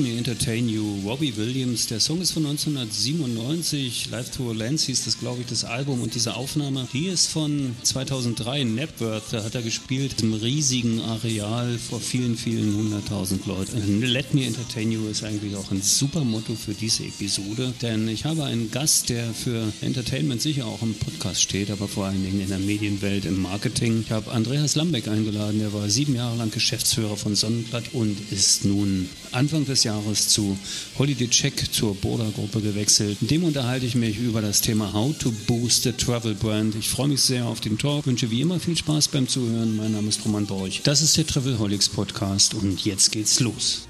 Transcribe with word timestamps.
Let 0.00 0.04
Me 0.04 0.09
Entertain 0.20 0.68
You, 0.68 1.00
Robbie 1.06 1.34
Williams. 1.38 1.86
Der 1.86 1.98
Song 1.98 2.20
ist 2.20 2.32
von 2.32 2.44
1997. 2.44 4.10
Live 4.10 4.30
Tour 4.30 4.54
Lens 4.54 4.84
hieß 4.84 5.06
das, 5.06 5.18
glaube 5.18 5.40
ich, 5.40 5.46
das 5.46 5.64
Album. 5.64 6.02
Und 6.02 6.14
diese 6.14 6.36
Aufnahme, 6.36 6.86
die 6.92 7.06
ist 7.06 7.28
von 7.28 7.74
2003 7.84 8.60
in 8.60 8.74
Napworth. 8.74 9.22
Da 9.30 9.42
hat 9.42 9.54
er 9.54 9.62
gespielt 9.62 10.20
im 10.20 10.34
riesigen 10.34 11.00
Areal 11.00 11.78
vor 11.78 12.00
vielen, 12.00 12.36
vielen 12.36 12.76
hunderttausend 12.76 13.46
Leuten. 13.46 14.02
Let 14.02 14.34
Me 14.34 14.44
Entertain 14.44 14.92
You 14.92 15.08
ist 15.08 15.24
eigentlich 15.24 15.56
auch 15.56 15.70
ein 15.70 15.80
super 15.80 16.22
Motto 16.22 16.54
für 16.54 16.74
diese 16.74 17.04
Episode. 17.04 17.72
Denn 17.80 18.06
ich 18.06 18.26
habe 18.26 18.44
einen 18.44 18.70
Gast, 18.70 19.08
der 19.08 19.32
für 19.32 19.72
Entertainment 19.80 20.42
sicher 20.42 20.66
auch 20.66 20.82
im 20.82 20.92
Podcast 20.92 21.40
steht, 21.40 21.70
aber 21.70 21.88
vor 21.88 22.04
allen 22.04 22.22
Dingen 22.22 22.42
in 22.42 22.50
der 22.50 22.58
Medienwelt, 22.58 23.24
im 23.24 23.40
Marketing. 23.40 24.02
Ich 24.04 24.10
habe 24.10 24.30
Andreas 24.32 24.74
Lambeck 24.74 25.08
eingeladen. 25.08 25.60
Der 25.60 25.72
war 25.72 25.88
sieben 25.88 26.14
Jahre 26.14 26.36
lang 26.36 26.50
Geschäftsführer 26.50 27.16
von 27.16 27.34
Sonnenblatt 27.34 27.94
und 27.94 28.18
ist 28.30 28.66
nun 28.66 29.08
Anfang 29.32 29.64
des 29.64 29.84
Jahres 29.84 30.09
zu 30.14 30.58
Holiday 30.98 31.28
Check 31.28 31.72
zur 31.72 31.94
Boda-Gruppe 31.94 32.60
gewechselt. 32.60 33.18
In 33.20 33.28
dem 33.28 33.44
unterhalte 33.44 33.86
ich 33.86 33.94
mich 33.94 34.18
über 34.18 34.40
das 34.40 34.60
Thema 34.60 34.92
How 34.92 35.16
to 35.18 35.32
Boost 35.46 35.84
the 35.84 35.92
Travel 35.92 36.34
Brand. 36.34 36.74
Ich 36.74 36.88
freue 36.88 37.08
mich 37.08 37.20
sehr 37.20 37.46
auf 37.46 37.60
den 37.60 37.78
Talk, 37.78 38.06
wünsche 38.06 38.30
wie 38.30 38.40
immer 38.40 38.60
viel 38.60 38.76
Spaß 38.76 39.08
beim 39.08 39.28
Zuhören. 39.28 39.76
Mein 39.76 39.92
Name 39.92 40.08
ist 40.08 40.24
Roman 40.24 40.46
Borch. 40.46 40.80
Das 40.84 41.02
ist 41.02 41.16
der 41.16 41.26
Travelholics 41.26 41.88
Podcast 41.88 42.54
und 42.54 42.84
jetzt 42.84 43.12
geht's 43.12 43.40
los. 43.40 43.82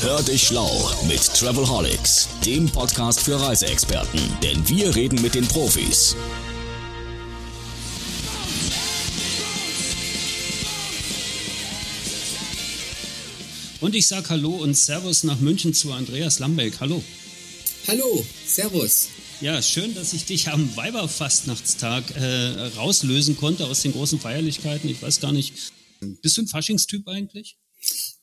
Hör 0.00 0.22
dich 0.22 0.44
schlau 0.44 0.90
mit 1.06 1.22
Travelholics, 1.34 2.28
dem 2.44 2.66
Podcast 2.68 3.20
für 3.20 3.40
Reiseexperten, 3.40 4.20
denn 4.42 4.66
wir 4.68 4.94
reden 4.96 5.20
mit 5.20 5.34
den 5.34 5.46
Profis. 5.46 6.16
Und 13.80 13.94
ich 13.94 14.06
sage 14.06 14.28
Hallo 14.28 14.56
und 14.56 14.74
Servus 14.74 15.24
nach 15.24 15.40
München 15.40 15.72
zu 15.72 15.90
Andreas 15.92 16.38
Lambeck. 16.38 16.80
Hallo. 16.80 17.02
Hallo, 17.86 18.26
Servus. 18.46 19.08
Ja, 19.40 19.62
schön, 19.62 19.94
dass 19.94 20.12
ich 20.12 20.26
dich 20.26 20.48
am 20.48 20.76
Weiberfastnachtstag 20.76 22.14
äh, 22.14 22.66
rauslösen 22.76 23.38
konnte 23.38 23.66
aus 23.66 23.80
den 23.80 23.92
großen 23.92 24.20
Feierlichkeiten. 24.20 24.90
Ich 24.90 25.00
weiß 25.00 25.20
gar 25.20 25.32
nicht, 25.32 25.72
bist 26.20 26.36
du 26.36 26.42
ein 26.42 26.46
Faschingstyp 26.46 27.08
eigentlich? 27.08 27.56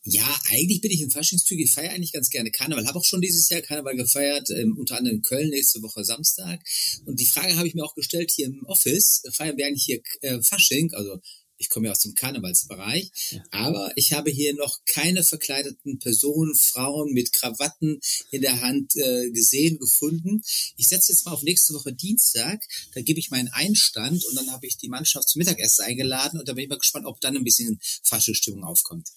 Ja, 0.04 0.40
eigentlich 0.52 0.80
bin 0.82 0.92
ich 0.92 1.02
ein 1.02 1.10
Faschingstyp. 1.10 1.60
Ich 1.60 1.74
feiere 1.74 1.92
eigentlich 1.92 2.14
ganz 2.14 2.30
gerne 2.30 2.52
Karneval. 2.52 2.86
Habe 2.86 3.00
auch 3.00 3.04
schon 3.04 3.22
dieses 3.22 3.50
Jahr 3.50 3.62
Karneval 3.62 3.96
gefeiert, 3.96 4.52
ähm, 4.52 4.78
unter 4.78 4.98
anderem 4.98 5.18
in 5.18 5.22
Köln 5.24 5.50
nächste 5.50 5.82
Woche 5.82 6.06
Samstag. 6.06 6.62
Und 7.06 7.20
die 7.20 7.26
Frage 7.26 7.56
habe 7.56 7.68
ich 7.68 7.74
mir 7.74 7.84
auch 7.84 7.96
gestellt 7.96 8.32
hier 8.34 8.46
im 8.46 8.64
Office. 8.68 9.24
Feiern 9.34 9.58
wir 9.58 9.66
eigentlich 9.66 9.86
hier 9.86 10.02
äh, 10.22 10.40
Fasching? 10.44 10.94
Also 10.94 11.20
ich 11.58 11.70
komme 11.70 11.88
ja 11.88 11.92
aus 11.92 12.00
dem 12.00 12.14
Karnevalsbereich, 12.14 13.12
ja. 13.32 13.44
aber 13.52 13.92
ich 13.96 14.14
habe 14.14 14.30
hier 14.30 14.54
noch 14.56 14.80
keine 14.86 15.24
verkleideten 15.24 16.00
Personen, 16.00 16.56
Frauen 16.56 17.14
mit 17.14 17.34
Krawatten 17.34 18.00
in 18.32 18.42
der 18.42 18.62
Hand 18.62 18.96
äh, 18.96 19.30
gesehen, 19.32 19.80
gefunden. 19.80 20.42
Ich 20.76 20.88
setze 20.88 21.12
jetzt 21.12 21.26
mal 21.26 21.34
auf 21.34 21.44
nächste 21.44 21.74
Woche 21.74 21.94
Dienstag, 21.94 22.64
da 22.94 23.02
gebe 23.02 23.20
ich 23.20 23.32
meinen 23.32 23.50
Einstand 23.50 24.24
und 24.26 24.36
dann 24.36 24.52
habe 24.52 24.68
ich 24.68 24.78
die 24.78 24.90
Mannschaft 24.90 25.30
zum 25.30 25.40
Mittagessen 25.40 25.86
eingeladen 25.86 26.40
und 26.40 26.48
da 26.48 26.54
bin 26.54 26.64
ich 26.64 26.70
mal 26.70 26.78
gespannt, 26.78 27.06
ob 27.06 27.20
dann 27.22 27.36
ein 27.36 27.44
bisschen 27.44 27.80
falsche 28.04 28.36
Stimmung 28.36 28.64
aufkommt. 28.64 29.08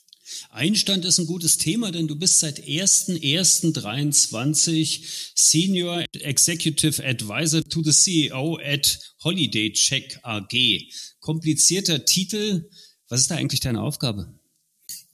Einstand 0.50 1.04
ist 1.04 1.18
ein 1.18 1.26
gutes 1.26 1.58
Thema, 1.58 1.92
denn 1.92 2.08
du 2.08 2.16
bist 2.16 2.40
seit 2.40 2.62
1.1.23 2.62 5.00
Senior 5.34 6.06
Executive 6.12 7.04
Advisor 7.04 7.62
to 7.64 7.82
the 7.82 7.92
CEO 7.92 8.58
at 8.62 8.98
Holiday 9.22 9.70
Check 9.72 10.18
AG 10.22 10.54
komplizierter 11.20 12.04
Titel. 12.04 12.68
Was 13.08 13.22
ist 13.22 13.30
da 13.30 13.36
eigentlich 13.36 13.60
deine 13.60 13.82
Aufgabe? 13.82 14.34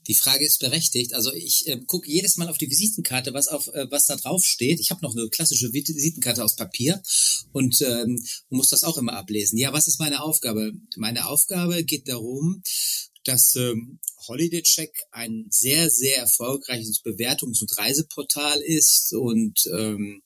Die 0.07 0.15
Frage 0.15 0.47
ist 0.47 0.61
berechtigt. 0.61 1.15
Also 1.15 1.33
ich 1.33 1.67
äh, 1.67 1.81
gucke 1.85 2.09
jedes 2.09 2.37
Mal 2.37 2.49
auf 2.49 2.59
die 2.59 2.71
Visitenkarte, 2.71 3.35
was 3.35 3.49
auf 3.49 3.67
äh, 3.69 3.91
was 3.91 4.07
da 4.07 4.15
drauf 4.15 4.45
steht. 4.45 4.79
Ich 4.79 4.91
habe 4.91 5.03
noch 5.03 5.17
eine 5.17 5.29
klassische 5.29 5.73
Visitenkarte 5.73 6.45
aus 6.45 6.55
Papier 6.55 7.03
und 7.53 7.81
ähm, 7.83 8.23
muss 8.49 8.69
das 8.69 8.85
auch 8.85 8.99
immer 8.99 9.15
ablesen. 9.15 9.59
Ja, 9.59 9.73
was 9.73 9.89
ist 9.89 9.99
meine 9.99 10.23
Aufgabe? 10.23 10.73
Meine 10.97 11.27
Aufgabe 11.27 11.83
geht 11.83 12.09
darum, 12.09 12.63
dass 13.27 13.55
ähm, 13.57 13.99
Holiday 14.27 14.63
Check 14.63 14.91
ein 15.11 15.47
sehr 15.51 15.91
sehr 15.91 16.19
erfolgreiches 16.19 17.03
Bewertungs- 17.03 17.61
und 17.61 17.77
Reiseportal 17.77 18.61
ist 18.61 19.13
und 19.13 19.67
ähm, 19.73 20.23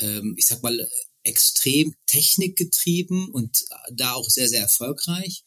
ähm, 0.00 0.34
ich 0.36 0.46
sag 0.46 0.62
mal 0.62 0.88
extrem 1.24 1.94
technikgetrieben 2.06 3.28
und 3.30 3.64
da 3.92 4.14
auch 4.14 4.28
sehr, 4.28 4.48
sehr 4.48 4.62
erfolgreich. 4.62 5.44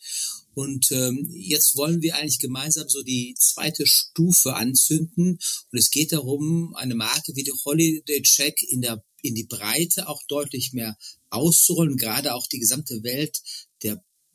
Und 0.54 0.90
ähm, 0.92 1.28
jetzt 1.32 1.76
wollen 1.76 2.02
wir 2.02 2.16
eigentlich 2.16 2.40
gemeinsam 2.40 2.88
so 2.88 3.04
die 3.04 3.36
zweite 3.38 3.86
Stufe 3.86 4.56
anzünden. 4.56 5.38
Und 5.72 5.78
es 5.78 5.92
geht 5.92 6.14
darum, 6.14 6.74
eine 6.76 6.96
Marke 6.96 7.36
wie 7.36 7.44
die 7.44 7.52
Holiday 7.66 8.22
Check 8.22 8.64
in 8.64 8.82
der 8.82 9.04
in 9.22 9.34
die 9.34 9.46
Breite 9.46 10.08
auch 10.08 10.22
deutlich 10.28 10.72
mehr 10.74 10.96
auszurollen, 11.32 11.98
gerade 11.98 12.36
auch 12.36 12.46
die 12.46 12.60
gesamte 12.60 13.04
Welt 13.04 13.42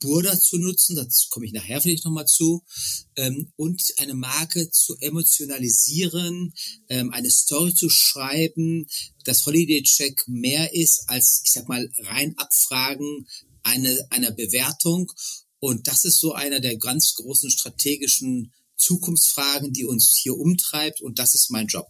Burda 0.01 0.37
zu 0.37 0.57
nutzen, 0.57 0.95
dazu 0.95 1.27
komme 1.29 1.45
ich 1.45 1.53
nachher 1.53 1.79
vielleicht 1.81 2.03
nochmal 2.03 2.25
zu, 2.25 2.63
ähm, 3.15 3.53
und 3.55 3.81
eine 3.97 4.15
Marke 4.15 4.69
zu 4.71 4.97
emotionalisieren, 4.99 6.53
ähm, 6.89 7.11
eine 7.11 7.31
Story 7.31 7.73
zu 7.73 7.89
schreiben, 7.89 8.87
dass 9.23 9.45
Holiday 9.45 9.83
Check 9.83 10.27
mehr 10.27 10.73
ist 10.73 11.03
als, 11.07 11.41
ich 11.45 11.53
sag 11.53 11.69
mal, 11.69 11.89
rein 11.99 12.33
Abfragen 12.37 13.27
eine, 13.63 14.07
einer 14.09 14.31
Bewertung. 14.31 15.11
Und 15.59 15.87
das 15.87 16.03
ist 16.03 16.19
so 16.19 16.33
einer 16.33 16.59
der 16.59 16.77
ganz 16.77 17.13
großen 17.13 17.51
strategischen 17.51 18.51
Zukunftsfragen, 18.77 19.71
die 19.71 19.85
uns 19.85 20.19
hier 20.21 20.35
umtreibt. 20.35 21.01
Und 21.01 21.19
das 21.19 21.35
ist 21.35 21.51
mein 21.51 21.67
Job. 21.67 21.87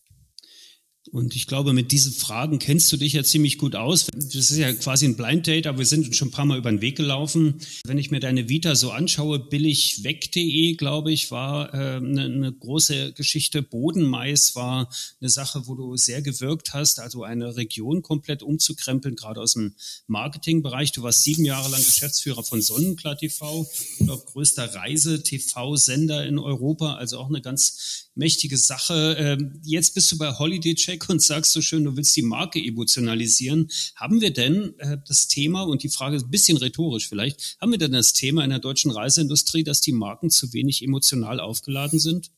Und 1.09 1.35
ich 1.35 1.47
glaube, 1.47 1.73
mit 1.73 1.91
diesen 1.91 2.13
Fragen 2.13 2.59
kennst 2.59 2.91
du 2.91 2.97
dich 2.97 3.13
ja 3.13 3.23
ziemlich 3.23 3.57
gut 3.57 3.75
aus. 3.75 4.05
Das 4.13 4.35
ist 4.35 4.57
ja 4.57 4.71
quasi 4.71 5.05
ein 5.05 5.17
Blind 5.17 5.47
Date, 5.47 5.65
aber 5.65 5.79
wir 5.79 5.85
sind 5.87 6.15
schon 6.15 6.27
ein 6.27 6.31
paar 6.31 6.45
Mal 6.45 6.59
über 6.59 6.69
den 6.69 6.81
Weg 6.81 6.95
gelaufen. 6.95 7.59
Wenn 7.85 7.97
ich 7.97 8.11
mir 8.11 8.19
deine 8.19 8.49
Vita 8.49 8.75
so 8.75 8.91
anschaue, 8.91 9.39
billigweg.de, 9.39 10.75
glaube 10.75 11.11
ich, 11.11 11.31
war 11.31 11.73
äh, 11.73 11.97
eine, 11.97 12.25
eine 12.25 12.53
große 12.53 13.13
Geschichte. 13.13 13.63
Bodenmais 13.63 14.55
war 14.55 14.93
eine 15.19 15.29
Sache, 15.29 15.63
wo 15.65 15.73
du 15.73 15.97
sehr 15.97 16.21
gewirkt 16.21 16.73
hast, 16.73 16.99
also 16.99 17.23
eine 17.23 17.55
Region 17.55 18.03
komplett 18.03 18.43
umzukrempeln, 18.43 19.15
gerade 19.15 19.41
aus 19.41 19.53
dem 19.53 19.73
Marketingbereich. 20.05 20.91
Du 20.91 21.01
warst 21.01 21.23
sieben 21.23 21.45
Jahre 21.45 21.71
lang 21.71 21.83
Geschäftsführer 21.83 22.43
von 22.43 22.61
Sonnenklar 22.61 23.17
TV, 23.17 23.67
ich 23.99 24.07
größter 24.07 24.75
Reise-TV-Sender 24.75 26.27
in 26.27 26.37
Europa, 26.37 26.95
also 26.95 27.17
auch 27.17 27.29
eine 27.29 27.41
ganz 27.41 28.10
mächtige 28.21 28.55
Sache. 28.55 29.15
Ähm, 29.17 29.59
jetzt 29.63 29.95
bist 29.95 30.11
du 30.11 30.17
bei 30.19 30.37
Holiday 30.37 30.75
Check 30.75 31.09
und 31.09 31.23
sagst 31.23 31.53
so 31.53 31.61
schön, 31.61 31.83
du 31.83 31.97
willst 31.97 32.15
die 32.15 32.21
Marke 32.21 32.63
emotionalisieren. 32.63 33.69
Haben 33.95 34.21
wir 34.21 34.31
denn 34.31 34.77
äh, 34.77 34.97
das 35.07 35.27
Thema, 35.27 35.63
und 35.63 35.81
die 35.81 35.89
Frage 35.89 36.17
ist 36.17 36.25
ein 36.25 36.29
bisschen 36.29 36.57
rhetorisch 36.57 37.09
vielleicht, 37.09 37.57
haben 37.59 37.71
wir 37.71 37.79
denn 37.79 37.93
das 37.93 38.13
Thema 38.13 38.43
in 38.43 38.51
der 38.51 38.59
deutschen 38.59 38.91
Reiseindustrie, 38.91 39.63
dass 39.63 39.81
die 39.81 39.91
Marken 39.91 40.29
zu 40.29 40.53
wenig 40.53 40.83
emotional 40.83 41.39
aufgeladen 41.39 41.99
sind? 41.99 42.29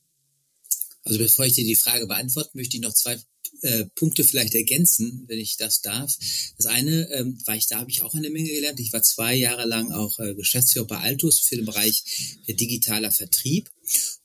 Also 1.04 1.20
bevor 1.20 1.46
ich 1.46 1.54
dir 1.54 1.66
die 1.66 1.76
Frage 1.76 2.08
beantworte, 2.08 2.52
möchte 2.54 2.78
ich 2.78 2.82
noch 2.82 2.94
zwei 2.94 3.20
äh, 3.64 3.86
Punkte 3.96 4.24
vielleicht 4.24 4.54
ergänzen, 4.56 5.24
wenn 5.28 5.40
ich 5.40 5.58
das 5.58 5.82
darf. 5.82 6.16
Das 6.58 6.68
eine, 6.68 7.10
ähm, 7.12 7.38
weil 7.46 7.58
ich 7.58 7.68
da 7.68 7.80
habe 7.80 7.90
ich 7.90 8.02
auch 8.02 8.14
eine 8.14 8.30
Menge 8.30 8.50
gelernt. 8.50 8.80
Ich 8.80 8.94
war 8.94 9.02
zwei 9.02 9.34
Jahre 9.36 9.66
lang 9.66 9.92
auch 9.92 10.20
äh, 10.20 10.36
Geschäftsführer 10.36 10.88
bei 10.88 10.98
Altus 10.98 11.40
für 11.40 11.56
den 11.56 11.66
Bereich 11.66 12.04
äh, 12.48 12.54
digitaler 12.54 13.12
Vertrieb. 13.12 13.72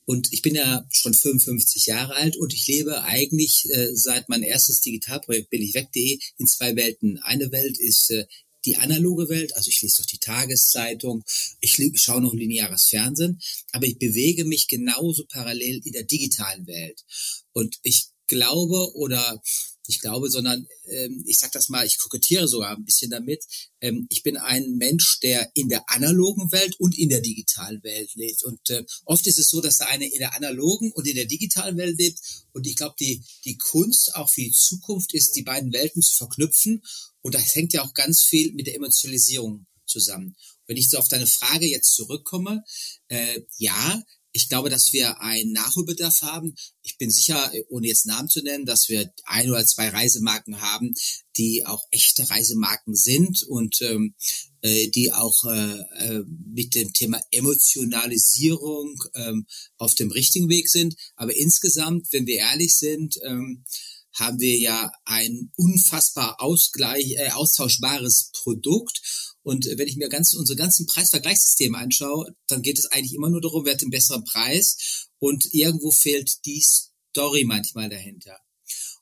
Und 0.05 0.33
ich 0.33 0.43
bin 0.43 0.55
ja 0.55 0.87
schon 0.91 1.15
55 1.15 1.87
Jahre 1.87 2.15
alt 2.15 2.37
und 2.37 2.55
ich 2.55 2.67
lebe 2.67 3.03
eigentlich 3.03 3.69
äh, 3.71 3.95
seit 3.95 4.29
mein 4.29 4.43
erstes 4.43 4.81
Digitalprojekt 4.81 5.51
billigweg.de 5.51 6.19
in 6.39 6.47
zwei 6.47 6.77
Welten. 6.77 7.19
Eine 7.19 7.53
Welt 7.53 7.79
ist 7.79 8.11
äh, 8.11 8.27
die 8.65 8.77
analoge 8.77 9.29
Welt, 9.29 9.57
also 9.57 9.69
ich 9.69 9.81
lese 9.83 10.03
doch 10.03 10.07
die 10.07 10.19
Tageszeitung, 10.19 11.25
ich 11.61 11.79
schaue 11.95 12.21
noch 12.21 12.35
lineares 12.35 12.87
Fernsehen, 12.87 13.41
aber 13.73 13.87
ich 13.87 13.99
bewege 13.99 14.45
mich 14.45 14.67
genauso 14.67 15.25
parallel 15.27 15.81
in 15.85 15.93
der 15.93 16.03
digitalen 16.03 16.67
Welt. 16.67 17.05
Und 17.53 17.77
ich 17.83 18.09
glaube 18.29 18.95
oder 18.95 19.43
ich 19.89 20.01
glaube, 20.01 20.29
sondern 20.31 20.67
ähm, 20.91 21.25
ich 21.27 21.39
sage 21.39 21.53
das 21.55 21.71
mal, 21.71 21.87
ich 21.87 21.99
kokettiere 21.99 22.47
sogar 22.47 22.77
ein 22.77 22.85
bisschen 22.85 23.11
damit. 23.11 23.43
Ähm, 23.81 24.07
ich 24.11 24.23
bin 24.23 24.37
ein 24.37 24.77
Mensch, 24.77 25.19
der 25.21 25.51
in 25.55 25.71
der 25.71 25.89
analogen 25.89 26.53
Welt 26.53 26.79
und 26.79 26.97
in 26.97 27.09
der 27.09 27.23
digitalen 27.23 27.83
Welt 27.83 28.15
lebt. 28.15 28.45
Und 28.45 28.69
äh, 28.69 28.85
oft 29.07 29.27
ist 29.27 29.39
es 29.39 29.49
so, 29.49 29.63
dass 29.63 29.79
der 29.79 29.89
eine 29.89 30.07
in 30.07 30.19
der 30.19 30.37
analogen 30.37 30.93
und 30.93 31.07
in 31.07 31.17
der 31.17 31.25
digitalen 31.25 31.79
Welt 31.79 31.99
lebt. 31.99 32.19
Und 32.53 32.67
ich 32.67 32.77
glaube, 32.77 32.97
die, 33.01 33.25
die 33.47 33.57
Kunst 33.57 34.15
auch 34.15 34.29
für 34.29 34.43
die 34.43 34.53
Zukunft 34.53 35.15
ist, 35.15 35.33
die 35.37 35.43
beiden 35.43 35.73
Welten 35.73 36.03
zu 36.03 36.17
verknüpfen. 36.17 36.83
Und 37.23 37.35
das 37.35 37.55
hängt 37.55 37.73
ja 37.73 37.83
auch 37.83 37.95
ganz 37.95 38.23
viel 38.23 38.53
mit 38.53 38.67
der 38.67 38.77
Emotionalisierung 38.77 39.67
zusammen. 39.87 40.37
Wenn 40.67 40.77
ich 40.77 40.91
so 40.91 40.99
auf 40.99 41.09
deine 41.09 41.27
Frage 41.27 41.67
jetzt 41.67 41.95
zurückkomme, 41.95 42.63
äh, 43.09 43.41
ja, 43.57 44.03
Ich 44.39 44.49
glaube, 44.49 44.71
dass 44.71 44.93
wir 44.93 45.21
einen 45.21 45.51
Nachholbedarf 45.51 46.23
haben. 46.23 46.55
Ich 46.83 46.97
bin 46.97 47.11
sicher, 47.11 47.51
ohne 47.71 47.89
jetzt 47.89 48.07
Namen 48.07 48.29
zu 48.29 48.41
nennen, 48.41 48.67
dass 48.67 48.89
wir 48.89 49.13
ein 49.25 49.51
oder 49.51 49.67
zwei 49.67 49.89
Reisemarken 49.89 50.61
haben, 50.61 50.95
die 51.37 51.67
auch 51.67 51.83
echte 51.91 52.31
Reisemarken 52.31 52.95
sind 52.95 53.43
und 53.43 53.81
ähm, 53.81 54.15
äh, 54.61 54.87
die 54.91 55.13
auch 55.13 55.43
äh, 55.43 55.81
äh, 55.81 56.25
mit 56.55 56.77
dem 56.77 56.93
Thema 56.93 57.21
Emotionalisierung 57.33 58.95
ähm, 59.17 59.45
auf 59.77 59.97
dem 59.97 60.13
richtigen 60.13 60.49
Weg 60.49 60.69
sind. 60.69 60.95
Aber 61.17 61.35
insgesamt, 61.35 62.07
wenn 62.13 62.29
wir 62.29 62.37
ehrlich 62.37 62.77
sind, 62.77 63.19
ähm, 63.25 63.65
haben 64.13 64.39
wir 64.39 64.57
ja 64.57 64.89
ein 65.05 65.51
unfassbar 65.57 66.41
ausgleich, 66.41 67.17
äh, 67.17 67.31
austauschbares 67.31 68.31
Produkt. 68.35 69.01
Und 69.43 69.67
wenn 69.67 69.89
ich 69.89 69.97
mir 69.97 70.09
ganz 70.09 70.35
unsere 70.35 70.57
ganzen 70.57 70.87
Preisvergleichssysteme 70.87 71.79
anschaue, 71.79 72.35
dann 72.49 72.63
geht 72.63 72.79
es 72.79 72.87
eigentlich 72.87 73.15
immer 73.15 73.31
nur 73.31 73.41
darum, 73.41 73.65
wer 73.65 73.75
hat 73.75 73.81
den 73.81 73.91
besseren 73.91 74.25
Preis. 74.25 75.09
Und 75.19 75.53
irgendwo 75.53 75.91
fehlt 75.91 76.45
die 76.45 76.63
Story 76.63 77.45
manchmal 77.45 77.89
dahinter. 77.89 78.39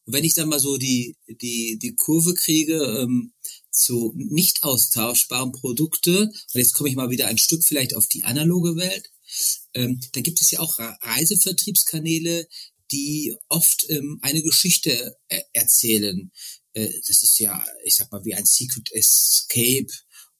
Und 0.05 0.13
wenn 0.13 0.25
ich 0.25 0.35
dann 0.35 0.49
mal 0.49 0.61
so 0.61 0.77
die, 0.77 1.17
die, 1.27 1.79
die 1.81 1.95
Kurve 1.95 2.35
kriege 2.35 3.01
ähm, 3.03 3.33
zu 3.71 4.13
nicht 4.17 4.63
austauschbaren 4.63 5.53
Produkte, 5.53 6.23
und 6.23 6.55
jetzt 6.55 6.75
komme 6.75 6.89
ich 6.89 6.97
mal 6.97 7.11
wieder 7.11 7.27
ein 7.27 7.39
Stück 7.39 7.65
vielleicht 7.65 7.95
auf 7.95 8.07
die 8.07 8.25
analoge 8.25 8.77
Welt, 8.77 9.11
ähm, 9.75 10.01
dann 10.13 10.23
gibt 10.23 10.41
es 10.41 10.51
ja 10.53 10.61
auch 10.61 10.79
Reisevertriebskanäle, 10.79 12.47
die 12.93 13.35
oft 13.49 13.87
ähm, 13.89 14.19
eine 14.23 14.43
Geschichte 14.43 15.17
äh, 15.29 15.41
erzählen. 15.53 16.31
Äh, 16.73 16.93
das 17.07 17.23
ist 17.23 17.39
ja, 17.39 17.65
ich 17.85 17.97
sag 17.97 18.11
mal, 18.13 18.25
wie 18.25 18.35
ein 18.35 18.47
Secret 18.47 18.93
Escape 18.93 19.93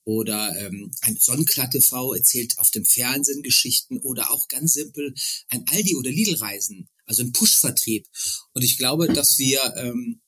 oder 0.07 0.57
ähm, 0.57 0.93
ein 1.01 1.17
Sonnenklar 1.19 1.69
TV 1.69 2.15
erzählt 2.15 2.59
auf 2.59 2.71
dem 2.71 2.85
Fernsehen 2.85 3.43
Geschichten 3.43 3.99
oder 3.99 4.31
auch 4.31 4.47
ganz 4.47 4.73
simpel 4.73 5.13
ein 5.49 5.65
Aldi 5.69 5.97
oder 5.97 6.11
Lidl 6.11 6.37
Reisen, 6.37 6.89
also 7.07 7.23
ein 7.25 7.33
Push-Vertrieb. 7.33 8.07
Und 8.55 8.63
ich 8.63 8.79
glaube, 8.79 9.09
dass 9.09 9.37
wir 9.39 9.75
ähm, 9.77 10.23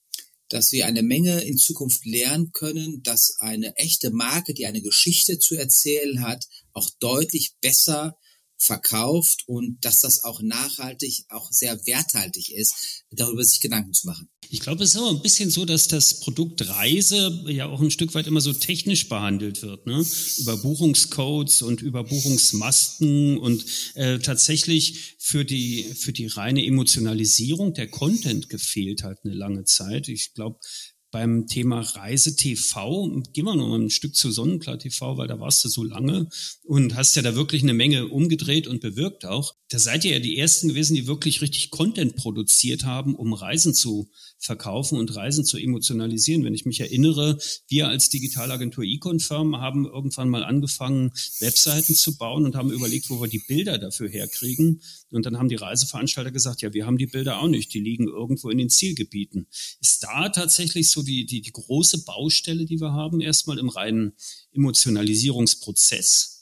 dass 0.49 0.71
wir 0.71 0.87
eine 0.87 1.03
Menge 1.03 1.41
in 1.41 1.57
Zukunft 1.57 2.05
lernen 2.05 2.51
können, 2.51 3.03
dass 3.03 3.35
eine 3.39 3.75
echte 3.77 4.09
Marke, 4.09 4.55
die 4.55 4.65
eine 4.65 4.81
Geschichte 4.81 5.37
zu 5.37 5.55
erzählen 5.55 6.21
hat, 6.21 6.45
auch 6.73 6.89
deutlich 6.99 7.53
besser 7.61 8.17
verkauft 8.57 9.43
und 9.45 9.77
dass 9.85 9.99
das 9.99 10.23
auch 10.23 10.41
nachhaltig, 10.41 11.23
auch 11.29 11.51
sehr 11.51 11.79
werthaltig 11.85 12.51
ist, 12.51 13.05
darüber 13.11 13.43
sich 13.43 13.61
Gedanken 13.61 13.93
zu 13.93 14.07
machen. 14.07 14.27
Ich 14.51 14.61
glaube, 14.61 14.83
es 14.83 14.95
ist 14.95 14.97
aber 14.97 15.11
ein 15.11 15.21
bisschen 15.21 15.51
so, 15.51 15.63
dass 15.63 15.87
das 15.87 16.21
Produkt 16.21 16.67
Reise 16.67 17.43
ja 17.47 17.67
auch 17.67 17.81
ein 17.81 17.91
Stück 17.91 18.15
weit 18.15 18.25
immer 18.25 18.41
so 18.41 18.51
technisch 18.51 19.07
behandelt 19.07 19.61
wird, 19.61 19.85
ne? 19.85 20.03
Über 20.39 20.57
Buchungscodes 20.57 21.61
und 21.61 21.83
über 21.83 22.03
Buchungsmasken 22.03 23.37
und 23.37 23.63
äh, 23.93 24.17
tatsächlich 24.17 25.15
für 25.19 25.45
die 25.45 25.83
für 25.83 26.13
die 26.13 26.25
reine 26.25 26.65
Emotionalisierung 26.65 27.75
der 27.75 27.89
Content 27.89 28.49
gefehlt 28.49 29.03
hat 29.03 29.19
eine 29.23 29.35
lange 29.35 29.65
Zeit. 29.65 30.07
Ich 30.07 30.33
glaube, 30.33 30.59
beim 31.11 31.45
Thema 31.45 31.81
Reise 31.81 32.35
TV. 32.35 33.21
Gehen 33.33 33.45
wir 33.45 33.55
noch 33.55 33.67
mal 33.67 33.79
ein 33.79 33.89
Stück 33.89 34.15
zu 34.15 34.31
Sonnenklar 34.31 34.79
TV, 34.79 35.17
weil 35.17 35.27
da 35.27 35.39
warst 35.39 35.63
du 35.63 35.69
so 35.69 35.83
lange 35.83 36.27
und 36.63 36.95
hast 36.95 37.15
ja 37.15 37.21
da 37.21 37.35
wirklich 37.35 37.63
eine 37.63 37.73
Menge 37.73 38.07
umgedreht 38.07 38.67
und 38.67 38.81
bewirkt 38.81 39.25
auch. 39.25 39.55
Da 39.71 39.77
seid 39.77 40.03
ihr 40.03 40.13
ja 40.13 40.19
die 40.19 40.35
Ersten 40.35 40.69
gewesen, 40.69 40.95
die 40.95 41.05
wirklich 41.05 41.41
richtig 41.41 41.69
Content 41.69 42.15
produziert 42.15 42.85
haben, 42.85 43.13
um 43.13 43.33
Reisen 43.33 43.75
zu 43.75 44.09
verkaufen 44.39 44.97
und 44.97 45.15
Reisen 45.15 45.45
zu 45.45 45.59
emotionalisieren. 45.59 46.43
Wenn 46.43 46.55
ich 46.55 46.65
mich 46.65 46.79
erinnere, 46.79 47.37
wir 47.67 47.87
als 47.87 48.09
Digitalagentur 48.09 48.83
Econ-Firm 48.83 49.57
haben 49.57 49.85
irgendwann 49.85 50.27
mal 50.27 50.43
angefangen, 50.43 51.11
Webseiten 51.39 51.93
zu 51.93 52.17
bauen 52.17 52.45
und 52.45 52.55
haben 52.55 52.71
überlegt, 52.71 53.11
wo 53.11 53.21
wir 53.21 53.27
die 53.27 53.43
Bilder 53.47 53.77
dafür 53.77 54.09
herkriegen. 54.09 54.81
Und 55.11 55.27
dann 55.27 55.37
haben 55.37 55.49
die 55.49 55.55
Reiseveranstalter 55.55 56.31
gesagt, 56.31 56.63
ja, 56.63 56.73
wir 56.73 56.87
haben 56.87 56.97
die 56.97 57.05
Bilder 57.05 57.39
auch 57.39 57.47
nicht, 57.47 57.71
die 57.71 57.79
liegen 57.79 58.07
irgendwo 58.07 58.49
in 58.49 58.57
den 58.57 58.71
Zielgebieten. 58.71 59.45
Ist 59.81 60.01
da 60.01 60.29
tatsächlich 60.29 60.89
so 60.89 61.03
die, 61.03 61.27
die, 61.27 61.41
die 61.41 61.51
große 61.51 62.05
Baustelle, 62.05 62.65
die 62.65 62.81
wir 62.81 62.93
haben, 62.93 63.21
erstmal 63.21 63.59
im 63.59 63.69
reinen 63.69 64.13
Emotionalisierungsprozess? 64.51 66.38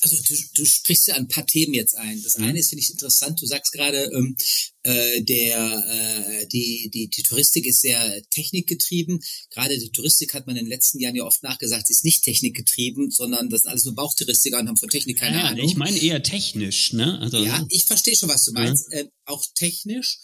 Also 0.00 0.16
du, 0.22 0.34
du 0.54 0.64
sprichst 0.64 1.08
ja 1.08 1.14
ein 1.14 1.28
paar 1.28 1.46
Themen 1.46 1.74
jetzt 1.74 1.96
ein. 1.96 2.22
Das 2.22 2.38
mhm. 2.38 2.44
eine 2.44 2.58
ist, 2.58 2.68
finde 2.68 2.82
ich 2.82 2.90
interessant, 2.90 3.40
du 3.40 3.46
sagst 3.46 3.72
gerade, 3.72 4.10
ähm, 4.14 4.36
äh, 4.82 5.22
der, 5.22 5.82
äh, 5.88 6.46
die, 6.46 6.90
die, 6.92 7.08
die 7.08 7.22
Touristik 7.22 7.66
ist 7.66 7.80
sehr 7.80 8.22
technikgetrieben. 8.30 9.20
Gerade 9.50 9.78
die 9.78 9.90
Touristik 9.90 10.34
hat 10.34 10.46
man 10.46 10.56
in 10.56 10.64
den 10.64 10.70
letzten 10.70 11.00
Jahren 11.00 11.16
ja 11.16 11.24
oft 11.24 11.42
nachgesagt, 11.42 11.86
sie 11.86 11.92
ist 11.92 12.04
nicht 12.04 12.22
technikgetrieben, 12.22 13.10
sondern 13.10 13.48
das 13.48 13.62
sind 13.62 13.70
alles 13.70 13.84
nur 13.84 13.94
Bauchtouristiker 13.94 14.60
und 14.60 14.68
haben 14.68 14.76
von 14.76 14.90
Technik 14.90 15.18
keine 15.18 15.38
ja, 15.38 15.44
Ahnung. 15.46 15.66
Ich 15.66 15.76
meine 15.76 15.98
eher 15.98 16.22
technisch, 16.22 16.92
ne? 16.92 17.18
Also, 17.18 17.44
ja, 17.44 17.66
ich 17.68 17.86
verstehe 17.86 18.14
schon, 18.14 18.28
was 18.28 18.44
du 18.44 18.52
meinst. 18.52 18.86
Ja. 18.92 19.00
Äh, 19.00 19.08
auch 19.24 19.44
technisch. 19.54 20.20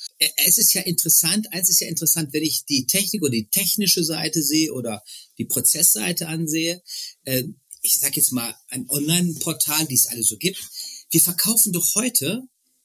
Es 0.46 0.58
ist 0.58 0.73
ja 0.75 0.82
interessant, 0.82 1.52
eins 1.52 1.69
ist 1.69 1.81
ja 1.81 1.88
interessant, 1.88 2.32
wenn 2.32 2.44
ich 2.44 2.64
die 2.67 2.87
Technik 2.87 3.23
oder 3.23 3.32
die 3.32 3.49
technische 3.49 4.05
Seite 4.05 4.43
sehe 4.43 4.73
oder 4.73 5.02
die 5.38 5.44
Prozessseite 5.44 6.28
ansehe, 6.28 6.82
äh, 7.25 7.43
ich 7.82 7.99
sage 7.99 8.17
jetzt 8.17 8.32
mal, 8.32 8.56
ein 8.69 8.88
Online-Portal, 8.88 9.87
die 9.87 9.96
es 9.96 10.06
alle 10.06 10.23
so 10.23 10.38
gibt. 10.38 10.58
Wir 11.11 11.20
verkaufen 11.20 11.73
doch 11.73 11.94
heute 11.96 12.43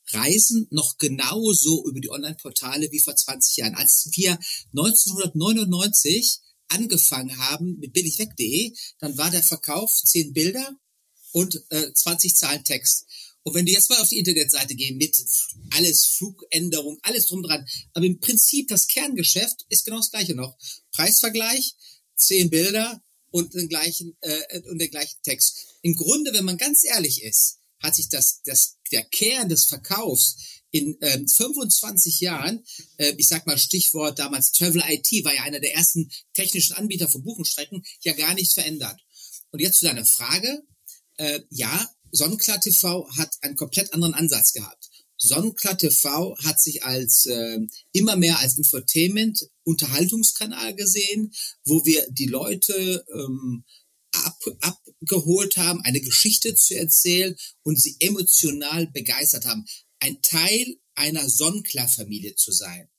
Reisen 0.09 0.67
noch 0.71 0.97
genauso 0.97 1.85
über 1.85 1.99
die 1.99 2.09
Online-Portale 2.09 2.91
wie 2.91 2.99
vor 2.99 3.15
20 3.15 3.57
Jahren. 3.57 3.75
Als 3.75 4.09
wir 4.13 4.39
1999 4.75 6.39
angefangen 6.69 7.37
haben 7.37 7.77
mit 7.77 7.93
billigweg.de, 7.93 8.73
dann 8.99 9.17
war 9.17 9.29
der 9.29 9.43
Verkauf 9.43 9.93
10 9.93 10.33
Bilder 10.33 10.75
und 11.31 11.63
äh, 11.69 11.93
20 11.93 12.35
Zahlen 12.35 12.63
Text. 12.63 13.05
Und 13.43 13.53
wenn 13.53 13.65
du 13.65 13.71
jetzt 13.71 13.89
mal 13.89 13.99
auf 13.99 14.09
die 14.09 14.17
Internetseite 14.17 14.75
gehst 14.75 14.95
mit 14.95 15.25
alles 15.71 16.07
Flugänderung, 16.07 16.97
alles 17.03 17.27
drum 17.27 17.43
dran, 17.43 17.65
aber 17.93 18.05
im 18.05 18.19
Prinzip 18.19 18.67
das 18.67 18.87
Kerngeschäft 18.87 19.65
ist 19.69 19.85
genau 19.85 19.97
das 19.97 20.11
gleiche 20.11 20.35
noch. 20.35 20.57
Preisvergleich, 20.91 21.75
10 22.15 22.49
Bilder, 22.49 23.01
und 23.31 23.53
den 23.53 23.69
gleichen 23.69 24.17
äh, 24.21 24.61
und 24.69 24.79
den 24.79 24.91
gleichen 24.91 25.17
Text. 25.23 25.77
Im 25.81 25.95
Grunde, 25.95 26.33
wenn 26.33 26.45
man 26.45 26.57
ganz 26.57 26.83
ehrlich 26.83 27.23
ist, 27.23 27.59
hat 27.79 27.95
sich 27.95 28.09
das, 28.09 28.41
das 28.45 28.77
der 28.91 29.03
Kern 29.03 29.49
des 29.49 29.65
Verkaufs 29.65 30.37
in 30.71 30.97
ähm, 31.01 31.27
25 31.27 32.19
Jahren, 32.19 32.63
äh, 32.97 33.13
ich 33.17 33.27
sag 33.27 33.45
mal 33.45 33.57
Stichwort 33.57 34.19
damals 34.19 34.51
Travel 34.51 34.83
IT, 34.87 35.25
war 35.25 35.33
ja 35.33 35.43
einer 35.43 35.59
der 35.59 35.73
ersten 35.73 36.09
technischen 36.33 36.75
Anbieter 36.75 37.09
von 37.09 37.23
Buchungsstrecken, 37.23 37.83
ja 38.01 38.13
gar 38.13 38.33
nichts 38.33 38.53
verändert. 38.53 38.99
Und 39.51 39.59
jetzt 39.59 39.79
zu 39.79 39.85
deiner 39.85 40.05
Frage, 40.05 40.63
äh, 41.17 41.41
ja, 41.49 41.89
Sonnenklar 42.11 42.59
TV 42.59 43.09
hat 43.17 43.35
einen 43.41 43.55
komplett 43.55 43.93
anderen 43.93 44.13
Ansatz 44.13 44.53
gehabt. 44.53 44.86
Sonnenklar 45.17 45.77
TV 45.77 46.37
hat 46.43 46.59
sich 46.59 46.83
als 46.83 47.25
äh, 47.25 47.59
immer 47.91 48.15
mehr 48.15 48.39
als 48.39 48.57
Infotainment 48.57 49.49
Unterhaltungskanal 49.63 50.75
gesehen, 50.75 51.33
wo 51.65 51.83
wir 51.85 52.05
die 52.09 52.27
Leute 52.27 53.05
ähm, 53.13 53.63
ab, 54.11 54.39
abgeholt 54.61 55.57
haben, 55.57 55.81
eine 55.81 56.01
Geschichte 56.01 56.55
zu 56.55 56.75
erzählen 56.75 57.35
und 57.63 57.81
sie 57.81 57.97
emotional 57.99 58.87
begeistert 58.87 59.45
haben. 59.45 59.65
Ein 59.99 60.21
Teil 60.21 60.77
einer 60.95 61.27
Sonnenklar-Familie 61.29 62.35
zu 62.35 62.51
sein. 62.51 62.89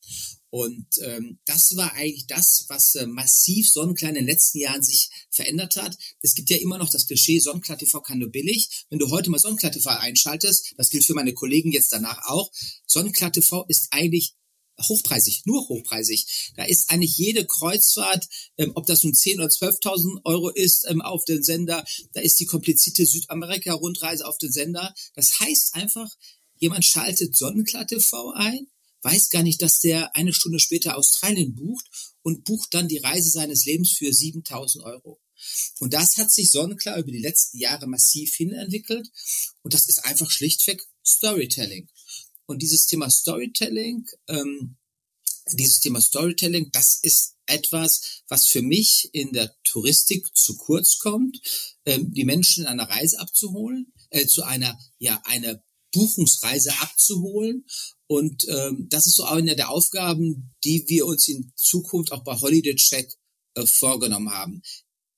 Und 0.50 0.87
ähm, 1.02 1.38
das 1.45 1.76
war 1.76 1.93
eigentlich 1.95 2.26
das, 2.26 2.64
was 2.69 2.95
äh, 2.95 3.07
massiv 3.07 3.69
Sonnenklar 3.69 4.11
in 4.11 4.14
den 4.14 4.26
letzten 4.26 4.59
Jahren 4.59 4.83
sich 4.83 5.11
verändert 5.31 5.76
hat. 5.76 5.97
Es 6.23 6.35
gibt 6.35 6.49
ja 6.49 6.57
immer 6.57 6.78
noch 6.78 6.90
das 6.90 7.07
Klischee, 7.07 7.38
Sonnenklar 7.38 7.76
TV 7.76 8.00
kann 8.00 8.19
nur 8.19 8.31
billig. 8.31 8.87
Wenn 8.88 8.99
du 8.99 9.11
heute 9.11 9.31
mal 9.31 9.38
Sonnenklar 9.38 9.73
TV 9.73 9.90
einschaltest, 9.90 10.75
das 10.76 10.88
gilt 10.90 11.05
für 11.05 11.14
meine 11.14 11.35
Kollegen 11.35 11.73
jetzt 11.73 11.93
danach 11.93 12.26
auch, 12.26 12.50
Sonnenklar 12.87 13.33
TV 13.33 13.67
ist 13.69 13.88
eigentlich 13.90 14.35
hochpreisig, 14.81 15.43
nur 15.45 15.69
hochpreisig. 15.69 16.52
Da 16.57 16.64
ist 16.64 16.90
eigentlich 16.90 17.17
jede 17.17 17.45
Kreuzfahrt, 17.45 18.26
ähm, 18.57 18.73
ob 18.75 18.87
das 18.87 19.02
nun 19.05 19.12
10.000 19.12 19.35
oder 19.37 19.49
12.000 19.49 20.21
Euro 20.25 20.49
ist 20.50 20.87
ähm, 20.88 21.02
auf 21.02 21.25
den 21.25 21.43
Sender, 21.43 21.85
da 22.12 22.21
ist 22.21 22.38
die 22.40 22.47
komplizierte 22.47 23.05
Südamerika-Rundreise 23.05 24.26
auf 24.26 24.38
den 24.38 24.52
Sender. 24.52 24.95
Das 25.14 25.40
heißt 25.40 25.75
einfach, 25.75 26.09
jemand 26.57 26.85
schaltet 26.85 27.37
Sonnenklar 27.37 27.87
TV 27.87 28.33
ein, 28.33 28.69
weiß 29.02 29.31
gar 29.31 29.43
nicht, 29.43 29.62
dass 29.62 29.81
der 29.81 30.14
eine 30.17 30.33
Stunde 30.33 30.59
später 30.59 30.97
Australien 30.97 31.55
bucht 31.55 31.87
und 32.23 32.45
bucht 32.45 32.75
dann 32.75 32.88
die 32.88 32.99
Reise 32.99 33.31
seines 33.31 33.64
Lebens 33.64 33.93
für 33.93 34.12
7000 34.12 34.85
Euro. 34.85 35.21
Und 35.78 35.95
das 35.95 36.17
hat 36.17 36.33
sich 36.33 36.50
sonnenklar 36.50 36.99
über 36.99 37.12
die 37.12 37.21
letzten 37.21 37.59
Jahre 37.59 37.87
massiv 37.87 38.35
hinentwickelt. 38.35 39.09
Und 39.62 39.75
das 39.75 39.88
ist 39.88 40.05
einfach 40.05 40.31
schlichtweg 40.31 40.83
Storytelling. 41.07 41.88
Und 42.47 42.62
dieses 42.62 42.87
Thema 42.87 43.11
Storytelling, 43.11 44.07
ähm, 44.26 44.76
dieses 45.52 45.81
Thema 45.81 46.00
Storytelling, 46.00 46.71
das 46.73 46.99
ist 47.02 47.37
etwas, 47.47 48.23
was 48.28 48.47
für 48.47 48.62
mich 48.62 49.09
in 49.12 49.33
der 49.33 49.55
Touristik 49.64 50.26
zu 50.37 50.57
kurz 50.57 50.99
kommt, 50.99 51.40
ähm, 51.87 52.12
die 52.12 52.25
Menschen 52.25 52.64
in 52.64 52.69
einer 52.69 52.88
Reise 52.88 53.19
abzuholen, 53.19 53.93
äh, 54.11 54.26
zu 54.26 54.43
einer, 54.43 54.78
ja, 54.99 55.21
einer 55.25 55.62
Buchungsreise 55.99 56.71
abzuholen. 56.81 57.67
Und 58.07 58.47
ähm, 58.49 58.87
das 58.88 59.07
ist 59.07 59.17
so 59.17 59.25
eine 59.25 59.57
der 59.57 59.71
Aufgaben, 59.71 60.55
die 60.64 60.85
wir 60.88 61.07
uns 61.07 61.26
in 61.28 61.52
Zukunft 61.57 62.12
auch 62.12 62.23
bei 62.25 62.35
Holiday 62.35 62.76
Check 62.76 63.12
äh, 63.55 63.67
vorgenommen 63.67 64.31
haben. 64.31 64.62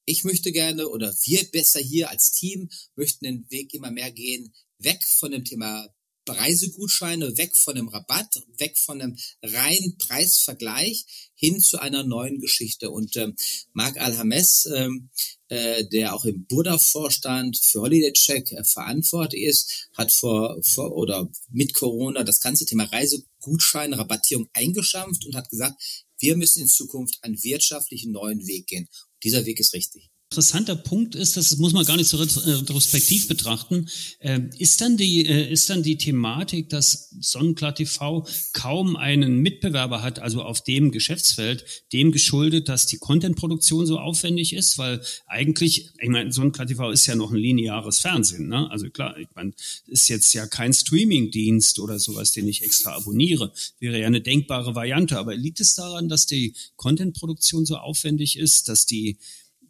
ich 0.07 0.25
möchte 0.25 0.51
gerne 0.51 0.89
oder 0.89 1.15
wir 1.25 1.45
besser 1.53 1.81
hier 1.81 2.11
als 2.11 2.33
Team 2.33 2.69
möchten 2.97 3.27
den 3.27 3.51
Weg 3.51 3.75
immer 3.75 3.91
mehr 3.91 4.11
gehen, 4.11 4.53
weg 4.79 5.05
von 5.05 5.31
dem 5.31 5.45
Thema 5.45 5.89
Reisegutscheine, 6.29 7.37
weg 7.37 7.57
von 7.57 7.75
dem 7.75 7.89
Rabatt, 7.89 8.43
weg 8.59 8.77
von 8.79 9.00
einem 9.00 9.17
reinen 9.43 9.97
Preisvergleich 9.99 11.31
hin 11.35 11.61
zu 11.61 11.79
einer 11.79 12.05
neuen 12.05 12.41
Geschichte. 12.41 12.91
Und 12.91 13.17
ähm, 13.17 13.35
Marc 13.73 14.00
Alhames, 14.00 14.69
ähm, 14.75 15.11
äh, 15.49 15.85
der 15.87 16.15
auch 16.15 16.25
im 16.25 16.47
Burda-Vorstand 16.47 17.59
für 17.59 17.81
Holiday 17.81 18.12
Check 18.12 18.53
äh, 18.53 18.65
verantwortlich 18.65 19.45
ist, 19.45 19.89
hat 19.97 20.12
vor, 20.12 20.61
vor 20.62 20.93
oder 20.93 21.31
mit 21.50 21.75
Corona 21.75 22.23
das 22.25 22.41
ganze 22.41 22.67
Thema 22.67 22.85
Reisegutschein, 22.85 23.95
Rabattierung 23.95 24.49
eingeschampft 24.53 25.25
und 25.27 25.35
hat 25.35 25.49
gesagt, 25.49 25.83
wir 26.19 26.37
müssen 26.37 26.62
in 26.62 26.69
Zukunft 26.69 27.19
einen 27.23 27.43
wirtschaftlichen 27.43 28.12
neuen 28.12 28.47
Weg 28.47 28.67
gehen. 28.67 28.89
Dieser 29.23 29.47
Weg 29.47 29.59
ist 29.59 29.73
richtig 29.73 30.10
interessanter 30.33 30.77
Punkt 30.77 31.17
ist, 31.17 31.37
das 31.37 31.57
muss 31.57 31.73
man 31.73 31.85
gar 31.85 31.97
nicht 31.97 32.07
so 32.07 32.17
retrospektiv 32.17 33.27
betrachten, 33.27 33.89
äh, 34.21 34.39
ist 34.59 34.81
dann 34.81 34.97
die, 34.97 35.27
äh, 35.27 35.51
ist 35.51 35.69
dann 35.69 35.83
die 35.83 35.97
Thematik, 35.97 36.69
dass 36.69 37.11
Sonnenklar 37.21 37.75
TV 37.75 38.25
kaum 38.53 38.95
einen 38.95 39.39
Mitbewerber 39.39 40.03
hat, 40.03 40.21
also 40.21 40.43
auf 40.43 40.63
dem 40.63 40.93
Geschäftsfeld, 40.93 41.65
dem 41.93 42.13
geschuldet, 42.13 42.69
dass 42.69 42.87
die 42.87 42.99
Contentproduktion 42.99 43.87
so 43.87 43.99
aufwendig 43.99 44.53
ist, 44.53 44.79
weil 44.79 45.03
eigentlich, 45.27 45.91
ich 46.01 46.09
meine, 46.09 46.33
Sonnenklar 46.33 46.69
TV 46.69 46.93
ist 46.93 47.09
ja 47.09 47.17
noch 47.17 47.33
ein 47.33 47.37
lineares 47.37 47.99
Fernsehen, 47.99 48.47
ne? 48.47 48.71
Also 48.71 48.89
klar, 48.89 49.19
ich 49.19 49.27
meine, 49.35 49.53
ist 49.89 50.09
jetzt 50.09 50.33
ja 50.33 50.47
kein 50.47 50.73
Streamingdienst 50.73 51.81
oder 51.81 51.99
sowas, 51.99 52.31
den 52.31 52.47
ich 52.47 52.63
extra 52.63 52.93
abonniere. 52.93 53.53
Wäre 53.81 53.99
ja 53.99 54.07
eine 54.07 54.21
denkbare 54.21 54.77
Variante, 54.77 55.19
aber 55.19 55.35
liegt 55.35 55.59
es 55.59 55.75
daran, 55.75 56.09
dass 56.09 56.27
die 56.27 56.55
Contentproduktion 56.77 57.67
so 57.67 57.79
aufwendig 57.79 58.39
ist, 58.39 58.69
dass 58.69 58.87
die 58.87 59.19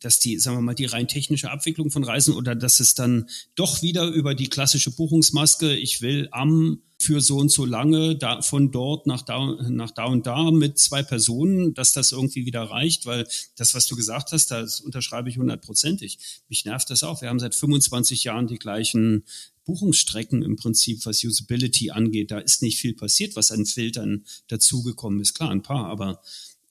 dass 0.00 0.18
die, 0.18 0.38
sagen 0.38 0.56
wir 0.56 0.62
mal, 0.62 0.74
die 0.74 0.86
rein 0.86 1.08
technische 1.08 1.50
Abwicklung 1.50 1.90
von 1.90 2.04
Reisen 2.04 2.34
oder 2.34 2.54
dass 2.54 2.80
es 2.80 2.94
dann 2.94 3.28
doch 3.54 3.82
wieder 3.82 4.06
über 4.08 4.34
die 4.34 4.48
klassische 4.48 4.90
Buchungsmaske, 4.90 5.76
ich 5.76 6.00
will 6.00 6.28
am 6.32 6.80
für 7.00 7.22
so 7.22 7.38
und 7.38 7.50
so 7.50 7.64
lange 7.64 8.14
da, 8.14 8.42
von 8.42 8.70
dort 8.70 9.06
nach 9.06 9.22
da, 9.22 9.56
nach 9.70 9.90
da 9.90 10.04
und 10.04 10.26
da 10.26 10.50
mit 10.50 10.78
zwei 10.78 11.02
Personen, 11.02 11.72
dass 11.72 11.94
das 11.94 12.12
irgendwie 12.12 12.44
wieder 12.44 12.62
reicht, 12.64 13.06
weil 13.06 13.26
das, 13.56 13.74
was 13.74 13.86
du 13.86 13.96
gesagt 13.96 14.32
hast, 14.32 14.50
das 14.50 14.80
unterschreibe 14.80 15.30
ich 15.30 15.38
hundertprozentig. 15.38 16.18
Mich 16.50 16.66
nervt 16.66 16.90
das 16.90 17.02
auch. 17.02 17.22
Wir 17.22 17.30
haben 17.30 17.40
seit 17.40 17.54
25 17.54 18.24
Jahren 18.24 18.48
die 18.48 18.58
gleichen 18.58 19.24
Buchungsstrecken 19.64 20.42
im 20.42 20.56
Prinzip, 20.56 21.06
was 21.06 21.24
Usability 21.24 21.90
angeht. 21.90 22.30
Da 22.30 22.38
ist 22.38 22.60
nicht 22.60 22.78
viel 22.78 22.94
passiert, 22.94 23.34
was 23.34 23.50
an 23.50 23.64
Filtern 23.64 24.26
dazugekommen 24.48 25.20
ist. 25.20 25.32
Klar, 25.34 25.50
ein 25.50 25.62
paar, 25.62 25.86
aber 25.86 26.20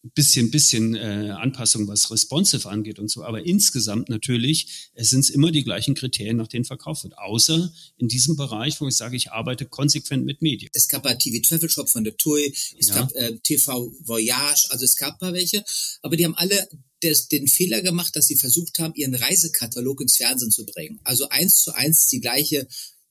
bisschen, 0.01 0.49
bisschen 0.49 0.95
äh, 0.95 1.31
Anpassung, 1.37 1.87
was 1.87 2.09
responsive 2.09 2.67
angeht 2.69 2.99
und 2.99 3.09
so. 3.09 3.23
Aber 3.23 3.45
insgesamt 3.45 4.09
natürlich, 4.09 4.89
es 4.93 5.09
sind 5.09 5.29
immer 5.29 5.51
die 5.51 5.63
gleichen 5.63 5.93
Kriterien, 5.93 6.37
nach 6.37 6.47
denen 6.47 6.65
verkauft 6.65 7.03
wird. 7.03 7.17
Außer 7.17 7.71
in 7.97 8.07
diesem 8.07 8.35
Bereich, 8.35 8.79
wo 8.79 8.87
ich 8.87 8.95
sage, 8.95 9.17
ich 9.17 9.31
arbeite 9.31 9.65
konsequent 9.65 10.25
mit 10.25 10.41
Medien. 10.41 10.69
Es 10.73 10.87
gab 10.87 11.05
ein 11.05 11.19
TV 11.19 11.41
Travel 11.47 11.69
Shop 11.69 11.89
von 11.89 12.03
der 12.03 12.15
TUI, 12.15 12.53
es 12.77 12.87
ja. 12.87 12.95
gab 12.95 13.13
äh, 13.15 13.37
TV 13.39 13.91
Voyage, 13.99 14.67
also 14.69 14.85
es 14.85 14.95
gab 14.95 15.19
paar 15.19 15.33
welche, 15.33 15.63
aber 16.01 16.15
die 16.15 16.25
haben 16.25 16.35
alle 16.35 16.67
des, 17.03 17.27
den 17.27 17.47
Fehler 17.47 17.81
gemacht, 17.81 18.15
dass 18.15 18.27
sie 18.27 18.35
versucht 18.35 18.79
haben, 18.79 18.93
ihren 18.95 19.15
Reisekatalog 19.15 20.01
ins 20.01 20.17
Fernsehen 20.17 20.51
zu 20.51 20.65
bringen. 20.65 20.99
Also 21.03 21.29
eins 21.29 21.61
zu 21.61 21.73
eins 21.73 22.07
die 22.07 22.19
gleiche 22.19 22.67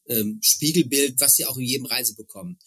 ähm, 0.08 0.38
Spiegelbild, 0.42 1.20
was 1.20 1.34
sie 1.34 1.44
auch 1.44 1.56
in 1.56 1.64
jedem 1.64 1.86
Reise 1.86 2.14
bekommen. 2.14 2.58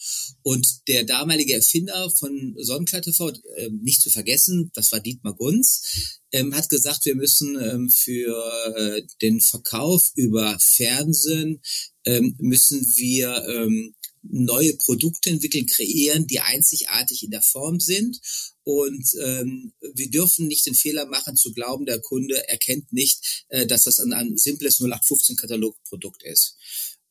Und 0.44 0.88
der 0.88 1.04
damalige 1.04 1.54
Erfinder 1.54 2.10
von 2.12 2.56
Sonnenklar 2.58 3.02
TV, 3.02 3.30
äh, 3.56 3.70
nicht 3.70 4.02
zu 4.02 4.10
vergessen, 4.10 4.72
das 4.74 4.92
war 4.92 5.00
Dietmar 5.00 5.36
Gunz, 5.36 6.20
ähm, 6.32 6.56
hat 6.56 6.70
gesagt, 6.70 7.06
wir 7.06 7.16
müssen 7.16 7.60
ähm, 7.62 7.90
für 7.90 8.36
äh, 8.76 9.02
den 9.22 9.42
Verkauf 9.42 10.12
über 10.16 10.58
Fernsehen 10.60 11.62
ähm, 12.06 12.36
müssen 12.40 12.82
wir 12.96 13.46
ähm, 13.48 13.96
neue 14.24 14.74
Produkte 14.76 15.30
entwickeln, 15.30 15.66
kreieren, 15.66 16.28
die 16.28 16.40
einzigartig 16.40 17.24
in 17.24 17.32
der 17.32 17.42
Form 17.42 17.80
sind. 17.80 18.20
Und 18.64 19.06
ähm, 19.20 19.74
wir 19.94 20.10
dürfen 20.10 20.48
nicht 20.48 20.66
den 20.66 20.76
Fehler 20.76 21.08
machen 21.08 21.36
zu 21.36 21.52
glauben, 21.52 21.86
der 21.86 22.00
Kunde 22.00 22.48
erkennt 22.48 22.94
nicht, 22.94 23.46
äh, 23.50 23.66
dass 23.66 23.84
das 23.84 24.00
ein, 24.00 24.14
ein 24.14 24.38
simples 24.38 24.80
0815-Katalogprodukt 24.80 26.24
ist. 26.24 26.58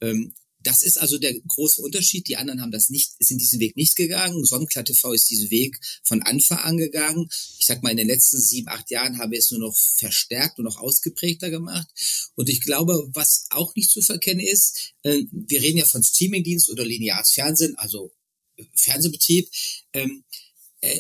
Ähm, 0.01 0.35
das 0.63 0.83
ist 0.83 0.99
also 0.99 1.19
der 1.19 1.35
große 1.41 1.81
Unterschied. 1.81 2.29
Die 2.29 2.37
anderen 2.37 2.61
haben 2.61 2.71
das 2.71 2.91
nicht, 2.91 3.13
sind 3.19 3.41
diesen 3.41 3.61
Weg 3.61 3.77
nicht 3.77 3.97
gegangen. 3.97 4.45
Sonnenklar 4.45 4.85
TV 4.85 5.13
ist 5.13 5.31
diesen 5.31 5.51
Weg 5.51 5.79
von 6.05 6.23
Anfang 6.23 6.59
an 6.59 6.77
gegangen. 6.77 7.29
Ich 7.59 7.67
sag 7.67 7.83
mal, 7.83 7.91
in 7.91 7.97
den 7.97 8.07
letzten 8.07 8.39
sieben, 8.41 8.69
acht 8.69 8.91
Jahren 8.91 9.19
haben 9.19 9.33
wir 9.33 9.39
es 9.39 9.51
nur 9.51 9.61
noch 9.61 9.77
verstärkt 9.77 10.59
und 10.59 10.65
noch 10.65 10.79
ausgeprägter 10.79 11.51
gemacht. 11.51 11.89
Und 12.35 12.49
ich 12.49 12.61
glaube, 12.61 13.09
was 13.15 13.47
auch 13.51 13.75
nicht 13.75 13.91
zu 13.91 14.03
verkennen 14.03 14.45
ist, 14.45 14.93
äh, 15.03 15.23
wir 15.33 15.63
reden 15.63 15.79
ja 15.79 15.87
von 15.87 16.03
Streamingdienst 16.03 16.69
oder 16.71 16.85
lineares 16.85 17.33
Fernsehen, 17.33 17.75
also 17.77 18.13
Fernsehbetrieb. 18.75 19.49
Ähm, 19.95 20.25
äh, 20.33 20.50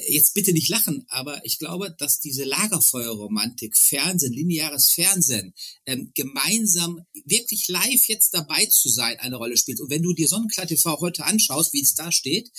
jetzt 0.08 0.34
bitte 0.34 0.52
nicht 0.52 0.68
lachen, 0.68 1.04
aber 1.08 1.44
ich 1.44 1.58
glaube, 1.58 1.94
dass 1.99 2.20
diese 2.20 2.44
Lagerfeuerromantik, 2.44 3.76
Fernsehen, 3.76 4.32
lineares 4.32 4.90
Fernsehen, 4.90 5.54
ähm, 5.87 6.10
gemeinsam 6.14 7.00
wirklich 7.25 7.68
live 7.68 8.06
jetzt 8.06 8.34
dabei 8.34 8.66
zu 8.66 8.88
sein, 8.90 9.18
eine 9.20 9.37
Rolle 9.37 9.56
spielt. 9.56 9.80
Und 9.80 9.90
wenn 9.90 10.02
du 10.02 10.12
dir 10.12 10.28
Sonnenklar 10.28 10.66
TV 10.66 11.00
heute 11.00 11.25
anschaust, 11.25 11.72
wie 11.72 11.82
es 11.82 11.94
da 11.94 12.12
steht, 12.12 12.50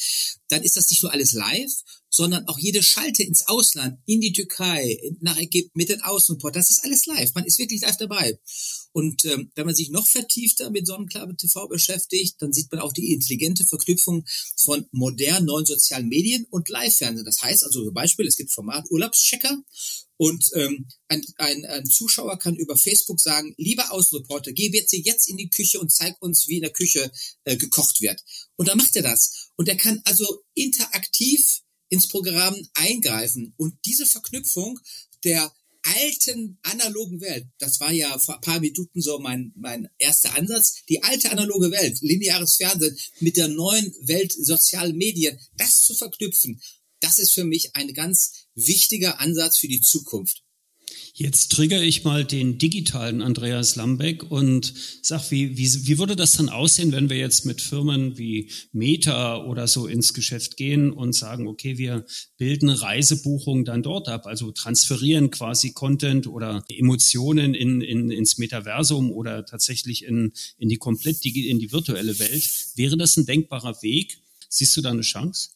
dann 0.48 0.64
ist 0.64 0.78
das 0.78 0.90
nicht 0.90 1.04
nur 1.04 1.12
alles 1.12 1.34
live, 1.34 1.72
sondern 2.10 2.48
auch 2.48 2.60
jede 2.60 2.84
Schalte 2.84 3.24
ins 3.24 3.48
Ausland, 3.48 4.00
in 4.06 4.20
die 4.20 4.34
Türkei, 4.34 4.98
nach 5.22 5.40
Ägypten, 5.40 5.72
mit 5.78 5.90
den 5.90 6.02
Außenport, 6.02 6.56
das 6.56 6.70
ist 6.70 6.84
alles 6.84 7.06
live. 7.06 7.34
Man 7.34 7.46
ist 7.46 7.58
wirklich 7.58 7.82
live 7.82 7.98
dabei. 7.98 8.38
Und 8.92 9.24
ähm, 9.26 9.52
wenn 9.56 9.66
man 9.66 9.76
sich 9.76 9.90
noch 9.90 10.06
vertiefter 10.06 10.70
mit 10.70 10.86
Sonnenklar 10.86 11.34
TV 11.38 11.68
beschäftigt, 11.70 12.36
dann 12.40 12.52
sieht 12.52 12.70
man 12.72 12.82
auch 12.82 12.92
die 12.92 13.14
intelligente 13.14 13.66
Verknüpfung 13.66 14.26
von 14.58 14.86
modernen 14.92 15.46
neuen 15.46 15.66
sozialen 15.66 16.10
Medien 16.10 16.46
und 16.50 16.66
Live-Fernsehen. 17.12 17.26
Das 17.26 17.42
heißt 17.42 17.64
also 17.64 17.84
zum 17.84 17.94
Beispiel, 17.94 18.28
es 18.28 18.36
gibt 18.36 18.52
Format 18.52 18.90
Urlaubschecker 18.90 19.64
und 20.18 20.44
ähm, 20.56 20.88
ein, 21.08 21.26
ein, 21.38 21.66
ein 21.66 21.86
Zuschauer 21.86 22.38
kann 22.40 22.56
über 22.56 22.78
Facebook 22.78 23.20
sagen, 23.20 23.54
lieber 23.58 23.92
Außenreporter, 23.92 24.54
geh 24.54 24.70
jetzt, 24.72 24.94
jetzt 24.94 25.30
in 25.30 25.38
die 25.38 25.50
Küche 25.50 25.80
und 25.80 25.92
zeig 25.92 26.22
uns, 26.22 26.48
wie 26.48 26.58
in 26.58 26.62
der 26.62 26.72
Küche 26.72 27.12
äh, 27.44 27.58
gekocht 27.58 28.02
wird. 28.02 28.24
Und 28.56 28.68
dann 28.68 28.78
macht 28.78 28.96
er 28.96 29.04
das. 29.04 29.50
Und 29.56 29.68
er 29.68 29.78
kann 29.78 30.02
also 30.06 30.44
interaktiv 30.54 31.62
ins 31.90 32.08
Programm 32.08 32.56
eingreifen. 32.74 33.54
Und 33.58 33.76
diese 33.86 34.06
Verknüpfung 34.06 34.80
der 35.24 35.52
alten 35.84 36.60
analogen 36.62 37.22
Welt, 37.22 37.48
das 37.58 37.80
war 37.80 37.92
ja 37.92 38.18
vor 38.20 38.36
ein 38.36 38.42
paar 38.42 38.60
Minuten 38.60 39.02
so 39.02 39.20
mein, 39.20 39.52
mein 39.56 39.90
erster 39.98 40.36
Ansatz, 40.36 40.84
die 40.90 41.02
alte 41.04 41.32
analoge 41.32 41.72
Welt, 41.72 42.00
lineares 42.02 42.56
Fernsehen 42.56 42.96
mit 43.20 43.38
der 43.38 43.48
neuen 43.48 43.94
Welt 44.02 44.32
sozialen 44.32 44.96
Medien, 44.96 45.40
das 45.58 45.84
zu 45.84 45.96
verknüpfen, 45.96 46.62
das 47.02 47.20
ist 47.20 47.34
für 47.34 47.44
mich 47.44 47.76
ein 47.76 47.94
ganz 47.94 48.48
wichtiger 48.56 49.20
Ansatz 49.20 49.58
für 49.58 49.68
die 49.68 49.82
Zukunft. 49.82 50.44
Jetzt 51.14 51.52
triggere 51.52 51.84
ich 51.84 52.04
mal 52.04 52.24
den 52.24 52.58
digitalen 52.58 53.22
Andreas 53.22 53.76
Lambeck 53.76 54.32
und 54.32 54.74
sag, 55.02 55.30
wie, 55.30 55.58
wie, 55.58 55.88
wie 55.88 55.98
würde 55.98 56.16
das 56.16 56.34
dann 56.34 56.50
aussehen, 56.50 56.94
wenn 56.94 57.10
wir 57.10 57.18
jetzt 57.18 57.46
mit 57.46 57.62
Firmen 57.62 58.18
wie 58.18 58.50
Meta 58.72 59.44
oder 59.44 59.68
so 59.68 59.88
ins 59.88 60.14
Geschäft 60.14 60.56
gehen 60.56 60.92
und 60.92 61.14
sagen, 61.14 61.48
okay, 61.48 61.78
wir 61.78 62.06
bilden 62.38 62.70
Reisebuchungen 62.70 63.66
dann 63.66 63.84
dort 63.84 64.08
ab, 64.08 64.26
also 64.26 64.52
transferieren 64.52 65.32
quasi 65.32 65.74
Content 65.74 66.28
oder 66.28 66.64
Emotionen 66.70 67.56
in, 67.56 67.82
in, 67.82 68.10
ins 68.10 68.38
Metaversum 68.38 69.12
oder 69.12 69.46
tatsächlich 69.46 70.06
in, 70.06 70.32
in 70.58 70.70
die 70.70 70.78
komplett 70.78 71.26
in 71.26 71.60
die 71.60 71.72
virtuelle 71.72 72.20
Welt. 72.20 72.50
Wäre 72.76 72.98
das 72.98 73.18
ein 73.18 73.26
denkbarer 73.26 73.82
Weg? 73.82 74.20
Siehst 74.50 74.76
du 74.78 74.82
da 74.82 74.92
eine 74.92 75.02
Chance? 75.02 75.50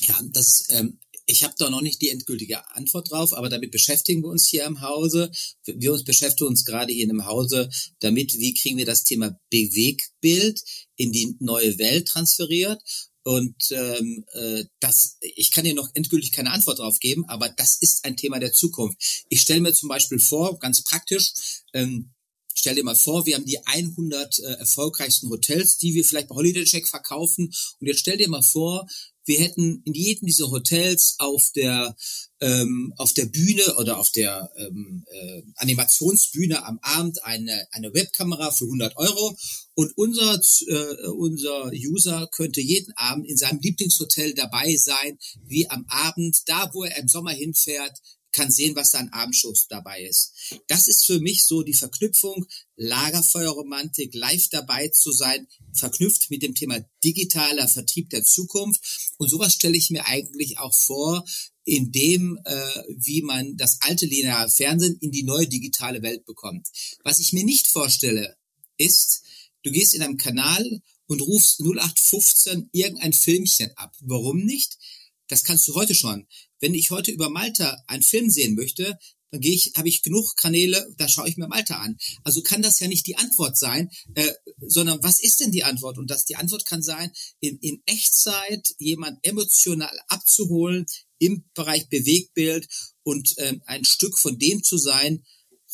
Ja, 0.00 0.20
das 0.32 0.64
ähm, 0.70 0.98
ich 1.26 1.42
habe 1.42 1.54
da 1.56 1.70
noch 1.70 1.80
nicht 1.80 2.02
die 2.02 2.10
endgültige 2.10 2.68
Antwort 2.74 3.10
drauf, 3.10 3.32
aber 3.32 3.48
damit 3.48 3.70
beschäftigen 3.70 4.22
wir 4.22 4.28
uns 4.28 4.46
hier 4.46 4.64
im 4.64 4.80
Hause. 4.82 5.30
Wir 5.64 5.92
uns 5.92 6.04
beschäftigen 6.04 6.48
uns 6.48 6.64
gerade 6.64 6.92
hier 6.92 7.08
im 7.08 7.24
Hause 7.24 7.70
damit, 8.00 8.34
wie 8.34 8.54
kriegen 8.54 8.76
wir 8.76 8.84
das 8.84 9.04
Thema 9.04 9.38
Bewegbild 9.50 10.60
in 10.96 11.12
die 11.12 11.36
neue 11.40 11.78
Welt 11.78 12.08
transferiert. 12.08 12.82
Und 13.22 13.56
ähm, 13.70 14.26
äh, 14.32 14.64
das, 14.80 15.16
ich 15.20 15.50
kann 15.50 15.64
dir 15.64 15.74
noch 15.74 15.88
endgültig 15.94 16.32
keine 16.32 16.50
Antwort 16.50 16.78
drauf 16.78 16.98
geben, 16.98 17.24
aber 17.26 17.48
das 17.48 17.78
ist 17.80 18.04
ein 18.04 18.18
Thema 18.18 18.38
der 18.38 18.52
Zukunft. 18.52 19.24
Ich 19.30 19.40
stelle 19.40 19.62
mir 19.62 19.72
zum 19.72 19.88
Beispiel 19.88 20.18
vor, 20.18 20.58
ganz 20.58 20.84
praktisch, 20.84 21.32
ähm, 21.72 22.12
stell 22.54 22.74
dir 22.74 22.84
mal 22.84 22.96
vor, 22.96 23.24
wir 23.24 23.36
haben 23.36 23.46
die 23.46 23.64
100 23.64 24.38
äh, 24.40 24.42
erfolgreichsten 24.58 25.30
Hotels, 25.30 25.78
die 25.78 25.94
wir 25.94 26.04
vielleicht 26.04 26.28
bei 26.28 26.34
Holiday 26.34 26.64
Check 26.64 26.86
verkaufen. 26.86 27.46
Und 27.80 27.86
jetzt 27.86 28.00
stell 28.00 28.18
dir 28.18 28.28
mal 28.28 28.42
vor, 28.42 28.86
wir 29.26 29.38
hätten 29.38 29.82
in 29.84 29.94
jedem 29.94 30.26
dieser 30.26 30.50
Hotels 30.50 31.16
auf 31.18 31.50
der 31.54 31.96
ähm, 32.40 32.92
auf 32.98 33.12
der 33.14 33.26
Bühne 33.26 33.76
oder 33.78 33.98
auf 33.98 34.10
der 34.10 34.50
ähm, 34.56 35.04
äh, 35.10 35.42
Animationsbühne 35.56 36.64
am 36.64 36.78
Abend 36.82 37.24
eine 37.24 37.66
eine 37.70 37.94
Webkamera 37.94 38.50
für 38.50 38.64
100 38.64 38.96
Euro. 38.96 39.36
Und 39.74 39.92
unser 39.96 40.40
äh, 40.66 41.08
unser 41.08 41.70
User 41.72 42.28
könnte 42.32 42.60
jeden 42.60 42.92
Abend 42.96 43.26
in 43.28 43.36
seinem 43.36 43.60
Lieblingshotel 43.60 44.34
dabei 44.34 44.76
sein, 44.76 45.18
wie 45.46 45.68
am 45.70 45.86
Abend 45.88 46.42
da, 46.46 46.70
wo 46.72 46.84
er 46.84 46.96
im 46.98 47.08
Sommer 47.08 47.32
hinfährt, 47.32 47.98
kann 48.34 48.50
sehen, 48.50 48.76
was 48.76 48.90
da 48.90 48.98
an 48.98 49.08
Abendshows 49.10 49.68
dabei 49.68 50.02
ist. 50.02 50.32
Das 50.66 50.88
ist 50.88 51.06
für 51.06 51.20
mich 51.20 51.44
so 51.44 51.62
die 51.62 51.72
Verknüpfung 51.72 52.46
Lagerfeuerromantik, 52.76 54.14
live 54.14 54.48
dabei 54.48 54.88
zu 54.88 55.12
sein, 55.12 55.46
verknüpft 55.72 56.30
mit 56.30 56.42
dem 56.42 56.54
Thema 56.54 56.84
digitaler 57.02 57.68
Vertrieb 57.68 58.10
der 58.10 58.24
Zukunft. 58.24 59.14
Und 59.16 59.30
sowas 59.30 59.54
stelle 59.54 59.76
ich 59.76 59.90
mir 59.90 60.06
eigentlich 60.06 60.58
auch 60.58 60.74
vor, 60.74 61.24
in 61.64 61.92
dem, 61.92 62.38
äh, 62.44 62.82
wie 62.88 63.22
man 63.22 63.56
das 63.56 63.78
alte 63.80 64.06
lineare 64.06 64.50
Fernsehen 64.50 64.98
in 65.00 65.12
die 65.12 65.22
neue 65.22 65.46
digitale 65.46 66.02
Welt 66.02 66.26
bekommt. 66.26 66.68
Was 67.04 67.20
ich 67.20 67.32
mir 67.32 67.44
nicht 67.44 67.68
vorstelle, 67.68 68.36
ist, 68.76 69.22
du 69.62 69.70
gehst 69.70 69.94
in 69.94 70.02
einem 70.02 70.16
Kanal 70.16 70.82
und 71.06 71.22
rufst 71.22 71.60
0815 71.60 72.68
irgendein 72.72 73.12
Filmchen 73.12 73.70
ab. 73.76 73.94
Warum 74.00 74.44
nicht? 74.44 74.78
Das 75.28 75.44
kannst 75.44 75.66
du 75.68 75.74
heute 75.74 75.94
schon. 75.94 76.26
Wenn 76.60 76.74
ich 76.74 76.90
heute 76.90 77.10
über 77.10 77.30
Malta 77.30 77.82
einen 77.86 78.02
Film 78.02 78.30
sehen 78.30 78.54
möchte, 78.54 78.98
dann 79.34 79.40
gehe 79.40 79.54
ich, 79.54 79.72
habe 79.76 79.88
ich 79.88 80.02
genug 80.02 80.36
Kanäle, 80.36 80.94
da 80.96 81.08
schaue 81.08 81.28
ich 81.28 81.36
mir 81.36 81.48
Malta 81.48 81.78
an. 81.78 81.96
Also 82.22 82.40
kann 82.40 82.62
das 82.62 82.78
ja 82.78 82.86
nicht 82.86 83.06
die 83.06 83.16
Antwort 83.16 83.58
sein, 83.58 83.90
äh, 84.14 84.32
sondern 84.60 85.02
was 85.02 85.18
ist 85.18 85.40
denn 85.40 85.50
die 85.50 85.64
Antwort? 85.64 85.98
Und 85.98 86.08
das 86.08 86.24
die 86.24 86.36
Antwort 86.36 86.66
kann 86.66 86.82
sein, 86.82 87.10
in, 87.40 87.58
in 87.58 87.82
Echtzeit 87.84 88.64
jemand 88.78 89.18
emotional 89.26 89.98
abzuholen 90.06 90.86
im 91.18 91.44
Bereich 91.54 91.88
Bewegbild 91.88 92.68
und 93.02 93.36
äh, 93.38 93.58
ein 93.66 93.84
Stück 93.84 94.16
von 94.18 94.38
dem 94.38 94.62
zu 94.62 94.78
sein, 94.78 95.24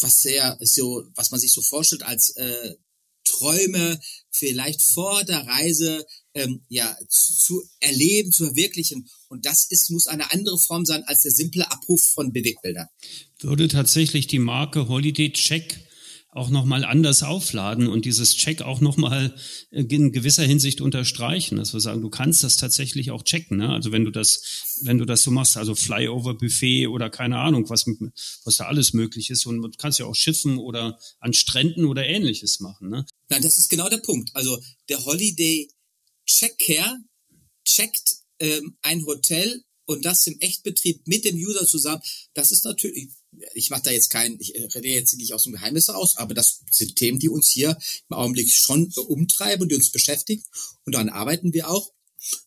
was 0.01 0.21
sehr 0.21 0.57
so, 0.63 1.05
was 1.15 1.31
man 1.31 1.39
sich 1.39 1.53
so 1.53 1.61
vorstellt 1.61 2.03
als 2.03 2.31
äh, 2.37 2.77
Träume 3.25 4.01
vielleicht 4.31 4.83
vor 4.83 5.23
der 5.25 5.47
Reise 5.47 6.07
ähm, 6.35 6.63
ja 6.69 6.97
zu 7.09 7.63
erleben, 7.81 8.33
zu 8.33 8.47
verwirklichen. 8.47 9.09
Und 9.29 9.47
das 9.47 9.67
ist 9.71 9.91
muss 9.91 10.07
eine 10.07 10.33
andere 10.33 10.59
Form 10.59 10.85
sein 10.85 11.03
als 11.05 11.23
der 11.23 11.33
simple 11.33 11.71
Abruf 11.71 12.03
von 12.15 12.33
Bewegbildern. 12.33 12.87
Würde 13.41 13.69
tatsächlich 13.69 14.27
die 14.27 14.39
Marke 14.39 14.89
Holiday 14.89 15.33
Check 15.33 15.87
auch 16.33 16.49
nochmal 16.49 16.85
anders 16.85 17.25
aufladen 17.25 17.89
und 17.89 18.05
dieses 18.05 18.37
Check 18.37 18.63
auch 18.63 18.81
nochmal 18.81 19.35
in 19.73 20.13
gewisser 20.13 20.45
Hinsicht 20.45 20.81
unterstreichen, 20.81 21.57
dass 21.57 21.73
wir 21.73 21.81
sagen, 21.81 22.03
du 22.03 22.09
kannst 22.09 22.45
das 22.45 22.57
tatsächlich 22.57 23.11
auch 23.11 23.25
checken. 23.25 23.59
Ne? 23.59 23.69
Also 23.71 23.91
wenn 23.91 24.05
du 24.05 24.13
das, 24.13 24.79
wenn 24.83 24.99
du 24.99 25.05
das 25.05 25.23
so 25.23 25.33
machst, 25.33 25.57
also 25.57 25.75
Flyover 25.75 26.35
Buffet 26.35 26.87
oder 26.87 27.11
keine 27.11 27.39
Ahnung, 27.39 27.69
was, 27.69 27.85
was 28.45 28.57
da 28.57 28.67
alles 28.67 28.93
möglich 28.93 29.31
ist 29.31 29.45
und 29.47 29.61
du 29.61 29.71
kannst 29.77 29.99
ja 29.99 30.07
auch 30.07 30.15
Schiffen 30.15 30.59
oder 30.59 30.99
an 31.19 31.33
Stränden 31.33 31.85
oder 31.85 32.07
ähnliches 32.07 32.61
machen. 32.61 32.91
Ne? 32.91 33.05
Nein, 33.29 33.43
das 33.43 33.59
ist 33.59 33.69
genau 33.69 33.89
der 33.89 33.99
Punkt. 33.99 34.31
Also 34.35 34.57
der 34.89 35.05
Holiday 35.05 35.69
Checker 36.31 36.99
checkt 37.65 38.19
ähm, 38.39 38.77
ein 38.83 39.05
Hotel 39.05 39.63
und 39.87 40.05
das 40.05 40.27
im 40.27 40.39
Echtbetrieb 40.39 41.07
mit 41.07 41.25
dem 41.25 41.37
User 41.37 41.67
zusammen. 41.67 42.03
Das 42.35 42.53
ist 42.53 42.65
natürlich, 42.65 43.09
ich 43.55 43.71
mache 43.71 43.83
da 43.83 43.91
jetzt 43.91 44.11
kein, 44.11 44.39
ich 44.39 44.55
rede 44.55 44.89
jetzt 44.89 45.17
nicht 45.17 45.33
aus 45.35 45.43
dem 45.43 45.53
Geheimnis 45.53 45.89
aus, 45.89 46.17
aber 46.17 46.33
das 46.33 46.61
sind 46.71 46.95
Themen, 46.95 47.19
die 47.19 47.29
uns 47.29 47.51
hier 47.51 47.77
im 48.09 48.17
Augenblick 48.17 48.51
schon 48.51 48.93
umtreiben 48.95 49.63
und 49.63 49.71
die 49.71 49.75
uns 49.75 49.91
beschäftigen. 49.91 50.45
Und 50.85 50.95
daran 50.95 51.09
arbeiten 51.09 51.53
wir 51.53 51.69
auch. 51.69 51.93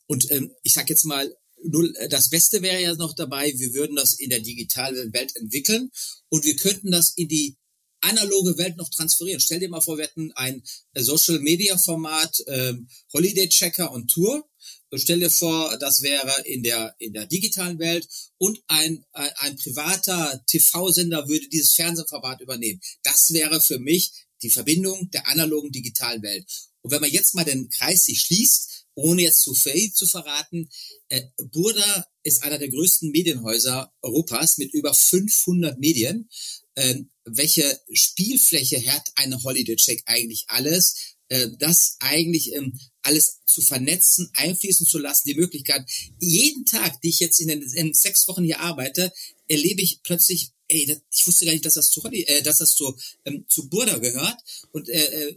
Und 0.07 0.31
ähm, 0.31 0.51
ich 0.63 0.73
sage 0.73 0.93
jetzt 0.93 1.03
mal, 1.03 1.35
null, 1.63 1.93
äh, 1.97 2.07
das 2.07 2.29
Beste 2.29 2.61
wäre 2.61 2.81
ja 2.81 2.95
noch 2.95 3.13
dabei, 3.13 3.53
wir 3.57 3.73
würden 3.73 3.97
das 3.97 4.13
in 4.13 4.29
der 4.29 4.39
digitalen 4.39 5.11
Welt 5.13 5.35
entwickeln 5.35 5.91
und 6.29 6.45
wir 6.45 6.55
könnten 6.55 6.91
das 6.91 7.13
in 7.17 7.27
die 7.27 7.57
analoge 8.03 8.57
Welt 8.57 8.77
noch 8.77 8.89
transferieren. 8.89 9.39
Stell 9.39 9.59
dir 9.59 9.69
mal 9.69 9.81
vor, 9.81 9.97
wir 9.97 10.05
hätten 10.05 10.31
ein 10.33 10.63
äh, 10.93 11.01
Social 11.01 11.39
Media 11.39 11.77
Format 11.77 12.43
ähm, 12.47 12.87
Holiday 13.13 13.49
Checker 13.49 13.91
und 13.91 14.09
Tour 14.09 14.47
Stell 14.95 15.19
dir 15.19 15.29
vor, 15.29 15.77
das 15.79 16.01
wäre 16.01 16.31
in 16.45 16.61
der, 16.61 16.95
in 16.99 17.13
der 17.13 17.25
digitalen 17.25 17.79
Welt 17.79 18.07
und 18.37 18.61
ein, 18.67 19.03
ein, 19.11 19.31
ein 19.37 19.57
privater 19.57 20.43
TV-Sender 20.45 21.27
würde 21.27 21.47
dieses 21.49 21.73
Fernsehformat 21.73 22.41
übernehmen. 22.41 22.79
Das 23.01 23.31
wäre 23.31 23.59
für 23.59 23.79
mich 23.79 24.11
die 24.43 24.51
Verbindung 24.51 25.09
der 25.11 25.27
analogen 25.27 25.71
digitalen 25.71 26.21
Welt. 26.21 26.45
Und 26.81 26.91
wenn 26.91 27.01
man 27.01 27.11
jetzt 27.11 27.33
mal 27.33 27.45
den 27.45 27.69
Kreis 27.69 28.05
sich 28.05 28.21
schließt, 28.21 28.85
ohne 28.95 29.23
jetzt 29.23 29.41
zu 29.41 29.55
viel 29.55 29.91
zu 29.93 30.05
verraten, 30.05 30.69
äh, 31.09 31.23
Burda 31.51 32.05
ist 32.21 32.43
einer 32.43 32.59
der 32.59 32.69
größten 32.69 33.09
Medienhäuser 33.09 33.91
Europas 34.01 34.57
mit 34.57 34.73
über 34.73 34.93
500 34.93 35.79
Medien. 35.79 36.29
Ähm, 36.75 37.09
welche 37.25 37.79
Spielfläche 37.91 38.85
hat 38.91 39.11
eine 39.15 39.41
Holiday 39.43 39.75
Check 39.75 40.03
eigentlich 40.05 40.45
alles? 40.47 41.15
Äh, 41.29 41.49
das 41.59 41.97
eigentlich 41.99 42.53
ähm, 42.53 42.77
alles 43.01 43.41
zu 43.45 43.61
vernetzen, 43.61 44.29
einfließen 44.33 44.85
zu 44.85 44.97
lassen, 44.97 45.27
die 45.27 45.35
Möglichkeit, 45.35 45.83
jeden 46.19 46.65
Tag, 46.65 47.01
die 47.01 47.09
ich 47.09 47.19
jetzt 47.19 47.39
in 47.39 47.47
den 47.47 47.61
in 47.61 47.93
sechs 47.93 48.27
Wochen 48.27 48.43
hier 48.43 48.59
arbeite, 48.59 49.11
erlebe 49.47 49.81
ich 49.81 50.01
plötzlich 50.03 50.52
ey, 50.67 50.85
das, 50.85 51.01
ich 51.11 51.27
wusste 51.27 51.45
gar 51.45 51.51
nicht, 51.51 51.65
dass 51.65 51.75
das 51.75 51.89
zu, 51.89 52.01
äh, 52.11 52.41
dass 52.41 52.57
das 52.57 52.75
zu, 52.75 52.95
ähm, 53.25 53.45
zu 53.47 53.69
Burda 53.69 53.97
gehört 53.97 54.37
und 54.71 54.89
äh, 54.89 55.03
äh, 55.03 55.35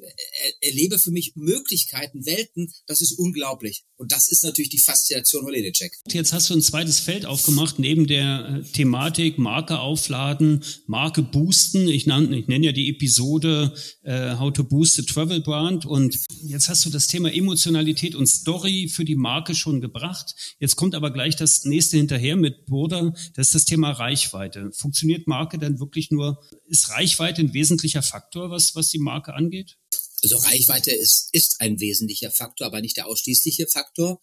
erlebe 0.61 0.99
für 0.99 1.11
mich 1.11 1.35
Möglichkeiten, 1.37 2.27
Welten, 2.27 2.73
das 2.87 3.01
ist 3.01 3.13
unglaublich. 3.13 3.85
Und 3.97 4.13
das 4.13 4.29
ist 4.29 4.45
natürlich 4.45 4.69
die 4.69 4.79
Faszination 4.79 5.45
Holiday 5.45 5.73
Check. 5.73 5.93
Jetzt 6.09 6.33
hast 6.33 6.51
du 6.51 6.55
ein 6.55 6.63
zweites 6.63 7.01
Feld 7.01 7.25
aufgemacht, 7.25 7.79
neben 7.79 8.07
der 8.07 8.63
äh, 8.63 8.73
Thematik 8.73 9.39
Marke 9.39 9.81
aufladen, 9.81 10.63
Marke 10.87 11.23
boosten. 11.23 11.89
Ich 11.89 12.07
nenne, 12.07 12.37
ich 12.39 12.47
nenne 12.47 12.67
ja 12.67 12.73
die 12.73 12.91
Episode 12.91 13.73
äh, 14.03 14.37
How 14.37 14.53
to 14.53 14.65
Boost 14.65 14.99
a 14.99 15.03
Travel 15.03 15.41
Brand 15.41 15.87
und 15.87 16.19
jetzt 16.43 16.69
hast 16.69 16.85
du 16.85 16.91
das 16.91 17.07
Thema 17.07 17.33
Emotionalität 17.33 18.15
und 18.15 18.27
Story 18.27 18.89
für 18.89 19.05
die 19.05 19.17
Marke 19.17 19.55
schon 19.55 19.81
gebracht. 19.81 20.35
Jetzt 20.61 20.77
kommt 20.77 20.95
aber 20.95 21.11
gleich 21.11 21.37
das 21.37 21.65
nächste 21.65 21.97
hinterher 21.97 22.37
mit 22.37 22.67
Burda, 22.67 23.15
das 23.35 23.49
ist 23.49 23.55
das 23.55 23.65
Thema 23.65 23.93
Reichweite. 23.93 24.71
Funktioniert 24.73 25.16
Marke 25.27 25.59
denn 25.59 25.81
wirklich 25.81 26.11
nur, 26.11 26.43
ist 26.67 26.91
Reichweite 26.91 27.43
ein 27.43 27.55
wesentlicher 27.55 28.03
Faktor, 28.03 28.51
was, 28.51 28.75
was 28.75 28.91
die 28.91 28.99
Marke 28.99 29.35
angeht? 29.35 29.79
Also 30.23 30.37
Reichweite 30.37 30.91
ist, 30.91 31.29
ist 31.33 31.61
ein 31.61 31.79
wesentlicher 31.81 32.31
Faktor, 32.31 32.67
aber 32.67 32.81
nicht 32.81 32.97
der 32.97 33.07
ausschließliche 33.07 33.67
Faktor. 33.67 34.21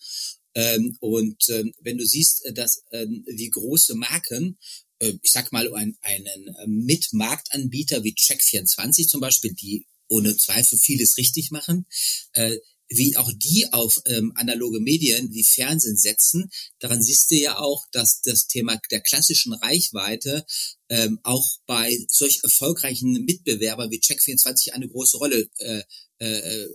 Ähm, 0.55 0.97
und 0.99 1.49
ähm, 1.49 1.73
wenn 1.81 1.97
du 1.97 2.05
siehst, 2.05 2.45
äh, 2.45 2.53
dass 2.53 2.83
ähm, 2.91 3.23
wie 3.27 3.49
große 3.49 3.95
Marken, 3.95 4.57
äh, 4.99 5.13
ich 5.21 5.31
sag 5.31 5.51
mal 5.51 5.71
ein, 5.73 5.97
einen 6.01 6.47
äh, 6.47 6.67
Mitmarktanbieter 6.67 8.03
wie 8.03 8.13
Check24 8.13 9.07
zum 9.07 9.21
Beispiel, 9.21 9.53
die 9.53 9.87
ohne 10.07 10.35
Zweifel 10.37 10.77
vieles 10.77 11.17
richtig 11.17 11.51
machen, 11.51 11.85
äh, 12.33 12.57
wie 12.89 13.17
auch 13.17 13.31
die 13.35 13.71
auf 13.71 14.01
ähm, 14.05 14.33
analoge 14.35 14.79
Medien 14.79 15.33
wie 15.33 15.43
Fernsehen 15.43 15.97
setzen, 15.97 16.49
daran 16.79 17.01
siehst 17.01 17.31
du 17.31 17.35
ja 17.35 17.57
auch, 17.59 17.85
dass 17.91 18.21
das 18.21 18.47
Thema 18.47 18.79
der 18.91 19.01
klassischen 19.01 19.53
Reichweite 19.53 20.45
ähm, 20.89 21.19
auch 21.23 21.47
bei 21.65 21.97
solch 22.09 22.41
erfolgreichen 22.43 23.25
Mitbewerbern 23.25 23.89
wie 23.91 23.99
Check24 23.99 24.71
eine 24.71 24.87
große 24.87 25.17
Rolle 25.17 25.49
äh, 25.57 25.83
äh, 26.19 26.67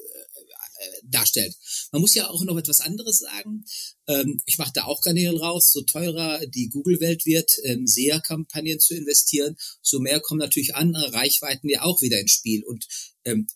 äh, 0.81 1.03
darstellt. 1.03 1.57
Man 1.91 2.01
muss 2.03 2.15
ja 2.15 2.29
auch 2.31 2.45
noch 2.45 2.57
etwas 2.57 2.81
anderes 2.81 3.19
sagen. 3.19 3.65
Ähm, 4.07 4.41
ich 4.47 4.59
mache 4.59 4.73
da 4.73 4.85
auch 4.85 5.01
Kanäle 5.01 5.39
raus. 5.39 5.73
So 5.73 5.83
teurer 5.83 6.47
die 6.47 6.69
Google-Welt 6.69 7.27
wird, 7.27 7.51
ähm, 7.65 7.87
SEA-Kampagnen 7.87 8.79
zu 8.79 8.95
investieren, 8.95 9.57
so 9.83 9.99
mehr 9.99 10.21
kommen 10.21 10.39
natürlich 10.39 10.77
andere 10.77 11.13
Reichweiten 11.13 11.69
ja 11.69 11.83
auch 11.83 12.01
wieder 12.01 12.21
ins 12.21 12.31
Spiel. 12.31 12.63
Und 12.65 12.87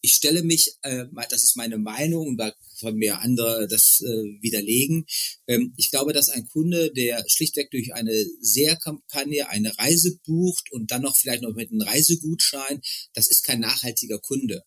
ich 0.00 0.14
stelle 0.14 0.42
mich, 0.42 0.76
äh, 0.82 1.04
das 1.30 1.44
ist 1.44 1.56
meine 1.56 1.78
Meinung, 1.78 2.36
da 2.36 2.52
von 2.82 2.96
mir 2.96 3.20
andere 3.20 3.68
das 3.68 4.00
äh, 4.00 4.42
widerlegen. 4.42 5.06
Ähm, 5.46 5.72
ich 5.76 5.90
glaube, 5.90 6.12
dass 6.12 6.28
ein 6.28 6.46
Kunde, 6.48 6.92
der 6.92 7.24
schlichtweg 7.28 7.70
durch 7.70 7.94
eine 7.94 8.12
SEA-Kampagne 8.40 9.48
eine 9.48 9.76
Reise 9.78 10.18
bucht 10.26 10.70
und 10.72 10.90
dann 10.90 11.02
noch 11.02 11.16
vielleicht 11.16 11.42
noch 11.42 11.54
mit 11.54 11.70
einem 11.70 11.82
Reisegutschein, 11.82 12.82
das 13.14 13.28
ist 13.28 13.44
kein 13.44 13.60
nachhaltiger 13.60 14.18
Kunde. 14.18 14.64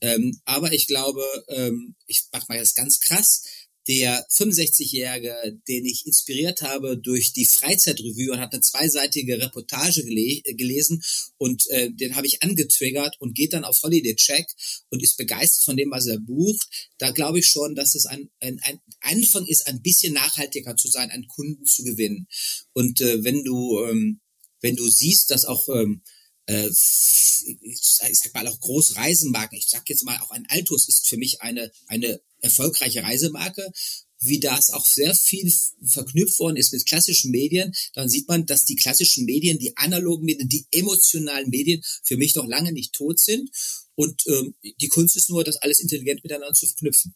Ähm, 0.00 0.38
aber 0.44 0.72
ich 0.72 0.86
glaube, 0.86 1.22
ähm, 1.48 1.96
ich 2.06 2.24
mache 2.32 2.46
mal 2.48 2.58
das 2.58 2.74
ganz 2.74 3.00
krass, 3.00 3.44
der 3.88 4.26
65-Jährige, 4.28 5.34
den 5.68 5.84
ich 5.84 6.06
inspiriert 6.06 6.62
habe 6.62 6.96
durch 6.96 7.32
die 7.32 7.44
Freizeitrevue 7.44 8.32
und 8.32 8.40
hat 8.40 8.52
eine 8.52 8.62
zweiseitige 8.62 9.40
Reportage 9.40 10.04
gele 10.04 10.42
gelesen 10.54 11.02
und 11.36 11.68
äh, 11.70 11.90
den 11.92 12.16
habe 12.16 12.26
ich 12.26 12.42
angetriggert 12.42 13.16
und 13.20 13.34
geht 13.34 13.52
dann 13.52 13.64
auf 13.64 13.82
Holiday 13.82 14.16
Check 14.16 14.46
und 14.90 15.02
ist 15.02 15.16
begeistert 15.16 15.64
von 15.64 15.76
dem, 15.76 15.90
was 15.90 16.06
er 16.06 16.18
bucht. 16.18 16.66
Da 16.98 17.10
glaube 17.10 17.40
ich 17.40 17.46
schon, 17.46 17.74
dass 17.74 17.94
es 17.94 18.06
ein, 18.06 18.30
ein, 18.40 18.58
ein 18.62 18.80
Anfang 19.00 19.46
ist, 19.46 19.66
ein 19.66 19.82
bisschen 19.82 20.14
nachhaltiger 20.14 20.76
zu 20.76 20.88
sein, 20.88 21.10
einen 21.10 21.28
Kunden 21.28 21.66
zu 21.66 21.84
gewinnen. 21.84 22.26
Und 22.72 23.00
äh, 23.00 23.22
wenn 23.22 23.44
du 23.44 23.84
ähm, 23.84 24.20
wenn 24.64 24.76
du 24.76 24.88
siehst, 24.88 25.30
dass 25.30 25.44
auch 25.44 25.68
ähm, 25.68 26.02
äh, 26.46 26.68
ich 26.68 27.80
sag 27.80 28.34
mal 28.34 28.46
auch 28.48 28.60
Großreisenmarken, 28.60 29.58
ich 29.58 29.68
sag 29.68 29.88
jetzt 29.88 30.04
mal 30.04 30.18
auch 30.20 30.30
ein 30.30 30.46
Altus 30.48 30.88
ist 30.88 31.08
für 31.08 31.16
mich 31.16 31.42
eine 31.42 31.70
eine 31.86 32.20
erfolgreiche 32.40 33.02
Reisemarke, 33.02 33.72
wie 34.20 34.40
das 34.40 34.70
auch 34.70 34.84
sehr 34.84 35.14
viel 35.14 35.52
verknüpft 35.84 36.38
worden 36.38 36.56
ist 36.56 36.72
mit 36.72 36.86
klassischen 36.86 37.30
Medien, 37.30 37.72
dann 37.94 38.08
sieht 38.08 38.28
man, 38.28 38.46
dass 38.46 38.64
die 38.64 38.76
klassischen 38.76 39.24
Medien, 39.24 39.58
die 39.58 39.76
analogen 39.76 40.24
Medien, 40.24 40.48
die 40.48 40.66
emotionalen 40.70 41.50
Medien 41.50 41.82
für 42.02 42.16
mich 42.16 42.34
noch 42.34 42.46
lange 42.46 42.72
nicht 42.72 42.92
tot 42.92 43.18
sind. 43.18 43.50
Und 43.94 44.22
ähm, 44.26 44.54
die 44.80 44.88
Kunst 44.88 45.16
ist 45.16 45.30
nur, 45.30 45.44
das 45.44 45.56
alles 45.56 45.80
intelligent 45.80 46.24
miteinander 46.24 46.54
zu 46.54 46.66
verknüpfen. 46.66 47.14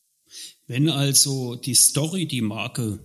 Wenn 0.66 0.88
also 0.88 1.56
die 1.56 1.74
Story 1.74 2.26
die 2.26 2.42
Marke 2.42 3.00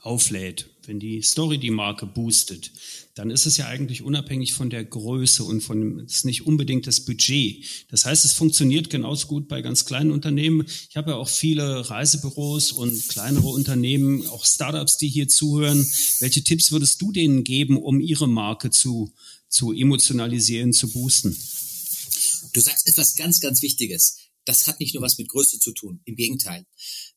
auflädt, 0.00 0.70
wenn 0.86 1.00
die 1.00 1.20
Story 1.22 1.58
die 1.58 1.70
Marke 1.70 2.06
boostet, 2.06 2.72
dann 3.14 3.30
ist 3.30 3.46
es 3.46 3.56
ja 3.56 3.66
eigentlich 3.66 4.02
unabhängig 4.02 4.52
von 4.52 4.70
der 4.70 4.84
Größe 4.84 5.44
und 5.44 5.60
von, 5.60 6.00
ist 6.00 6.24
nicht 6.24 6.46
unbedingt 6.46 6.86
das 6.86 7.00
Budget. 7.00 7.64
Das 7.90 8.04
heißt, 8.04 8.24
es 8.24 8.32
funktioniert 8.32 8.90
genauso 8.90 9.26
gut 9.26 9.48
bei 9.48 9.60
ganz 9.60 9.84
kleinen 9.84 10.12
Unternehmen. 10.12 10.66
Ich 10.88 10.96
habe 10.96 11.10
ja 11.10 11.16
auch 11.16 11.28
viele 11.28 11.90
Reisebüros 11.90 12.72
und 12.72 13.08
kleinere 13.08 13.48
Unternehmen, 13.48 14.26
auch 14.28 14.46
Startups, 14.46 14.98
die 14.98 15.08
hier 15.08 15.28
zuhören. 15.28 15.86
Welche 16.20 16.42
Tipps 16.42 16.72
würdest 16.72 17.02
du 17.02 17.12
denen 17.12 17.44
geben, 17.44 17.76
um 17.76 18.00
ihre 18.00 18.28
Marke 18.28 18.70
zu, 18.70 19.12
zu 19.48 19.72
emotionalisieren, 19.72 20.72
zu 20.72 20.90
boosten? 20.90 21.36
Du 22.52 22.60
sagst 22.60 22.88
etwas 22.88 23.14
ganz, 23.14 23.40
ganz 23.40 23.62
Wichtiges. 23.62 24.16
Das 24.44 24.66
hat 24.66 24.80
nicht 24.80 24.94
nur 24.94 25.02
was 25.02 25.18
mit 25.18 25.28
Größe 25.28 25.58
zu 25.58 25.72
tun. 25.72 26.00
Im 26.06 26.16
Gegenteil. 26.16 26.64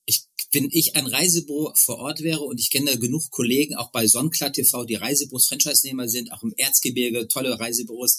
Ich, 0.06 0.24
wenn 0.52 0.70
ich 0.72 0.96
ein 0.96 1.08
Reisebüro 1.08 1.74
vor 1.76 1.98
Ort 2.00 2.22
wäre 2.22 2.42
und 2.42 2.60
ich 2.60 2.72
kenne 2.72 2.98
genug 2.98 3.30
Kollegen, 3.30 3.76
auch 3.76 3.92
bei 3.92 4.08
Sonnenklar 4.08 4.52
TV, 4.52 4.84
die 4.86 4.96
Reisebüros 4.96 5.48
Franchise-Nehmer 5.48 6.10
sind, 6.10 6.32
auch 6.32 6.44
im 6.44 6.54
Erzgebirge, 6.58 7.28
tolle 7.28 7.60
Reisebüros, 7.60 8.18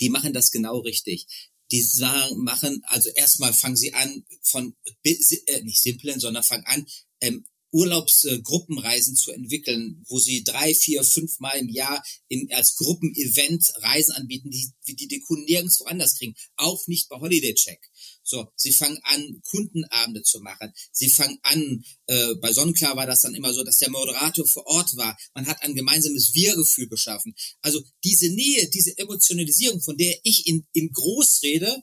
die 0.00 0.10
machen 0.10 0.32
das 0.32 0.50
genau 0.50 0.78
richtig. 0.78 1.26
Die 1.70 1.82
sagen, 1.82 2.42
machen, 2.44 2.82
also 2.84 3.08
erstmal 3.10 3.54
fangen 3.54 3.76
sie 3.76 3.94
an 3.94 4.24
von, 4.42 4.74
äh, 5.04 5.62
nicht 5.62 5.82
simplen, 5.82 6.20
sondern 6.20 6.44
fangen 6.44 6.66
an, 6.66 6.86
ähm, 7.20 7.46
Urlaubsgruppenreisen 7.72 9.16
zu 9.16 9.32
entwickeln, 9.32 10.04
wo 10.06 10.18
sie 10.18 10.44
drei, 10.44 10.74
vier, 10.74 11.02
fünf 11.04 11.40
Mal 11.40 11.58
im 11.58 11.70
Jahr 11.70 12.04
in, 12.28 12.52
als 12.52 12.76
Gruppenevent 12.76 13.64
Reisen 13.76 14.12
anbieten, 14.12 14.50
die, 14.50 14.70
die 14.86 15.08
die 15.08 15.20
Kunden 15.20 15.46
nirgendwo 15.46 15.84
anders 15.86 16.16
kriegen. 16.18 16.34
Auch 16.56 16.86
nicht 16.86 17.08
bei 17.08 17.18
Holiday 17.18 17.54
Check. 17.54 17.90
So, 18.22 18.46
sie 18.56 18.72
fangen 18.72 18.98
an, 19.02 19.40
Kundenabende 19.44 20.22
zu 20.22 20.40
machen. 20.40 20.72
Sie 20.92 21.10
fangen 21.10 21.38
an, 21.42 21.84
äh, 22.06 22.34
bei 22.36 22.52
Sonnenklar 22.52 22.96
war 22.96 23.06
das 23.06 23.22
dann 23.22 23.34
immer 23.34 23.52
so, 23.52 23.64
dass 23.64 23.78
der 23.78 23.90
Moderator 23.90 24.46
vor 24.46 24.66
Ort 24.66 24.96
war. 24.96 25.16
Man 25.34 25.46
hat 25.46 25.62
ein 25.62 25.74
gemeinsames 25.74 26.32
Wir-Gefühl 26.34 26.88
geschaffen. 26.88 27.34
Also 27.60 27.82
diese 28.04 28.28
Nähe, 28.30 28.68
diese 28.70 28.96
Emotionalisierung, 28.96 29.80
von 29.80 29.96
der 29.96 30.16
ich 30.22 30.46
in, 30.46 30.66
in 30.72 30.92
groß 30.92 31.40
rede, 31.42 31.82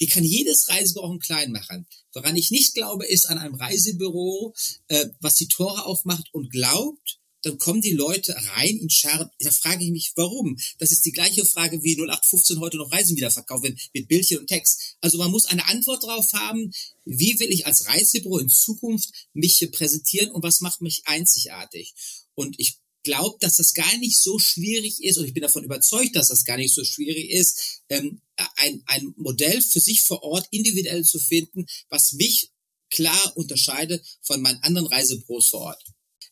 die 0.00 0.06
kann 0.06 0.24
jedes 0.24 0.68
Reisebüro 0.68 1.06
auch 1.06 1.18
klein 1.18 1.50
machen. 1.52 1.86
Woran 2.12 2.36
ich 2.36 2.50
nicht 2.50 2.74
glaube, 2.74 3.06
ist 3.06 3.26
an 3.26 3.38
einem 3.38 3.54
Reisebüro, 3.54 4.54
äh, 4.88 5.06
was 5.20 5.34
die 5.34 5.48
Tore 5.48 5.86
aufmacht 5.86 6.28
und 6.32 6.50
glaubt, 6.50 7.18
dann 7.42 7.58
kommen 7.58 7.80
die 7.80 7.92
Leute 7.92 8.34
rein 8.56 8.76
in 8.76 8.90
Scharen. 8.90 9.30
Da 9.40 9.50
frage 9.50 9.84
ich 9.84 9.90
mich, 9.90 10.12
warum? 10.16 10.58
Das 10.78 10.92
ist 10.92 11.04
die 11.04 11.12
gleiche 11.12 11.44
Frage 11.44 11.82
wie 11.82 11.94
0815 11.94 12.60
heute 12.60 12.76
noch 12.76 12.92
Reisen 12.92 13.16
wieder 13.16 13.30
verkaufen 13.30 13.78
mit 13.94 14.08
Bildchen 14.08 14.38
und 14.38 14.46
Text. 14.46 14.96
Also 15.00 15.18
man 15.18 15.30
muss 15.30 15.46
eine 15.46 15.66
Antwort 15.66 16.02
drauf 16.02 16.32
haben, 16.32 16.72
wie 17.04 17.38
will 17.38 17.52
ich 17.52 17.66
als 17.66 17.86
Reisebüro 17.86 18.38
in 18.38 18.48
Zukunft 18.48 19.10
mich 19.32 19.66
präsentieren 19.72 20.30
und 20.30 20.42
was 20.42 20.60
macht 20.60 20.80
mich 20.80 21.02
einzigartig? 21.06 21.94
Und 22.34 22.58
ich 22.58 22.78
glaube, 23.02 23.38
dass 23.40 23.56
das 23.56 23.74
gar 23.74 23.96
nicht 23.98 24.20
so 24.20 24.38
schwierig 24.38 25.02
ist 25.02 25.18
und 25.18 25.24
ich 25.24 25.34
bin 25.34 25.42
davon 25.42 25.64
überzeugt, 25.64 26.16
dass 26.16 26.28
das 26.28 26.44
gar 26.44 26.56
nicht 26.56 26.74
so 26.74 26.84
schwierig 26.84 27.30
ist, 27.30 27.82
ähm, 27.88 28.20
ein, 28.56 28.82
ein 28.86 29.14
Modell 29.16 29.62
für 29.62 29.80
sich 29.80 30.02
vor 30.02 30.22
Ort 30.22 30.46
individuell 30.50 31.04
zu 31.04 31.18
finden, 31.18 31.66
was 31.88 32.12
mich 32.12 32.50
klar 32.90 33.36
unterscheidet 33.36 34.04
von 34.22 34.40
meinen 34.40 34.62
anderen 34.62 34.88
Reisebüros 34.88 35.48
vor 35.48 35.60
Ort. 35.60 35.84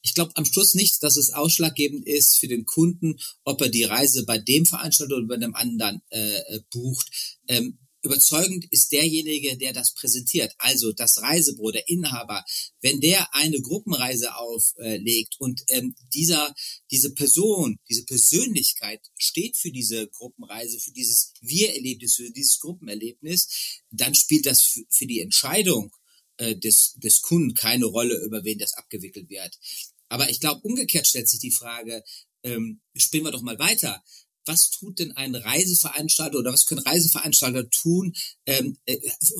Ich 0.06 0.14
glaube 0.14 0.30
am 0.36 0.44
Schluss 0.44 0.74
nicht, 0.74 1.02
dass 1.02 1.16
es 1.16 1.32
ausschlaggebend 1.32 2.06
ist 2.06 2.36
für 2.36 2.46
den 2.46 2.64
Kunden, 2.64 3.18
ob 3.42 3.60
er 3.60 3.68
die 3.68 3.82
Reise 3.82 4.24
bei 4.24 4.38
dem 4.38 4.64
Veranstalter 4.64 5.16
oder 5.16 5.26
bei 5.26 5.36
dem 5.36 5.56
anderen 5.56 6.00
äh, 6.10 6.36
äh 6.36 6.60
bucht. 6.70 7.10
Ähm, 7.48 7.80
überzeugend 8.02 8.66
ist 8.70 8.92
derjenige, 8.92 9.56
der 9.56 9.72
das 9.72 9.94
präsentiert. 9.94 10.54
Also 10.58 10.92
das 10.92 11.20
Reisebüro, 11.20 11.72
der 11.72 11.88
Inhaber, 11.88 12.44
wenn 12.82 13.00
der 13.00 13.34
eine 13.34 13.60
Gruppenreise 13.60 14.36
auflegt 14.36 15.34
und 15.40 15.64
ähm, 15.70 15.96
dieser, 16.14 16.54
diese 16.92 17.12
Person, 17.12 17.80
diese 17.88 18.04
Persönlichkeit 18.04 19.00
steht 19.18 19.56
für 19.56 19.72
diese 19.72 20.06
Gruppenreise, 20.06 20.78
für 20.78 20.92
dieses 20.92 21.32
Wir-Erlebnis, 21.40 22.14
für 22.14 22.30
dieses 22.30 22.60
Gruppenerlebnis, 22.60 23.82
dann 23.90 24.14
spielt 24.14 24.46
das 24.46 24.62
für, 24.62 24.84
für 24.88 25.06
die 25.06 25.18
Entscheidung 25.18 25.90
äh, 26.38 26.54
des, 26.54 26.94
des 26.96 27.22
Kunden 27.22 27.54
keine 27.54 27.86
Rolle, 27.86 28.22
über 28.24 28.44
wen 28.44 28.58
das 28.58 28.74
abgewickelt 28.74 29.28
wird. 29.30 29.58
Aber 30.08 30.30
ich 30.30 30.40
glaube, 30.40 30.60
umgekehrt 30.62 31.06
stellt 31.06 31.28
sich 31.28 31.40
die 31.40 31.50
Frage, 31.50 32.02
ähm, 32.42 32.80
spielen 32.94 33.24
wir 33.24 33.32
doch 33.32 33.42
mal 33.42 33.58
weiter. 33.58 34.02
Was 34.44 34.70
tut 34.70 35.00
denn 35.00 35.12
ein 35.12 35.34
Reiseveranstalter 35.34 36.38
oder 36.38 36.52
was 36.52 36.66
können 36.66 36.82
Reiseveranstalter 36.82 37.68
tun, 37.70 38.14
ähm, 38.46 38.78
äh, 38.86 38.96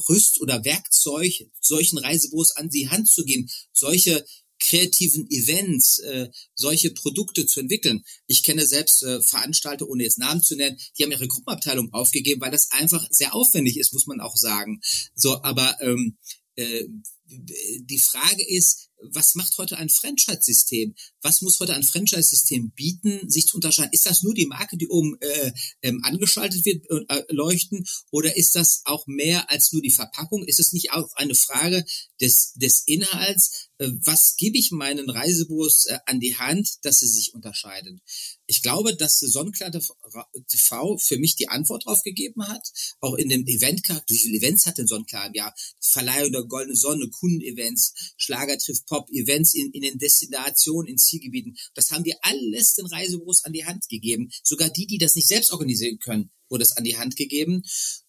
Rüst- 0.09 0.41
oder 0.41 0.65
Werkzeug 0.65 1.33
solchen 1.61 1.99
Reisebüros 1.99 2.57
an 2.57 2.71
die 2.71 2.89
Hand 2.89 3.09
zu 3.09 3.25
geben, 3.25 3.49
solche 3.73 4.25
kreativen 4.59 5.31
Events, 5.31 5.99
äh, 6.01 6.29
solche 6.55 6.91
Produkte 6.91 7.47
zu 7.47 7.61
entwickeln. 7.61 8.05
Ich 8.27 8.43
kenne 8.43 8.67
selbst 8.67 9.03
äh, 9.03 9.23
Veranstalter, 9.23 9.89
ohne 9.89 10.03
jetzt 10.03 10.19
Namen 10.19 10.43
zu 10.43 10.57
nennen, 10.57 10.79
die 10.99 11.05
haben 11.05 11.13
ihre 11.13 11.29
Gruppenabteilung 11.29 11.93
aufgegeben, 11.93 12.41
weil 12.41 12.51
das 12.51 12.73
einfach 12.73 13.07
sehr 13.11 13.35
aufwendig 13.35 13.79
ist, 13.79 13.93
muss 13.93 14.07
man 14.07 14.21
auch 14.21 14.37
sagen. 14.37 14.81
So, 15.15 15.43
aber 15.43 15.77
ähm, 15.81 16.17
äh, 16.57 16.85
die 17.29 17.99
Frage 17.99 18.49
ist, 18.49 18.86
was 19.03 19.35
macht 19.35 19.59
heute 19.59 19.77
ein 19.79 19.89
Franchise-System? 19.89 20.95
Was 21.23 21.43
muss 21.43 21.61
heute 21.61 21.75
ein 21.75 21.83
Franchise-System 21.83 22.71
bieten, 22.71 23.29
sich 23.31 23.47
zu 23.47 23.57
unterscheiden? 23.57 23.93
Ist 23.93 24.07
das 24.07 24.23
nur 24.23 24.35
die 24.35 24.47
Marke, 24.47 24.77
die 24.77 24.89
oben 24.89 25.17
äh, 25.21 25.53
ähm, 25.83 26.01
angeschaltet 26.05 26.65
wird, 26.65 26.85
äh, 27.09 27.25
leuchten? 27.29 27.85
Oder 28.11 28.37
ist 28.37 28.55
das 28.55 28.83
auch 28.85 29.07
mehr 29.07 29.51
als 29.51 29.73
nur 29.73 29.83
die 29.83 29.91
Verpackung? 29.91 30.45
Ist 30.45 30.61
es 30.61 30.73
nicht 30.73 30.93
auch 30.93 31.09
eine 31.15 31.35
Frage 31.35 31.85
des, 32.21 32.53
des 32.55 32.83
Inhalts? 32.87 33.69
Äh, 33.79 33.91
was 34.05 34.37
gebe 34.37 34.59
ich 34.59 34.71
meinen 34.71 35.11
Reisebüros 35.11 35.87
äh, 35.87 35.99
an 36.07 36.21
die 36.21 36.37
Hand, 36.37 36.79
dass 36.83 36.99
sie 36.99 37.09
sich 37.09 37.35
unterscheiden? 37.35 38.01
Ich 38.47 38.62
glaube, 38.62 38.97
dass 38.97 39.19
Sonnenklar 39.19 39.71
TV 39.71 40.99
für 40.99 41.19
mich 41.19 41.37
die 41.37 41.49
Antwort 41.49 41.87
drauf 41.87 42.03
gegeben 42.03 42.47
hat. 42.47 42.67
Auch 43.01 43.15
in 43.15 43.29
dem 43.29 43.47
Eventcharakter. 43.47 44.12
Wie 44.12 44.19
viele 44.19 44.39
Events 44.39 44.67
hat 44.67 44.79
denn 44.79 44.87
Sonnenklar 44.87 45.27
im 45.27 45.35
Jahr? 45.35 45.55
Verleihung 45.81 46.33
der 46.33 46.45
Goldene 46.45 46.77
Sonne, 46.77 47.09
Kundenevents, 47.09 48.15
Schlager 48.17 48.59
trifft 48.59 48.87
Pop, 48.87 49.11
Events 49.11 49.55
in, 49.55 49.71
in 49.73 49.83
den 49.83 49.99
Destinationen, 49.99 50.91
in 50.91 50.99
Zielgebieten. 50.99 51.57
Das 51.75 51.91
haben 51.91 52.05
wir 52.05 52.17
alles 52.23 52.75
den 52.75 52.87
Reisebüros 52.87 53.45
an 53.45 53.53
die 53.53 53.65
Hand 53.65 53.89
gegeben. 53.89 54.31
Sogar 54.43 54.71
die, 54.71 54.87
die 54.87 54.99
das 54.99 55.15
nicht 55.15 55.29
selbst 55.29 55.53
organisieren 55.53 55.99
können, 55.99 56.31
wurde 56.49 56.65
es 56.65 56.77
an 56.77 56.85
die 56.85 56.97
Hand 56.97 57.17
gegeben. 57.17 57.62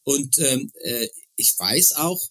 Und 0.03 0.37
ähm, 0.39 0.71
äh, 0.83 1.07
ich 1.35 1.55
weiß 1.57 1.93
auch, 1.93 2.21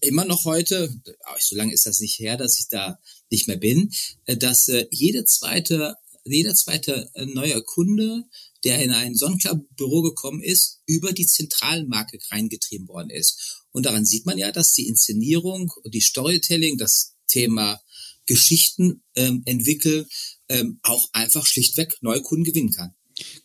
immer 0.00 0.24
noch 0.24 0.44
heute, 0.44 0.94
so 1.40 1.56
lange 1.56 1.72
ist 1.72 1.86
das 1.86 2.00
nicht 2.00 2.18
her, 2.18 2.36
dass 2.36 2.58
ich 2.58 2.68
da 2.68 2.98
nicht 3.30 3.48
mehr 3.48 3.56
bin, 3.56 3.90
äh, 4.26 4.36
dass 4.36 4.68
äh, 4.68 4.86
jede 4.90 5.24
zweite, 5.24 5.96
jeder 6.24 6.54
zweite 6.54 7.10
äh, 7.14 7.26
neue 7.26 7.62
Kunde, 7.62 8.24
der 8.64 8.80
in 8.80 8.92
ein 8.92 9.16
Sonnenclub-Büro 9.16 10.02
gekommen 10.02 10.40
ist, 10.42 10.80
über 10.86 11.12
die 11.12 11.26
Zentralmarke 11.26 12.18
reingetrieben 12.30 12.86
worden 12.86 13.10
ist. 13.10 13.64
Und 13.72 13.86
daran 13.86 14.04
sieht 14.04 14.24
man 14.24 14.38
ja, 14.38 14.52
dass 14.52 14.72
die 14.72 14.86
Inszenierung, 14.86 15.72
die 15.84 16.00
Storytelling, 16.00 16.78
das 16.78 17.14
Thema 17.26 17.80
Geschichten 18.26 19.02
ähm, 19.16 19.42
entwickeln, 19.46 20.06
ähm, 20.48 20.78
auch 20.82 21.08
einfach 21.12 21.44
schlichtweg 21.44 21.96
neue 22.02 22.22
Kunden 22.22 22.44
gewinnen 22.44 22.70
kann. 22.70 22.94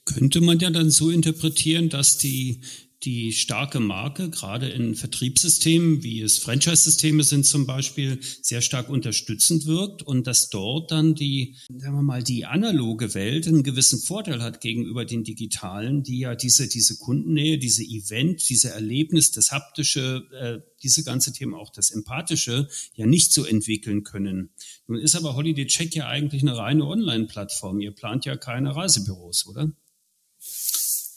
Könnte 0.06 0.40
man 0.42 0.60
ja 0.60 0.70
dann 0.70 0.92
so 0.92 1.10
interpretieren, 1.10 1.90
dass 1.90 2.18
die 2.18 2.62
die 3.04 3.32
starke 3.32 3.80
Marke, 3.80 4.30
gerade 4.30 4.70
in 4.70 4.96
Vertriebssystemen, 4.96 6.04
wie 6.04 6.22
es 6.22 6.40
Franchise-Systeme 6.40 7.24
sind 7.24 7.46
zum 7.46 7.68
Beispiel, 7.68 8.20
sehr 8.42 8.62
stark 8.62 8.90
unterstützend 8.90 9.66
wirkt 9.68 10.02
und 10.02 10.26
dass 10.26 10.50
dort 10.50 10.92
dann 10.92 11.14
die, 11.14 11.58
sagen 11.70 11.96
wir 11.96 12.02
mal, 12.02 12.24
die 12.24 12.46
analoge 12.46 13.14
Welt 13.14 13.48
einen 13.48 13.62
gewissen 13.64 14.00
Vorteil 14.00 14.42
hat 14.42 14.62
gegenüber 14.62 15.06
den 15.06 15.24
digitalen, 15.24 16.02
die 16.02 16.20
ja 16.20 16.36
diese, 16.36 16.68
diese 16.68 16.98
Kundennähe, 16.98 17.60
diese 17.60 17.84
Event, 17.84 18.50
diese 18.50 18.72
Erlebnis, 18.72 19.32
das 19.32 19.52
haptische, 19.52 20.24
äh, 20.34 20.68
diese 20.82 21.04
ganze 21.04 21.34
Themen, 21.34 21.54
auch 21.54 21.72
das 21.72 21.92
Empathische, 21.92 22.68
ja 22.96 23.06
nicht 23.06 23.32
so 23.32 23.46
entwickeln 23.46 24.04
können. 24.04 24.50
Nun 24.88 25.00
ist 25.00 25.16
aber 25.16 25.36
Holiday 25.36 25.68
Check 25.68 25.96
ja 25.96 26.08
eigentlich 26.08 26.42
eine 26.42 26.58
reine 26.58 26.86
Online-Plattform. 26.86 27.80
Ihr 27.80 27.92
plant 27.92 28.26
ja 28.26 28.38
keine 28.38 28.76
Reisebüros, 28.76 29.46
oder? 29.48 29.72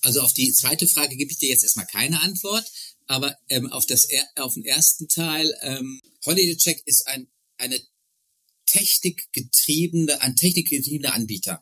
Also 0.02 0.20
auf 0.20 0.32
die 0.32 0.52
zweite 0.52 0.86
Frage 0.86 1.16
gebe 1.16 1.30
ich 1.30 1.38
dir 1.38 1.50
jetzt 1.50 1.62
erstmal 1.62 1.86
keine 1.86 2.20
Antwort, 2.20 2.70
aber 3.06 3.36
ähm, 3.48 3.70
auf, 3.70 3.86
das, 3.86 4.08
auf 4.36 4.54
den 4.54 4.64
ersten 4.64 5.08
Teil, 5.08 5.54
ähm, 5.62 6.00
Holiday 6.24 6.56
Check 6.56 6.82
ist 6.86 7.06
ein, 7.06 7.28
eine 7.58 7.80
technikgetriebene, 8.66 10.20
ein 10.22 10.36
technikgetriebener 10.36 11.14
Anbieter. 11.14 11.60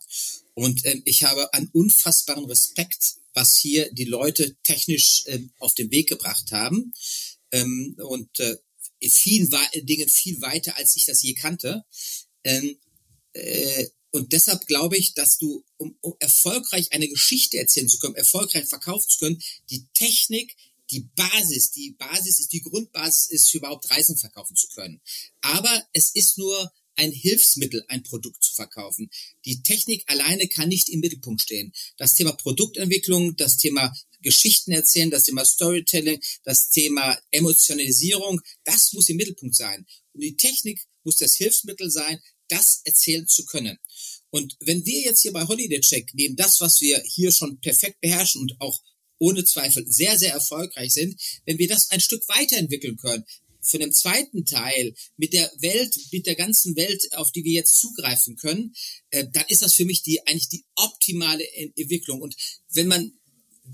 Und 0.54 0.84
ähm, 0.84 1.02
ich 1.04 1.22
habe 1.22 1.52
einen 1.54 1.68
unfassbaren 1.68 2.44
Respekt, 2.44 3.14
was 3.32 3.56
hier 3.56 3.90
die 3.92 4.04
Leute 4.04 4.56
technisch 4.62 5.22
ähm, 5.26 5.52
auf 5.58 5.74
den 5.74 5.90
Weg 5.90 6.08
gebracht 6.08 6.52
haben. 6.52 6.92
Ähm, 7.52 7.96
und 7.98 8.38
äh, 8.40 8.56
vielen 9.00 9.48
Dingen 9.74 10.08
viel 10.08 10.40
weiter, 10.42 10.76
als 10.76 10.96
ich 10.96 11.06
das 11.06 11.22
je 11.22 11.34
kannte. 11.34 11.84
Ähm, 12.44 12.76
äh, 13.32 13.86
und 14.18 14.32
deshalb 14.32 14.66
glaube 14.66 14.96
ich, 14.96 15.14
dass 15.14 15.38
du, 15.38 15.64
um, 15.76 15.96
um 16.00 16.14
erfolgreich 16.18 16.92
eine 16.92 17.08
Geschichte 17.08 17.58
erzählen 17.58 17.88
zu 17.88 17.98
können, 17.98 18.16
erfolgreich 18.16 18.66
verkaufen 18.66 19.08
zu 19.08 19.18
können, 19.18 19.42
die 19.70 19.86
Technik 19.94 20.56
die 20.90 21.08
Basis, 21.14 21.70
die 21.70 21.92
Basis 21.92 22.40
ist, 22.40 22.52
die 22.52 22.62
Grundbasis 22.62 23.26
ist, 23.30 23.50
für 23.50 23.58
überhaupt 23.58 23.90
Reisen 23.90 24.16
verkaufen 24.16 24.56
zu 24.56 24.68
können. 24.68 25.00
Aber 25.42 25.86
es 25.92 26.10
ist 26.14 26.38
nur 26.38 26.72
ein 26.96 27.12
Hilfsmittel, 27.12 27.84
ein 27.88 28.02
Produkt 28.02 28.42
zu 28.42 28.54
verkaufen. 28.54 29.08
Die 29.44 29.62
Technik 29.62 30.02
alleine 30.06 30.48
kann 30.48 30.68
nicht 30.68 30.88
im 30.88 31.00
Mittelpunkt 31.00 31.42
stehen. 31.42 31.72
Das 31.96 32.14
Thema 32.14 32.32
Produktentwicklung, 32.32 33.36
das 33.36 33.56
Thema 33.56 33.94
Geschichten 34.20 34.72
erzählen, 34.72 35.10
das 35.10 35.24
Thema 35.24 35.44
Storytelling, 35.44 36.20
das 36.42 36.70
Thema 36.70 37.16
Emotionalisierung, 37.30 38.40
das 38.64 38.92
muss 38.94 39.08
im 39.08 39.16
Mittelpunkt 39.16 39.54
sein. 39.54 39.86
Und 40.12 40.22
die 40.22 40.36
Technik 40.36 40.84
muss 41.04 41.16
das 41.16 41.36
Hilfsmittel 41.36 41.90
sein, 41.90 42.20
das 42.48 42.80
erzählen 42.84 43.28
zu 43.28 43.44
können. 43.44 43.78
Und 44.30 44.56
wenn 44.60 44.84
wir 44.84 45.00
jetzt 45.00 45.22
hier 45.22 45.32
bei 45.32 45.46
Holiday 45.46 45.80
Check 45.80 46.10
neben 46.14 46.36
das, 46.36 46.60
was 46.60 46.80
wir 46.80 47.02
hier 47.06 47.32
schon 47.32 47.60
perfekt 47.60 48.00
beherrschen 48.00 48.42
und 48.42 48.60
auch 48.60 48.80
ohne 49.18 49.44
Zweifel 49.44 49.84
sehr, 49.88 50.18
sehr 50.18 50.32
erfolgreich 50.32 50.92
sind, 50.92 51.20
wenn 51.44 51.58
wir 51.58 51.68
das 51.68 51.90
ein 51.90 52.00
Stück 52.00 52.22
weiterentwickeln 52.28 52.96
können, 52.96 53.24
für 53.60 53.78
den 53.78 53.92
zweiten 53.92 54.44
Teil 54.44 54.94
mit 55.16 55.32
der 55.32 55.50
Welt, 55.60 55.94
mit 56.12 56.26
der 56.26 56.36
ganzen 56.36 56.76
Welt, 56.76 57.12
auf 57.14 57.32
die 57.32 57.44
wir 57.44 57.52
jetzt 57.52 57.78
zugreifen 57.78 58.36
können, 58.36 58.72
äh, 59.10 59.26
dann 59.30 59.44
ist 59.48 59.62
das 59.62 59.74
für 59.74 59.84
mich 59.84 60.02
die 60.02 60.26
eigentlich 60.26 60.48
die 60.48 60.64
optimale 60.74 61.44
Entwicklung. 61.54 62.22
Und 62.22 62.34
wenn 62.72 62.88
man 62.88 63.17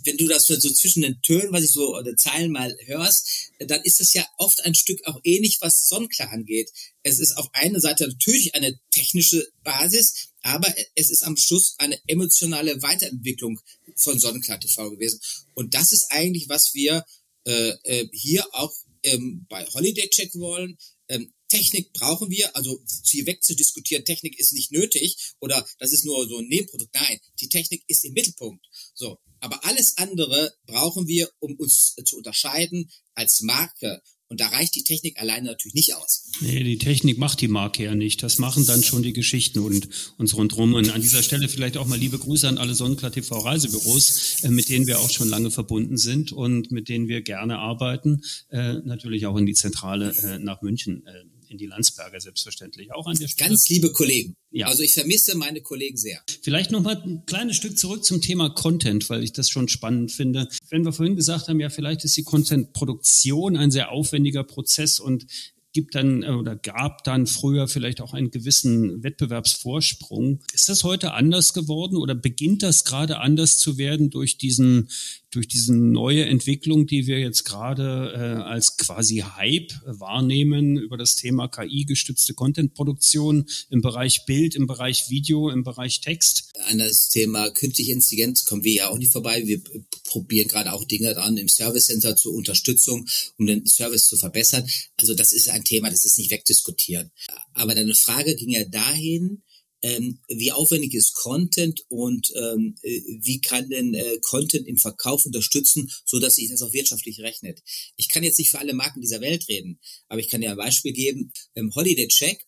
wenn 0.03 0.17
du 0.17 0.27
das 0.27 0.47
so 0.47 0.57
zwischen 0.57 1.03
den 1.03 1.21
Tönen, 1.23 1.53
was 1.53 1.65
ich 1.65 1.71
so 1.71 1.97
oder 1.97 2.17
Zeilen 2.17 2.53
mal 2.53 2.77
hörst, 2.85 3.53
dann 3.59 3.81
ist 3.83 4.01
es 4.01 4.13
ja 4.13 4.27
oft 4.39 4.65
ein 4.65 4.75
Stück 4.75 5.07
auch 5.07 5.21
ähnlich, 5.25 5.59
was 5.61 5.89
Sonnenklar 5.89 6.31
angeht. 6.31 6.71
Es 7.03 7.19
ist 7.19 7.37
auf 7.37 7.49
einer 7.53 7.81
Seite 7.81 8.09
natürlich 8.09 8.55
eine 8.55 8.79
technische 8.91 9.47
Basis, 9.63 10.29
aber 10.43 10.73
es 10.95 11.11
ist 11.11 11.23
am 11.23 11.37
Schluss 11.37 11.75
eine 11.79 11.99
emotionale 12.07 12.83
Weiterentwicklung 12.83 13.61
von 13.97 14.19
Sonnenklar 14.19 14.61
TV 14.61 14.91
gewesen. 14.91 15.21
Und 15.55 15.75
das 15.75 15.93
ist 15.93 16.07
eigentlich, 16.11 16.49
was 16.49 16.75
wir 16.75 17.05
äh, 17.47 17.73
äh, 17.85 18.09
hier 18.13 18.45
auch 18.53 18.73
ähm, 19.03 19.47
bei 19.49 19.65
Holiday 19.67 20.09
Check 20.09 20.35
wollen. 20.35 20.79
Ähm, 21.09 21.33
Technik 21.55 21.93
brauchen 21.93 22.31
wir, 22.31 22.55
also 22.57 22.83
hier 23.05 23.27
wegzudiskutieren, 23.27 24.05
Technik 24.05 24.39
ist 24.41 24.53
nicht 24.53 24.73
nötig 24.73 25.17
oder 25.41 25.65
das 25.79 25.93
ist 25.93 26.05
nur 26.05 26.29
so 26.29 26.39
ein 26.39 26.49
Nebenprodukt. 26.49 26.93
Nein, 26.95 27.21
die 27.41 27.49
Technik 27.49 27.85
ist 27.87 28.05
im 28.05 28.13
Mittelpunkt. 28.13 28.67
So, 28.95 29.19
aber 29.41 29.65
alles 29.65 29.97
andere 29.99 30.53
brauchen 30.67 31.07
wir, 31.07 31.31
um 31.39 31.55
uns 31.57 31.95
zu 32.05 32.17
unterscheiden 32.17 32.91
als 33.15 33.41
Marke. 33.43 34.03
Und 34.29 34.41
da 34.41 34.49
reicht 34.49 34.75
die 34.75 34.83
Technik 34.83 35.21
alleine 35.21 35.49
natürlich 35.49 35.75
nicht 35.75 35.95
aus. 35.95 36.31
Nee, 36.41 36.65
die 36.65 36.79
Technik 36.79 37.19
macht 37.19 37.41
die 37.41 37.47
Marke 37.47 37.85
ja 37.85 37.95
nicht. 37.95 38.23
Das 38.23 38.39
machen 38.39 38.67
dann 38.67 38.83
schon 38.83 39.03
die 39.03 39.13
Geschichten 39.13 39.61
und 39.61 39.89
uns 40.17 40.35
rundherum. 40.35 40.75
Und 40.75 40.91
an 40.91 41.03
dieser 41.03 41.23
Stelle 41.23 41.49
vielleicht 41.49 41.77
auch 41.77 41.87
mal 41.87 41.99
liebe 41.99 42.19
Grüße 42.19 42.49
an 42.49 42.59
alle 42.59 42.75
Sonnenklar 42.75 43.13
TV 43.13 43.39
Reisebüros, 43.39 44.43
äh, 44.43 44.49
mit 44.49 44.69
denen 44.71 44.87
wir 44.87 44.99
auch 44.99 45.11
schon 45.11 45.29
lange 45.29 45.53
verbunden 45.53 45.99
sind 45.99 46.33
und 46.33 46.73
mit 46.73 46.89
denen 46.89 47.07
wir 47.07 47.21
gerne 47.21 47.59
arbeiten. 47.59 48.23
Äh, 48.49 48.79
natürlich 48.85 49.27
auch 49.27 49.37
in 49.37 49.47
die 49.47 49.55
Zentrale 49.55 50.17
äh, 50.17 50.39
nach 50.39 50.63
München 50.63 51.07
äh, 51.07 51.34
in 51.55 51.59
die 51.59 51.67
Landsberger 51.67 52.21
selbstverständlich 52.21 52.93
auch 52.93 53.07
an 53.07 53.17
der 53.17 53.29
Stelle. 53.29 53.51
Ganz 53.51 53.69
liebe 53.69 53.93
Kollegen. 53.93 54.35
Ja. 54.51 54.67
Also 54.67 54.83
ich 54.83 54.93
vermisse 54.93 55.37
meine 55.37 55.63
Kollegen 55.63 55.97
sehr. 55.97 56.21
Vielleicht 56.43 56.73
noch 56.73 56.83
mal 56.83 57.01
ein 57.01 57.25
kleines 57.27 57.57
Stück 57.57 57.79
zurück 57.79 58.05
zum 58.05 58.21
Thema 58.21 58.51
Content, 58.51 59.09
weil 59.09 59.23
ich 59.23 59.33
das 59.33 59.49
schon 59.49 59.69
spannend 59.69 60.13
finde. 60.13 60.49
Wenn 60.69 60.85
wir 60.85 60.93
vorhin 60.93 61.17
gesagt 61.17 61.49
haben, 61.49 61.61
ja, 61.61 61.71
vielleicht 61.71 62.05
ist 62.05 62.17
die 62.17 62.25
Content-Produktion 62.25 63.57
ein 63.57 63.71
sehr 63.71 63.93
aufwendiger 63.93 64.43
Prozess 64.43 64.99
und 64.99 65.27
gibt 65.73 65.95
dann 65.95 66.23
äh, 66.23 66.31
oder 66.31 66.57
gab 66.57 67.05
dann 67.05 67.27
früher 67.27 67.69
vielleicht 67.69 68.01
auch 68.01 68.15
einen 68.15 68.31
gewissen 68.31 69.03
Wettbewerbsvorsprung. 69.03 70.41
Ist 70.53 70.69
das 70.69 70.85
heute 70.85 71.13
anders 71.13 71.53
geworden 71.53 71.97
oder 71.97 72.15
beginnt 72.15 72.63
das 72.63 72.85
gerade 72.85 73.19
anders 73.19 73.59
zu 73.59 73.77
werden 73.77 74.09
durch 74.09 74.39
diesen 74.39 74.89
durch 75.35 75.49
diese 75.49 75.75
neue 75.75 76.25
Entwicklung, 76.27 76.87
die 76.87 77.07
wir 77.07 77.19
jetzt 77.19 77.45
gerade 77.45 78.13
äh, 78.15 78.43
als 78.43 78.77
quasi 78.77 79.19
Hype 79.19 79.73
wahrnehmen 79.85 80.77
über 80.77 80.97
das 80.97 81.17
Thema 81.17 81.49
KI-gestützte 81.49 82.35
Content-Produktion 82.35 83.47
im 83.71 83.83
Bereich 83.83 84.25
Bild, 84.27 84.55
im 84.55 84.67
Bereich 84.67 85.11
Video, 85.11 85.51
im 85.51 85.65
Bereich 85.65 86.01
Text? 86.01 86.51
An 86.67 86.79
das 86.79 87.09
Thema 87.09 87.51
künstliche 87.51 87.93
Intelligenz 87.93 88.45
kommen 88.45 88.65
wir 88.65 88.73
ja 88.73 88.89
auch 88.89 88.99
nicht 88.99 89.13
vorbei. 89.13 89.43
Wir 89.47 89.61
probieren 90.05 90.49
gerade 90.49 90.73
auch 90.73 90.85
Dinge 90.85 91.13
dran 91.15 91.37
im 91.37 91.49
Service 91.49 91.87
Center 91.87 92.17
zur 92.17 92.35
Unterstützung, 92.35 93.07
um 93.39 93.47
den 93.47 93.67
Service 93.67 94.09
zu 94.09 94.17
verbessern. 94.17 94.69
Also 94.97 95.15
das 95.15 95.33
ist 95.33 95.49
ein 95.49 95.65
Thema, 95.65 95.91
das 95.91 96.05
ist 96.05 96.19
nicht 96.19 96.31
wegdiskutieren. 96.31 97.11
Aber 97.53 97.75
deine 97.75 97.95
Frage 97.95 98.37
ging 98.37 98.51
ja 98.51 98.65
dahin, 98.65 99.43
ähm, 99.85 100.19
wie 100.29 100.51
aufwendig 100.51 100.95
ist 100.95 101.13
Content 101.13 101.85
und 101.89 102.33
ähm, 102.37 102.75
äh, 102.81 103.03
wie 103.21 103.43
kann 103.43 103.69
denn 103.69 103.93
äh, 103.93 104.19
Content 104.23 104.67
im 104.67 104.79
Verkauf 104.79 105.27
unterstützen, 105.27 105.93
so 106.07 106.19
dass 106.19 106.37
sich 106.37 106.49
das 106.49 106.63
auch 106.63 106.73
wirtschaftlich 106.73 107.21
rechnet. 107.21 107.63
Ich 107.97 108.09
kann 108.09 108.23
jetzt 108.23 108.39
nicht 108.39 108.51
für 108.51 108.61
alle 108.61 108.73
Marken 108.73 109.03
dieser 109.03 109.21
Welt 109.21 109.47
reden, 109.47 109.79
aber 110.09 110.21
ich 110.21 110.31
kann 110.31 110.41
dir 110.41 110.53
ein 110.53 110.57
Beispiel 110.57 110.95
geben. 110.95 111.33
Ähm, 111.55 111.71
Holiday 111.75 112.09
Check 112.09 112.47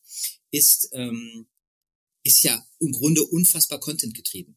ist 0.50 0.88
ähm, 0.92 1.46
ist 2.24 2.42
ja 2.42 2.66
im 2.80 2.92
Grunde 2.92 3.22
unfassbar 3.22 3.80
Content 3.80 4.14
getrieben. 4.14 4.56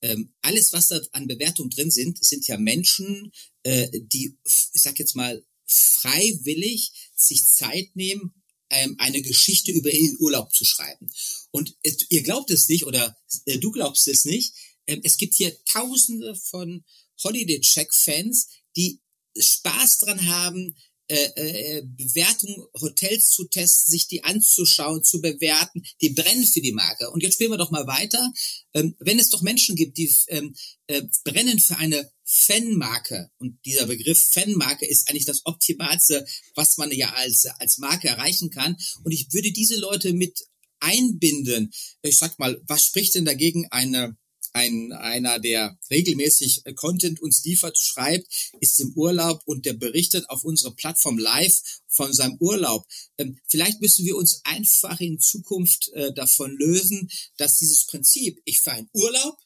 Ähm, 0.00 0.32
alles, 0.42 0.72
was 0.72 0.88
da 0.88 1.00
an 1.10 1.26
Bewertung 1.26 1.70
drin 1.70 1.90
sind, 1.90 2.24
sind 2.24 2.46
ja 2.46 2.56
Menschen, 2.56 3.32
äh, 3.64 3.88
die, 3.92 4.38
ich 4.44 4.80
sag 4.80 4.98
jetzt 5.00 5.16
mal, 5.16 5.44
freiwillig 5.66 6.92
sich 7.16 7.46
Zeit 7.46 7.94
nehmen, 7.94 8.41
ähm, 8.72 8.96
eine 8.98 9.22
Geschichte 9.22 9.70
über 9.70 9.90
den 9.90 10.16
Urlaub 10.18 10.52
zu 10.54 10.64
schreiben. 10.64 11.10
Und 11.50 11.76
es, 11.82 12.06
ihr 12.08 12.22
glaubt 12.22 12.50
es 12.50 12.68
nicht 12.68 12.86
oder 12.86 13.16
äh, 13.46 13.58
du 13.58 13.70
glaubst 13.70 14.08
es 14.08 14.24
nicht. 14.24 14.54
Ähm, 14.86 15.00
es 15.04 15.16
gibt 15.16 15.34
hier 15.34 15.56
Tausende 15.64 16.34
von 16.34 16.84
Holiday 17.22 17.60
Check 17.60 17.94
Fans, 17.94 18.48
die 18.76 19.00
Spaß 19.38 20.00
dran 20.00 20.26
haben, 20.26 20.76
äh, 21.08 21.30
äh, 21.34 21.82
Bewertung 21.84 22.68
Hotels 22.80 23.28
zu 23.28 23.48
testen, 23.48 23.90
sich 23.90 24.06
die 24.06 24.24
anzuschauen, 24.24 25.02
zu 25.04 25.20
bewerten, 25.20 25.82
die 26.00 26.10
brennen 26.10 26.46
für 26.46 26.60
die 26.60 26.72
Marke. 26.72 27.10
Und 27.10 27.22
jetzt 27.22 27.34
spielen 27.34 27.50
wir 27.50 27.58
doch 27.58 27.70
mal 27.70 27.86
weiter. 27.86 28.32
Ähm, 28.72 28.94
wenn 28.98 29.18
es 29.18 29.30
doch 29.30 29.42
Menschen 29.42 29.76
gibt, 29.76 29.98
die 29.98 30.12
ähm, 30.28 30.54
äh, 30.86 31.02
brennen 31.24 31.58
für 31.58 31.76
eine 31.76 32.10
Fanmarke, 32.24 33.30
und 33.38 33.58
dieser 33.64 33.86
Begriff 33.86 34.30
Fanmarke 34.32 34.86
ist 34.86 35.08
eigentlich 35.08 35.26
das 35.26 35.44
Optimalste, 35.44 36.24
was 36.54 36.78
man 36.78 36.90
ja 36.92 37.12
als, 37.12 37.46
als 37.58 37.78
Marke 37.78 38.08
erreichen 38.08 38.50
kann. 38.50 38.76
Und 39.02 39.12
ich 39.12 39.32
würde 39.32 39.52
diese 39.52 39.76
Leute 39.76 40.12
mit 40.12 40.38
einbinden. 40.80 41.70
Ich 42.02 42.18
sag 42.18 42.38
mal, 42.38 42.60
was 42.66 42.84
spricht 42.84 43.14
denn 43.14 43.24
dagegen 43.24 43.66
eine 43.70 44.16
ein, 44.52 44.92
einer, 44.92 45.38
der 45.38 45.78
regelmäßig 45.90 46.62
äh, 46.64 46.74
Content 46.74 47.20
uns 47.20 47.42
liefert, 47.44 47.78
schreibt, 47.78 48.26
ist 48.60 48.80
im 48.80 48.92
Urlaub 48.94 49.42
und 49.46 49.64
der 49.64 49.72
berichtet 49.72 50.28
auf 50.28 50.44
unserer 50.44 50.74
Plattform 50.74 51.18
live 51.18 51.60
von 51.88 52.12
seinem 52.12 52.36
Urlaub. 52.38 52.86
Ähm, 53.18 53.38
vielleicht 53.48 53.80
müssen 53.80 54.04
wir 54.04 54.16
uns 54.16 54.40
einfach 54.44 55.00
in 55.00 55.20
Zukunft 55.20 55.90
äh, 55.94 56.12
davon 56.12 56.56
lösen, 56.56 57.08
dass 57.36 57.58
dieses 57.58 57.86
Prinzip, 57.86 58.40
ich 58.44 58.60
fahre 58.60 58.80
in 58.80 58.90
Urlaub 58.92 59.38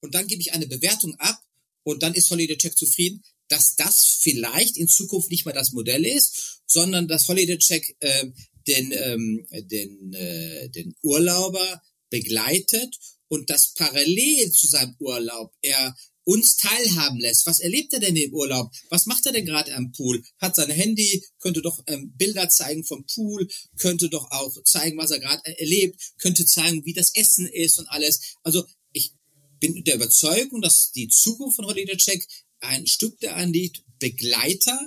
und 0.00 0.14
dann 0.14 0.26
gebe 0.26 0.40
ich 0.40 0.52
eine 0.52 0.66
Bewertung 0.66 1.14
ab 1.16 1.40
und 1.84 2.02
dann 2.02 2.14
ist 2.14 2.30
Holiday 2.30 2.56
Check 2.56 2.76
zufrieden, 2.76 3.22
dass 3.48 3.74
das 3.76 4.18
vielleicht 4.20 4.76
in 4.76 4.88
Zukunft 4.88 5.30
nicht 5.30 5.44
mehr 5.44 5.54
das 5.54 5.72
Modell 5.72 6.04
ist, 6.04 6.62
sondern 6.66 7.08
dass 7.08 7.28
Holiday 7.28 7.58
Check 7.58 7.96
äh, 8.00 8.26
den, 8.66 8.92
ähm, 8.92 9.46
den, 9.50 10.12
äh, 10.12 10.68
den 10.70 10.94
Urlauber 11.02 11.82
begleitet 12.10 12.96
und 13.30 13.48
das 13.48 13.72
parallel 13.74 14.50
zu 14.50 14.66
seinem 14.66 14.94
Urlaub 14.98 15.54
er 15.62 15.96
uns 16.24 16.56
teilhaben 16.56 17.18
lässt. 17.18 17.46
Was 17.46 17.60
erlebt 17.60 17.92
er 17.92 18.00
denn 18.00 18.16
im 18.16 18.34
Urlaub? 18.34 18.70
Was 18.90 19.06
macht 19.06 19.24
er 19.26 19.32
denn 19.32 19.46
gerade 19.46 19.74
am 19.74 19.92
Pool? 19.92 20.22
Hat 20.38 20.54
sein 20.54 20.70
Handy, 20.70 21.24
könnte 21.38 21.62
doch 21.62 21.82
ähm, 21.86 22.12
Bilder 22.16 22.48
zeigen 22.48 22.84
vom 22.84 23.06
Pool, 23.06 23.48
könnte 23.78 24.10
doch 24.10 24.30
auch 24.30 24.62
zeigen, 24.64 24.98
was 24.98 25.12
er 25.12 25.20
gerade 25.20 25.42
erlebt, 25.58 26.00
könnte 26.18 26.44
zeigen, 26.44 26.84
wie 26.84 26.92
das 26.92 27.14
Essen 27.14 27.46
ist 27.46 27.78
und 27.78 27.86
alles. 27.88 28.36
Also 28.42 28.64
ich 28.92 29.14
bin 29.60 29.82
der 29.84 29.94
Überzeugung, 29.94 30.60
dass 30.60 30.90
die 30.92 31.08
Zukunft 31.08 31.56
von 31.56 31.66
Holiday 31.66 31.96
Check 31.96 32.26
ein 32.60 32.86
Stück 32.86 33.18
daran 33.20 33.52
liegt, 33.52 33.82
Begleiter 33.98 34.78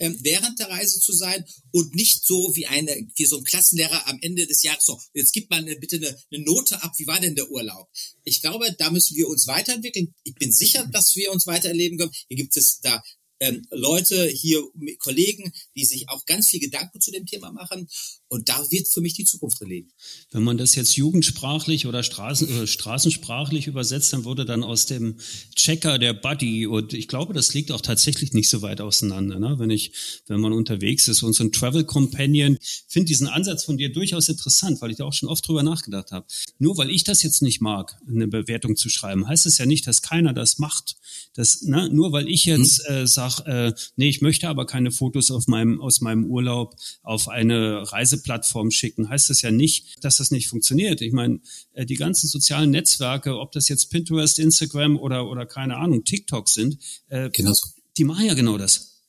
ähm, 0.00 0.18
während 0.22 0.58
der 0.58 0.68
Reise 0.68 0.98
zu 0.98 1.12
sein 1.12 1.44
und 1.70 1.94
nicht 1.94 2.26
so 2.26 2.50
wie 2.54 2.66
eine 2.66 3.06
wie 3.16 3.26
so 3.26 3.38
ein 3.38 3.44
Klassenlehrer 3.44 4.08
am 4.08 4.18
Ende 4.20 4.46
des 4.46 4.62
Jahres 4.62 4.84
so 4.84 5.00
jetzt 5.14 5.32
gibt 5.32 5.50
man 5.50 5.64
bitte 5.78 5.96
eine, 5.96 6.16
eine 6.32 6.44
Note 6.44 6.82
ab 6.82 6.92
wie 6.98 7.06
war 7.06 7.20
denn 7.20 7.36
der 7.36 7.50
Urlaub? 7.50 7.88
Ich 8.24 8.40
glaube 8.40 8.74
da 8.78 8.90
müssen 8.90 9.16
wir 9.16 9.28
uns 9.28 9.46
weiterentwickeln. 9.46 10.14
Ich 10.24 10.34
bin 10.34 10.52
sicher 10.52 10.86
dass 10.86 11.14
wir 11.16 11.30
uns 11.30 11.46
weitererleben 11.46 11.98
können. 11.98 12.12
Hier 12.28 12.36
gibt 12.36 12.56
es 12.56 12.80
da 12.80 13.02
ähm, 13.40 13.66
Leute 13.70 14.26
hier, 14.26 14.62
Kollegen, 14.98 15.52
die 15.74 15.84
sich 15.84 16.08
auch 16.08 16.26
ganz 16.26 16.48
viel 16.48 16.60
Gedanken 16.60 17.00
zu 17.00 17.10
dem 17.10 17.26
Thema 17.26 17.50
machen. 17.50 17.88
Und 18.28 18.48
da 18.48 18.64
wird 18.70 18.86
für 18.86 19.00
mich 19.00 19.14
die 19.14 19.24
Zukunft 19.24 19.60
liegen. 19.60 19.90
Wenn 20.30 20.44
man 20.44 20.56
das 20.56 20.76
jetzt 20.76 20.94
jugendsprachlich 20.94 21.86
oder 21.86 22.02
Straßen, 22.02 22.62
äh, 22.62 22.66
straßensprachlich 22.66 23.66
übersetzt, 23.66 24.12
dann 24.12 24.24
wurde 24.24 24.44
dann 24.44 24.62
aus 24.62 24.86
dem 24.86 25.18
Checker 25.56 25.98
der 25.98 26.12
Buddy. 26.12 26.66
Und 26.66 26.92
ich 26.92 27.08
glaube, 27.08 27.34
das 27.34 27.54
liegt 27.54 27.72
auch 27.72 27.80
tatsächlich 27.80 28.32
nicht 28.32 28.48
so 28.48 28.62
weit 28.62 28.80
auseinander. 28.80 29.40
Ne? 29.40 29.58
Wenn 29.58 29.70
ich, 29.70 29.92
wenn 30.26 30.40
man 30.40 30.52
unterwegs 30.52 31.08
ist 31.08 31.22
und 31.22 31.32
so 31.32 31.42
ein 31.42 31.50
Travel 31.50 31.84
Companion, 31.84 32.58
finde 32.86 33.06
diesen 33.06 33.26
Ansatz 33.26 33.64
von 33.64 33.78
dir 33.78 33.90
durchaus 33.90 34.28
interessant, 34.28 34.80
weil 34.80 34.92
ich 34.92 34.98
da 34.98 35.04
auch 35.04 35.12
schon 35.12 35.28
oft 35.28 35.46
drüber 35.48 35.62
nachgedacht 35.62 36.12
habe. 36.12 36.26
Nur 36.58 36.76
weil 36.76 36.90
ich 36.90 37.04
das 37.04 37.22
jetzt 37.22 37.42
nicht 37.42 37.60
mag, 37.60 37.96
eine 38.06 38.28
Bewertung 38.28 38.76
zu 38.76 38.88
schreiben, 38.88 39.26
heißt 39.26 39.46
es 39.46 39.58
ja 39.58 39.66
nicht, 39.66 39.86
dass 39.86 40.02
keiner 40.02 40.32
das 40.32 40.58
macht. 40.58 40.96
Das, 41.34 41.62
ne? 41.62 41.88
Nur 41.90 42.12
weil 42.12 42.28
ich 42.28 42.44
jetzt 42.44 42.86
hm. 42.86 42.94
äh, 42.94 43.06
sage, 43.06 43.29
sag, 43.30 43.46
äh, 43.46 43.72
nee, 43.96 44.08
ich 44.08 44.20
möchte 44.20 44.48
aber 44.48 44.66
keine 44.66 44.90
Fotos 44.90 45.30
auf 45.30 45.46
meinem, 45.46 45.80
aus 45.80 46.00
meinem 46.00 46.24
Urlaub 46.24 46.76
auf 47.02 47.28
eine 47.28 47.90
Reiseplattform 47.90 48.70
schicken, 48.70 49.08
heißt 49.08 49.30
das 49.30 49.42
ja 49.42 49.50
nicht, 49.50 50.04
dass 50.04 50.18
das 50.18 50.30
nicht 50.30 50.48
funktioniert. 50.48 51.00
Ich 51.00 51.12
meine, 51.12 51.40
äh, 51.72 51.86
die 51.86 51.96
ganzen 51.96 52.28
sozialen 52.28 52.70
Netzwerke, 52.70 53.38
ob 53.38 53.52
das 53.52 53.68
jetzt 53.68 53.90
Pinterest, 53.90 54.38
Instagram 54.38 54.98
oder, 54.98 55.28
oder 55.28 55.46
keine 55.46 55.76
Ahnung, 55.76 56.04
TikTok 56.04 56.48
sind, 56.48 56.78
äh, 57.08 57.30
genau 57.30 57.52
so. 57.52 57.68
die 57.96 58.04
machen 58.04 58.26
ja 58.26 58.34
genau 58.34 58.58
das. 58.58 58.99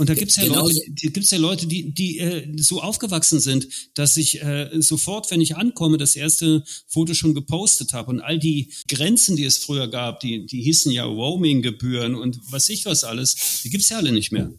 Und 0.00 0.08
da 0.08 0.14
gibt's 0.14 0.36
ja 0.36 0.44
genau. 0.44 0.62
Leute, 0.62 0.80
die, 0.88 1.12
gibt's 1.12 1.30
ja 1.30 1.36
Leute, 1.36 1.66
die, 1.66 1.92
die 1.92 2.20
äh, 2.20 2.50
so 2.56 2.80
aufgewachsen 2.80 3.38
sind, 3.38 3.68
dass 3.92 4.16
ich 4.16 4.40
äh, 4.40 4.70
sofort, 4.80 5.30
wenn 5.30 5.42
ich 5.42 5.56
ankomme, 5.56 5.98
das 5.98 6.16
erste 6.16 6.64
Foto 6.88 7.12
schon 7.12 7.34
gepostet 7.34 7.92
habe. 7.92 8.08
Und 8.08 8.20
all 8.20 8.38
die 8.38 8.72
Grenzen, 8.88 9.36
die 9.36 9.44
es 9.44 9.58
früher 9.58 9.88
gab, 9.88 10.20
die, 10.20 10.46
die 10.46 10.62
hießen 10.62 10.90
ja 10.90 11.04
Roaming-Gebühren 11.04 12.14
und 12.14 12.40
was 12.50 12.70
ich 12.70 12.86
was 12.86 13.04
alles, 13.04 13.60
die 13.62 13.68
gibt's 13.68 13.90
ja 13.90 13.98
alle 13.98 14.12
nicht 14.12 14.32
mehr 14.32 14.50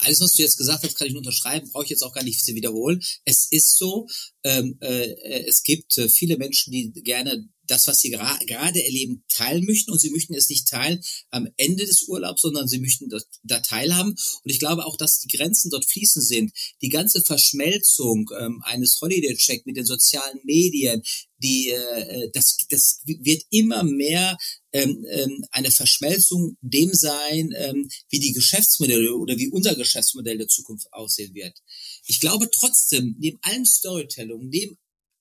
alles, 0.00 0.20
was 0.20 0.34
du 0.34 0.42
jetzt 0.42 0.58
gesagt 0.58 0.84
hast, 0.84 0.96
kann 0.96 1.08
ich 1.08 1.16
unterschreiben, 1.16 1.70
brauche 1.70 1.84
ich 1.84 1.90
jetzt 1.90 2.02
auch 2.02 2.12
gar 2.12 2.22
nicht 2.22 2.46
wiederholen. 2.46 3.00
Es 3.24 3.46
ist 3.50 3.78
so, 3.78 4.06
ähm, 4.44 4.76
äh, 4.80 5.14
es 5.46 5.62
gibt 5.62 5.96
äh, 5.96 6.08
viele 6.10 6.36
Menschen, 6.36 6.70
die 6.70 6.92
gerne 7.02 7.48
das, 7.66 7.86
was 7.86 8.00
sie 8.00 8.10
gerade 8.10 8.84
erleben, 8.84 9.24
teilen 9.28 9.64
möchten 9.64 9.90
und 9.90 10.00
sie 10.00 10.10
möchten 10.10 10.34
es 10.34 10.48
nicht 10.48 10.68
teilen 10.68 11.02
am 11.30 11.48
Ende 11.56 11.86
des 11.86 12.04
Urlaubs, 12.08 12.42
sondern 12.42 12.68
sie 12.68 12.78
möchten 12.78 13.08
da, 13.08 13.18
da 13.42 13.60
teilhaben. 13.60 14.10
Und 14.10 14.50
ich 14.50 14.58
glaube 14.58 14.86
auch, 14.86 14.96
dass 14.96 15.20
die 15.20 15.36
Grenzen 15.36 15.70
dort 15.70 15.84
fließen 15.84 16.22
sind. 16.22 16.52
Die 16.82 16.88
ganze 16.88 17.22
Verschmelzung 17.22 18.30
ähm, 18.38 18.62
eines 18.64 19.00
Holiday-Check 19.00 19.66
mit 19.66 19.76
den 19.76 19.86
sozialen 19.86 20.40
Medien, 20.44 21.02
die, 21.38 21.70
äh, 21.70 22.30
das, 22.32 22.56
das 22.70 23.02
wird 23.04 23.42
immer 23.50 23.82
mehr 23.84 24.36
ähm, 24.72 25.04
ähm, 25.10 25.44
eine 25.50 25.70
Verschmelzung 25.70 26.56
dem 26.60 26.92
sein, 26.92 27.52
ähm, 27.56 27.88
wie 28.08 28.20
die 28.20 28.32
Geschäftsmodelle 28.32 29.14
oder 29.14 29.36
wie 29.36 29.48
unser 29.48 29.74
Geschäftsmodell 29.74 30.38
der 30.38 30.48
Zukunft 30.48 30.92
aussehen 30.92 31.34
wird. 31.34 31.58
Ich 32.06 32.20
glaube 32.20 32.48
trotzdem, 32.50 33.16
neben 33.18 33.38
allem 33.42 33.64
Storytelling, 33.64 34.48
neben 34.48 34.78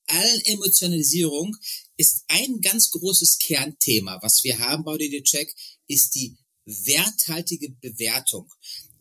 allen 0.08 0.42
Emotionalisierung 0.42 1.56
ist 1.98 2.24
ein 2.28 2.62
ganz 2.62 2.90
großes 2.92 3.40
Kernthema, 3.40 4.20
was 4.22 4.44
wir 4.44 4.60
haben 4.60 4.84
bei 4.84 4.98
DD 4.98 5.24
Check, 5.24 5.54
ist 5.88 6.16
die 6.16 6.38
werthaltige 6.66 7.70
Bewertung. 7.70 8.50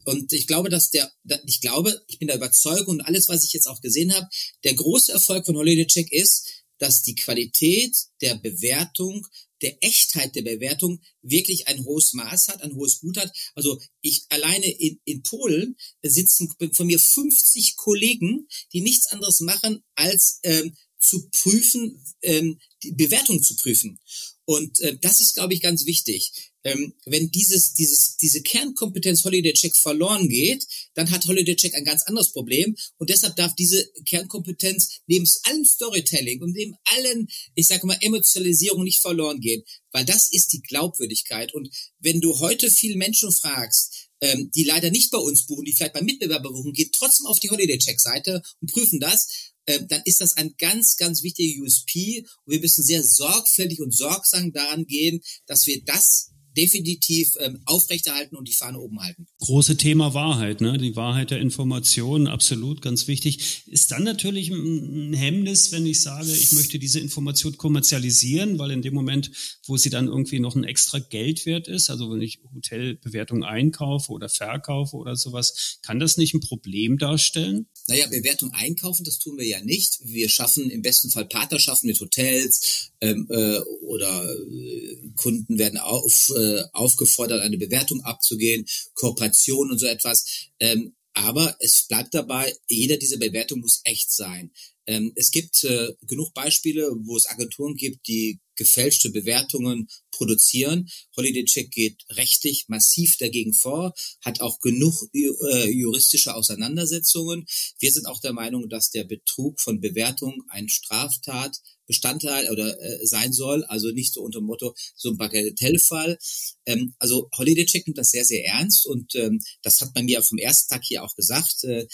Und 0.05 0.33
ich 0.33 0.47
glaube, 0.47 0.69
dass 0.69 0.91
der, 0.91 1.11
ich 1.47 1.61
glaube, 1.61 2.05
ich 2.09 2.19
bin 2.19 2.29
der 2.29 2.37
Überzeugung 2.37 2.97
und 2.97 3.01
alles, 3.01 3.29
was 3.29 3.45
ich 3.45 3.53
jetzt 3.53 3.67
auch 3.67 3.81
gesehen 3.81 4.15
habe, 4.15 4.29
der 4.63 4.75
große 4.75 5.13
Erfolg 5.13 5.47
von 5.47 5.57
Holiday 5.57 5.87
Check 5.87 6.13
ist, 6.13 6.65
dass 6.79 7.03
die 7.03 7.15
Qualität 7.15 7.97
der 8.21 8.35
Bewertung, 8.35 9.27
der 9.63 9.83
Echtheit 9.83 10.35
der 10.35 10.43
Bewertung 10.43 11.01
wirklich 11.23 11.69
ein 11.69 11.85
hohes 11.85 12.13
Maß 12.13 12.49
hat, 12.49 12.63
ein 12.63 12.75
hohes 12.75 13.01
Gut 13.01 13.17
hat. 13.17 13.33
Also 13.55 13.81
ich 14.03 14.27
alleine 14.29 14.67
in, 14.67 15.01
in 15.05 15.23
Polen 15.23 15.77
sitzen 16.03 16.53
von 16.73 16.87
mir 16.87 16.99
50 16.99 17.77
Kollegen, 17.77 18.47
die 18.73 18.83
nichts 18.83 19.07
anderes 19.07 19.41
machen, 19.41 19.83
als 19.95 20.41
ähm, 20.43 20.77
zu 21.05 21.29
prüfen, 21.31 22.03
ähm, 22.23 22.59
die 22.83 22.93
Bewertung 22.93 23.43
zu 23.43 23.57
prüfen. 23.57 23.99
Und 24.47 24.81
äh, 24.81 24.99
das 25.01 25.21
ist, 25.21 25.35
glaube 25.35 25.55
ich, 25.55 25.63
ganz 25.63 25.87
wichtig. 25.87 26.33
Ähm, 26.65 26.95
wenn 27.05 27.31
dieses, 27.31 27.75
dieses, 27.75 28.17
diese 28.17 28.43
Kernkompetenz 28.43 29.25
Holiday 29.25 29.53
Check 29.53 29.77
verloren 29.77 30.29
geht, 30.29 30.67
dann 30.95 31.11
hat 31.11 31.27
Holiday 31.27 31.57
Check 31.57 31.75
ein 31.75 31.85
ganz 31.85 32.03
anderes 32.03 32.33
Problem. 32.33 32.77
Und 32.99 33.11
deshalb 33.11 33.37
darf 33.37 33.55
diese 33.55 33.87
Kernkompetenz 34.07 35.01
neben 35.07 35.27
allen 35.45 35.65
Storytelling 35.65 36.43
und 36.43 36.53
neben 36.53 36.75
allen, 36.85 37.29
ich 37.55 37.67
sage 37.67 37.87
mal, 37.87 37.99
Emotionalisierung 38.01 38.85
nicht 38.85 39.01
verloren 39.01 39.41
gehen. 39.41 39.63
Weil 39.93 40.05
das 40.05 40.31
ist 40.31 40.53
die 40.53 40.63
Glaubwürdigkeit. 40.63 41.53
Und 41.55 41.69
wenn 41.99 42.21
du 42.21 42.39
heute 42.41 42.71
viele 42.71 42.97
Menschen 42.97 43.31
fragst, 43.31 44.04
ähm, 44.25 44.51
die 44.55 44.65
leider 44.65 44.91
nicht 44.91 45.11
bei 45.11 45.19
uns 45.19 45.47
buchen, 45.47 45.65
die 45.65 45.73
vielleicht 45.73 45.93
beim 45.93 46.07
Mitbewerber 46.07 46.51
buchen, 46.51 46.73
geht 46.73 46.93
trotzdem 46.93 47.27
auf 47.27 47.39
die 47.41 47.51
Holiday 47.51 47.79
Check 47.79 48.01
Seite 48.01 48.43
und 48.61 48.73
prüfen 48.73 48.99
das 49.01 49.53
äh, 49.67 49.81
dann 49.87 50.03
ist 50.05 50.21
das 50.21 50.37
ein 50.37 50.55
ganz, 50.59 50.97
ganz 50.97 51.23
wichtiger 51.23 51.63
USP. 51.63 52.25
Und 52.45 52.53
wir 52.53 52.61
müssen 52.61 52.85
sehr 52.85 53.03
sorgfältig 53.03 53.81
und 53.81 53.97
sorgsam 53.97 54.53
daran 54.53 54.87
gehen, 54.87 55.21
dass 55.47 55.67
wir 55.67 55.83
das 55.85 56.34
definitiv 56.57 57.35
ähm, 57.41 57.61
aufrechterhalten 57.65 58.37
und 58.37 58.49
die 58.49 58.53
Fahne 58.53 58.79
oben 58.79 59.01
halten. 59.01 59.27
Große 59.39 59.77
Thema 59.77 60.15
Wahrheit, 60.15 60.61
ne? 60.61 60.79
Die 60.79 60.97
Wahrheit 60.97 61.31
der 61.31 61.39
Informationen, 61.39 62.27
absolut 62.27 62.83
ganz 62.83 63.09
wichtig. 63.09 63.65
Ist 63.67 63.91
dann 63.91 64.05
natürlich 64.05 64.51
ein 64.51 65.13
Hemmnis, 65.13 65.73
wenn 65.73 65.87
ich 65.87 66.01
sage, 66.01 66.33
ich 66.33 66.53
möchte 66.53 66.79
diese 66.79 67.01
Information 67.01 67.57
kommerzialisieren, 67.57 68.59
weil 68.59 68.71
in 68.71 68.83
dem 68.83 68.95
Moment, 68.95 69.31
wo 69.67 69.77
sie 69.77 69.91
dann 69.91 70.07
irgendwie 70.07 70.41
noch 70.41 70.55
ein 70.55 70.65
extra 70.65 70.99
Geldwert 70.99 71.69
ist, 71.69 71.91
also 71.91 72.11
wenn 72.11 72.23
ich 72.23 72.41
Hotelbewertung 72.55 73.45
einkaufe 73.45 74.13
oder 74.13 74.29
verkaufe 74.29 74.97
oder 74.97 75.17
sowas, 75.17 75.79
kann 75.83 75.99
das 75.99 76.17
nicht 76.17 76.35
ein 76.35 76.41
Problem 76.41 76.99
darstellen? 76.99 77.67
Naja, 77.87 78.07
Bewertung 78.07 78.51
einkaufen, 78.53 79.05
das 79.05 79.19
tun 79.19 79.37
wir 79.37 79.47
ja 79.47 79.61
nicht. 79.61 79.99
Wir 80.05 80.29
schaffen 80.29 80.71
im 80.71 80.83
besten 80.83 81.11
Fall 81.11 81.27
Partnerschaften 81.27 81.87
mit 81.87 82.01
Hotels 82.01 82.93
ähm, 83.01 83.27
äh, 83.29 83.59
oder 83.83 84.33
äh, 84.33 84.97
Kunden 85.17 85.59
werden 85.59 85.79
auf 85.79 86.33
äh, 86.35 86.44
äh, 86.45 86.65
aufgefordert, 86.73 87.41
eine 87.41 87.59
Bewertung 87.59 88.03
abzugehen, 88.03 88.67
Kooperation 88.95 89.71
und 89.71 89.79
so 89.79 89.87
etwas. 89.87 90.49
Ähm, 90.61 90.95
aber 91.15 91.57
es 91.61 91.87
bleibt 91.89 92.13
dabei, 92.13 92.53
jeder 92.69 92.97
dieser 92.97 93.19
Bewertung 93.19 93.61
muss 93.61 93.81
echt 93.85 94.11
sein. 94.11 94.51
Ähm, 94.87 95.13
es 95.15 95.31
gibt 95.31 95.65
äh, 95.65 95.95
genug 96.03 96.35
Beispiele, 96.35 96.91
wo 97.05 97.17
es 97.17 97.27
Agenturen 97.27 97.77
gibt, 97.77 98.07
die 98.09 98.41
gefälschte 98.57 99.11
Bewertungen 99.11 99.89
produzieren. 100.11 100.89
Holiday 101.17 101.45
Check 101.45 101.71
geht 101.71 102.05
rechtlich 102.11 102.67
massiv 102.69 103.17
dagegen 103.19 103.55
vor, 103.55 103.95
hat 104.23 104.41
auch 104.41 104.61
genug 104.61 105.09
äh, 105.15 105.71
juristische 105.71 106.35
Auseinandersetzungen. 106.35 107.47
Wir 107.79 107.93
sind 107.93 108.07
auch 108.07 108.21
der 108.21 108.33
Meinung, 108.33 108.69
dass 108.69 108.91
der 108.91 109.05
Betrug 109.05 109.61
von 109.61 109.81
Bewertungen 109.81 110.43
ein 110.49 110.69
Straftat 110.69 111.61
Bestandteil 111.87 112.51
oder 112.51 112.81
äh, 112.81 113.07
sein 113.07 113.33
soll, 113.33 113.65
also 113.65 113.91
nicht 113.91 114.13
so 114.15 114.23
unter 114.23 114.41
dem 114.41 114.47
Motto 114.47 114.75
so 114.97 115.11
ein 115.11 115.19
Bagatellfall. 115.19 116.19
Ähm, 116.67 116.95
also 116.99 117.29
Holiday 117.37 117.67
Check 117.67 117.87
nimmt 117.87 117.99
das 117.99 118.11
sehr, 118.11 118.25
sehr 118.25 118.45
ernst 118.47 118.87
und 118.87 119.15
ähm, 119.15 119.41
das 119.63 119.81
hat 119.81 119.95
man 119.95 120.05
mir 120.05 120.23
vom 120.23 120.39
ersten 120.39 120.73
Tag 120.73 120.83
hier 120.85 121.05
auch 121.05 121.15
gesagt. 121.15 121.65
Äh, 121.65 121.87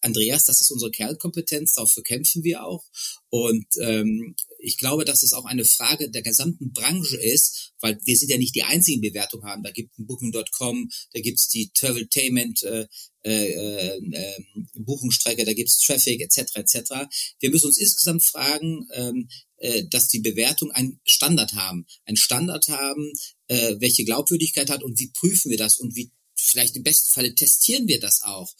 Andreas, 0.00 0.44
das 0.44 0.60
ist 0.60 0.70
unsere 0.70 0.90
Kernkompetenz, 0.90 1.74
dafür 1.74 2.02
kämpfen 2.02 2.44
wir 2.44 2.64
auch. 2.64 2.84
Und 3.28 3.66
ähm, 3.80 4.34
ich 4.58 4.78
glaube, 4.78 5.04
dass 5.04 5.22
es 5.22 5.32
auch 5.32 5.44
eine 5.44 5.64
Frage 5.64 6.10
der 6.10 6.22
gesamten 6.22 6.72
Branche 6.72 7.16
ist, 7.16 7.72
weil 7.80 7.98
wir 8.04 8.16
sind 8.16 8.30
ja 8.30 8.38
nicht 8.38 8.54
die 8.54 8.62
einzigen 8.62 9.00
Bewertungen 9.00 9.44
haben. 9.44 9.62
Da 9.62 9.70
gibt 9.70 9.92
es 9.92 10.06
Booking.com, 10.06 10.90
da 11.12 11.20
gibt 11.20 11.38
es 11.38 11.48
die 11.48 11.70
Traveltainment 11.72 12.62
äh, 12.62 12.86
äh, 13.24 13.98
äh, 13.98 14.44
Buchungsstrecke, 14.74 15.44
da 15.44 15.52
gibt 15.52 15.68
es 15.68 15.78
Traffic 15.78 16.20
etc. 16.20 16.56
etc. 16.56 16.92
Wir 17.40 17.50
müssen 17.50 17.66
uns 17.66 17.78
insgesamt 17.78 18.24
fragen, 18.24 18.86
ähm, 18.92 19.28
äh, 19.58 19.84
dass 19.88 20.08
die 20.08 20.20
Bewertung 20.20 20.70
einen 20.70 21.00
Standard 21.04 21.54
haben, 21.54 21.86
einen 22.04 22.16
Standard 22.16 22.68
haben, 22.68 23.12
äh, 23.48 23.76
welche 23.80 24.04
Glaubwürdigkeit 24.04 24.70
hat 24.70 24.82
und 24.82 24.98
wie 24.98 25.10
prüfen 25.10 25.50
wir 25.50 25.58
das 25.58 25.78
und 25.78 25.96
wie 25.96 26.12
vielleicht 26.36 26.76
im 26.76 26.82
besten 26.82 27.12
Falle 27.12 27.34
testieren 27.34 27.88
wir 27.88 27.98
das 27.98 28.22
auch. 28.22 28.52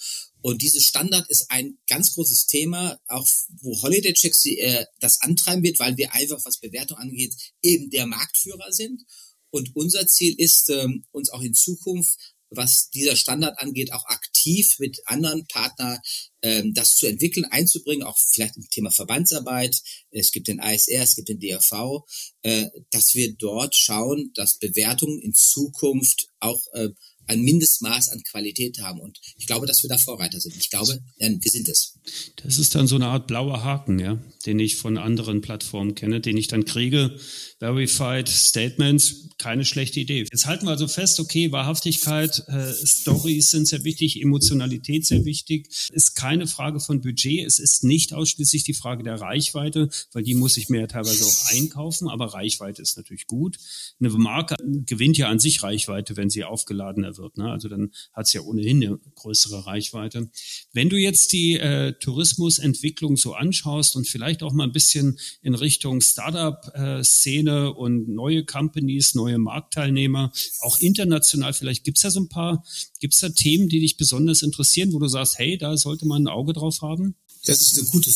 Und 0.46 0.62
dieses 0.62 0.84
Standard 0.84 1.28
ist 1.28 1.50
ein 1.50 1.76
ganz 1.88 2.12
großes 2.14 2.46
Thema, 2.46 3.00
auch 3.08 3.26
wo 3.62 3.82
Holiday 3.82 4.12
Checks 4.12 4.44
äh, 4.44 4.84
das 5.00 5.20
antreiben 5.22 5.64
wird, 5.64 5.80
weil 5.80 5.96
wir 5.96 6.14
einfach, 6.14 6.38
was 6.44 6.60
Bewertung 6.60 6.98
angeht, 6.98 7.34
eben 7.62 7.90
der 7.90 8.06
Marktführer 8.06 8.70
sind. 8.70 9.02
Und 9.50 9.74
unser 9.74 10.06
Ziel 10.06 10.36
ist, 10.38 10.70
ähm, 10.70 11.04
uns 11.10 11.30
auch 11.30 11.42
in 11.42 11.52
Zukunft 11.52 12.36
was 12.50 12.90
dieser 12.90 13.16
Standard 13.16 13.58
angeht, 13.58 13.92
auch 13.92 14.04
aktiv 14.06 14.76
mit 14.78 15.00
anderen 15.06 15.46
Partnern 15.46 15.98
ähm, 16.42 16.74
das 16.74 16.96
zu 16.96 17.06
entwickeln, 17.06 17.44
einzubringen, 17.44 18.06
auch 18.06 18.18
vielleicht 18.18 18.56
im 18.56 18.68
Thema 18.70 18.90
Verbandsarbeit. 18.90 19.76
Es 20.10 20.30
gibt 20.30 20.48
den 20.48 20.60
ASR, 20.60 21.02
es 21.02 21.16
gibt 21.16 21.28
den 21.28 21.40
DRV, 21.40 22.04
äh, 22.42 22.66
dass 22.90 23.14
wir 23.14 23.34
dort 23.34 23.74
schauen, 23.74 24.30
dass 24.34 24.58
Bewertungen 24.58 25.20
in 25.20 25.34
Zukunft 25.34 26.28
auch 26.40 26.62
äh, 26.74 26.90
ein 27.26 27.42
Mindestmaß 27.42 28.10
an 28.10 28.22
Qualität 28.22 28.78
haben. 28.80 29.00
Und 29.00 29.20
ich 29.36 29.46
glaube, 29.46 29.66
dass 29.66 29.82
wir 29.82 29.88
da 29.88 29.98
Vorreiter 29.98 30.40
sind. 30.40 30.56
Ich 30.56 30.70
glaube, 30.70 30.98
wir 31.18 31.50
sind 31.50 31.68
es. 31.68 31.94
Das 32.42 32.58
ist 32.58 32.74
dann 32.74 32.86
so 32.86 32.96
eine 32.96 33.08
Art 33.08 33.26
blauer 33.26 33.64
Haken, 33.64 33.98
ja, 33.98 34.18
den 34.44 34.58
ich 34.58 34.76
von 34.76 34.98
anderen 34.98 35.40
Plattformen 35.40 35.94
kenne, 35.94 36.20
den 36.20 36.36
ich 36.36 36.46
dann 36.46 36.64
kriege. 36.64 37.18
Verified 37.58 38.28
Statements, 38.28 39.30
keine 39.38 39.64
schlechte 39.64 40.00
Idee. 40.00 40.26
Jetzt 40.30 40.46
halten 40.46 40.66
wir 40.66 40.72
also 40.72 40.88
fest, 40.88 41.18
okay, 41.20 41.52
Wahrhaftigkeit, 41.52 42.44
äh, 42.48 42.72
Stories 42.84 43.50
sind 43.50 43.66
sehr 43.66 43.82
wichtig, 43.84 44.20
Emotionalität 44.20 45.06
sehr 45.06 45.24
wichtig. 45.24 45.68
Ist 45.92 46.14
keine 46.16 46.46
Frage 46.46 46.80
von 46.80 47.00
Budget. 47.00 47.46
Es 47.46 47.58
ist 47.58 47.82
nicht 47.82 48.12
ausschließlich 48.12 48.64
die 48.64 48.74
Frage 48.74 49.02
der 49.02 49.20
Reichweite, 49.20 49.88
weil 50.12 50.22
die 50.22 50.34
muss 50.34 50.58
ich 50.58 50.68
mir 50.68 50.80
ja 50.80 50.86
teilweise 50.86 51.24
auch 51.24 51.46
einkaufen. 51.46 52.08
Aber 52.08 52.34
Reichweite 52.34 52.82
ist 52.82 52.96
natürlich 52.96 53.26
gut. 53.26 53.56
Eine 54.00 54.10
Marke 54.10 54.54
gewinnt 54.84 55.16
ja 55.16 55.28
an 55.28 55.38
sich 55.38 55.62
Reichweite, 55.62 56.16
wenn 56.16 56.30
sie 56.30 56.44
aufgeladen 56.44 57.04
wird. 57.18 57.36
Ne? 57.36 57.50
Also 57.50 57.68
dann 57.68 57.92
hat 58.12 58.26
es 58.26 58.32
ja 58.32 58.40
ohnehin 58.42 58.84
eine 58.84 58.98
größere 59.14 59.66
Reichweite. 59.66 60.30
Wenn 60.72 60.88
du 60.88 60.96
jetzt 60.96 61.32
die 61.32 61.54
äh, 61.54 61.92
Tourismusentwicklung 62.00 63.16
so 63.16 63.34
anschaust 63.34 63.96
und 63.96 64.06
vielleicht 64.06 64.42
auch 64.42 64.52
mal 64.52 64.64
ein 64.64 64.72
bisschen 64.72 65.18
in 65.42 65.54
Richtung 65.54 66.00
Startup-Szene 66.00 67.36
Szene 67.36 67.74
und 67.74 68.08
neue 68.08 68.44
Companies, 68.44 69.14
neue 69.14 69.38
Marktteilnehmer, 69.38 70.32
auch 70.60 70.78
international. 70.78 71.52
Vielleicht 71.52 71.84
gibt's 71.84 72.02
ja 72.02 72.10
so 72.10 72.20
ein 72.20 72.28
paar, 72.28 72.64
gibt's 73.00 73.20
da 73.20 73.28
Themen, 73.28 73.68
die 73.68 73.80
dich 73.80 73.96
besonders 73.96 74.42
interessieren, 74.42 74.92
wo 74.92 74.98
du 74.98 75.08
sagst, 75.08 75.38
hey, 75.38 75.58
da 75.58 75.76
sollte 75.76 76.06
man 76.06 76.24
ein 76.24 76.28
Auge 76.28 76.52
drauf 76.52 76.82
haben? 76.82 77.16
Das 77.44 77.60
ist 77.60 77.78
eine 77.78 77.88
gute 77.88 78.10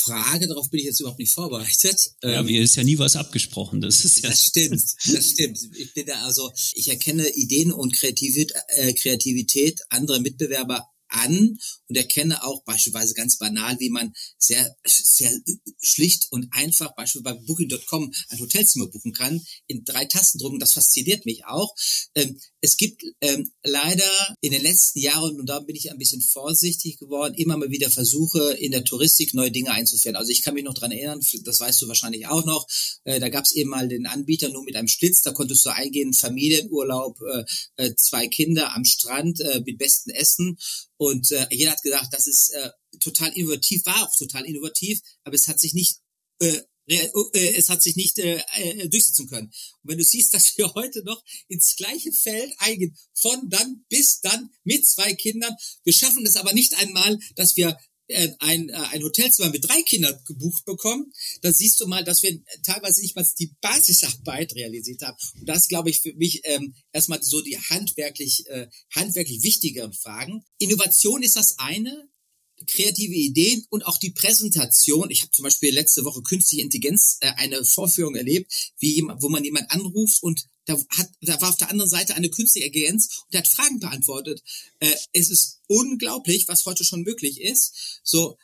Frage, 0.00 0.48
darauf 0.48 0.70
bin 0.70 0.80
ich 0.80 0.86
jetzt 0.86 1.00
überhaupt 1.00 1.18
nicht 1.18 1.32
vorbereitet. 1.32 2.00
Ja, 2.22 2.42
mir 2.42 2.62
ist 2.62 2.76
ja 2.76 2.84
nie 2.84 2.98
was 2.98 3.16
abgesprochen. 3.16 3.80
Das 3.80 4.04
ist 4.04 4.22
ja. 4.22 4.30
Das 4.30 4.42
stimmt, 4.42 4.82
das 5.12 5.30
stimmt. 5.30 5.58
Ich 5.76 5.94
bin 5.94 6.06
da 6.06 6.24
also, 6.24 6.50
ich 6.74 6.88
erkenne 6.88 7.28
Ideen 7.28 7.72
und 7.72 7.94
Kreativität, 7.94 8.52
äh, 8.68 8.92
Kreativität 8.92 9.80
anderer 9.88 10.20
Mitbewerber 10.20 10.86
an 11.10 11.58
und 11.88 11.96
erkenne 11.96 12.44
auch 12.44 12.62
beispielsweise 12.64 13.14
ganz 13.14 13.36
banal, 13.36 13.78
wie 13.80 13.90
man 13.90 14.12
sehr, 14.38 14.76
sehr 14.84 15.32
schlicht 15.80 16.28
und 16.30 16.48
einfach 16.52 16.94
beispielsweise 16.94 17.34
bei 17.34 17.44
Booking.com 17.46 18.12
ein 18.28 18.40
Hotelzimmer 18.40 18.86
buchen 18.86 19.12
kann, 19.12 19.44
in 19.66 19.84
drei 19.84 20.04
Tastendrücken. 20.04 20.60
Das 20.60 20.72
fasziniert 20.72 21.26
mich 21.26 21.44
auch. 21.46 21.74
Ähm, 22.14 22.38
es 22.62 22.76
gibt 22.76 23.02
ähm, 23.20 23.50
leider 23.62 24.36
in 24.40 24.52
den 24.52 24.62
letzten 24.62 24.98
Jahren, 24.98 25.40
und 25.40 25.46
da 25.46 25.60
bin 25.60 25.76
ich 25.76 25.90
ein 25.90 25.98
bisschen 25.98 26.20
vorsichtig 26.20 26.98
geworden, 26.98 27.34
immer 27.34 27.56
mal 27.56 27.70
wieder 27.70 27.90
Versuche 27.90 28.52
in 28.52 28.72
der 28.72 28.84
Touristik 28.84 29.32
neue 29.34 29.50
Dinge 29.50 29.70
einzuführen. 29.70 30.16
Also 30.16 30.30
ich 30.30 30.42
kann 30.42 30.54
mich 30.54 30.64
noch 30.64 30.74
dran 30.74 30.92
erinnern, 30.92 31.20
das 31.44 31.60
weißt 31.60 31.80
du 31.80 31.88
wahrscheinlich 31.88 32.26
auch 32.26 32.44
noch, 32.44 32.66
äh, 33.04 33.18
da 33.18 33.28
gab 33.30 33.44
es 33.44 33.52
eben 33.52 33.70
mal 33.70 33.88
den 33.88 34.06
Anbieter 34.06 34.50
nur 34.50 34.64
mit 34.64 34.76
einem 34.76 34.88
Schlitz, 34.88 35.22
da 35.22 35.32
konntest 35.32 35.64
du 35.64 35.70
eingehen, 35.70 36.12
Familienurlaub, 36.12 37.18
äh, 37.22 37.44
äh, 37.76 37.94
zwei 37.96 38.28
Kinder 38.28 38.74
am 38.74 38.84
Strand 38.84 39.40
äh, 39.40 39.62
mit 39.64 39.78
besten 39.78 40.10
Essen 40.10 40.58
und 40.98 41.30
äh, 41.30 41.46
jeder 41.50 41.72
hat 41.72 41.82
gesagt, 41.82 42.12
das 42.12 42.26
ist 42.26 42.50
äh, 42.50 42.70
total 43.00 43.32
innovativ, 43.34 43.86
war 43.86 44.02
auch 44.02 44.14
total 44.16 44.44
innovativ, 44.44 45.00
aber 45.24 45.34
es 45.34 45.48
hat 45.48 45.60
sich 45.60 45.72
nicht 45.72 46.00
äh, 46.40 46.60
es 46.86 47.68
hat 47.68 47.82
sich 47.82 47.96
nicht 47.96 48.18
äh, 48.18 48.42
äh, 48.56 48.88
durchsetzen 48.88 49.28
können. 49.28 49.46
Und 49.82 49.90
wenn 49.90 49.98
du 49.98 50.04
siehst, 50.04 50.34
dass 50.34 50.56
wir 50.56 50.74
heute 50.74 51.02
noch 51.04 51.22
ins 51.48 51.76
gleiche 51.76 52.12
Feld 52.12 52.52
eingehen, 52.58 52.96
von 53.14 53.48
dann 53.48 53.84
bis 53.88 54.20
dann 54.20 54.50
mit 54.64 54.86
zwei 54.86 55.14
Kindern, 55.14 55.54
wir 55.84 55.92
schaffen 55.92 56.26
es 56.26 56.36
aber 56.36 56.52
nicht 56.52 56.74
einmal, 56.78 57.18
dass 57.36 57.56
wir 57.56 57.76
äh, 58.10 58.34
ein, 58.40 58.68
äh, 58.70 58.72
ein 58.72 59.02
Hotelzimmer 59.04 59.50
mit 59.50 59.68
drei 59.68 59.82
Kindern 59.82 60.18
gebucht 60.24 60.64
bekommen, 60.64 61.12
dann 61.42 61.54
siehst 61.54 61.80
du 61.80 61.86
mal, 61.86 62.02
dass 62.02 62.22
wir 62.22 62.42
teilweise 62.64 63.02
nicht 63.02 63.14
mal 63.14 63.26
die 63.38 63.54
Basisarbeit 63.60 64.54
realisiert 64.56 65.02
haben. 65.02 65.16
Und 65.38 65.48
das 65.48 65.68
glaube 65.68 65.90
ich 65.90 66.00
für 66.00 66.12
mich 66.14 66.40
ähm, 66.44 66.74
erstmal 66.92 67.22
so 67.22 67.40
die 67.40 67.56
handwerklich, 67.56 68.46
äh, 68.48 68.66
handwerklich 68.94 69.42
wichtigeren 69.42 69.92
Fragen. 69.92 70.44
Innovation 70.58 71.22
ist 71.22 71.36
das 71.36 71.58
eine, 71.58 72.08
kreative 72.66 73.14
Ideen 73.14 73.64
und 73.70 73.86
auch 73.86 73.98
die 73.98 74.10
Präsentation. 74.10 75.10
Ich 75.10 75.22
habe 75.22 75.30
zum 75.32 75.44
Beispiel 75.44 75.72
letzte 75.72 76.04
Woche 76.04 76.22
künstliche 76.22 76.62
Intelligenz 76.62 77.18
äh, 77.20 77.32
eine 77.36 77.64
Vorführung 77.64 78.14
erlebt, 78.16 78.72
wie 78.78 78.94
jemand, 78.94 79.22
wo 79.22 79.28
man 79.28 79.44
jemand 79.44 79.70
anruft 79.70 80.22
und 80.22 80.46
da, 80.66 80.76
hat, 80.90 81.10
da 81.22 81.40
war 81.40 81.50
auf 81.50 81.56
der 81.56 81.70
anderen 81.70 81.90
Seite 81.90 82.14
eine 82.14 82.30
künstliche 82.30 82.66
Intelligenz 82.66 83.24
und 83.28 83.38
hat 83.38 83.48
Fragen 83.48 83.80
beantwortet. 83.80 84.42
Äh, 84.78 84.94
es 85.12 85.30
ist 85.30 85.60
unglaublich, 85.66 86.48
was 86.48 86.64
heute 86.66 86.84
schon 86.84 87.02
möglich 87.02 87.40
ist. 87.40 88.00
So, 88.04 88.36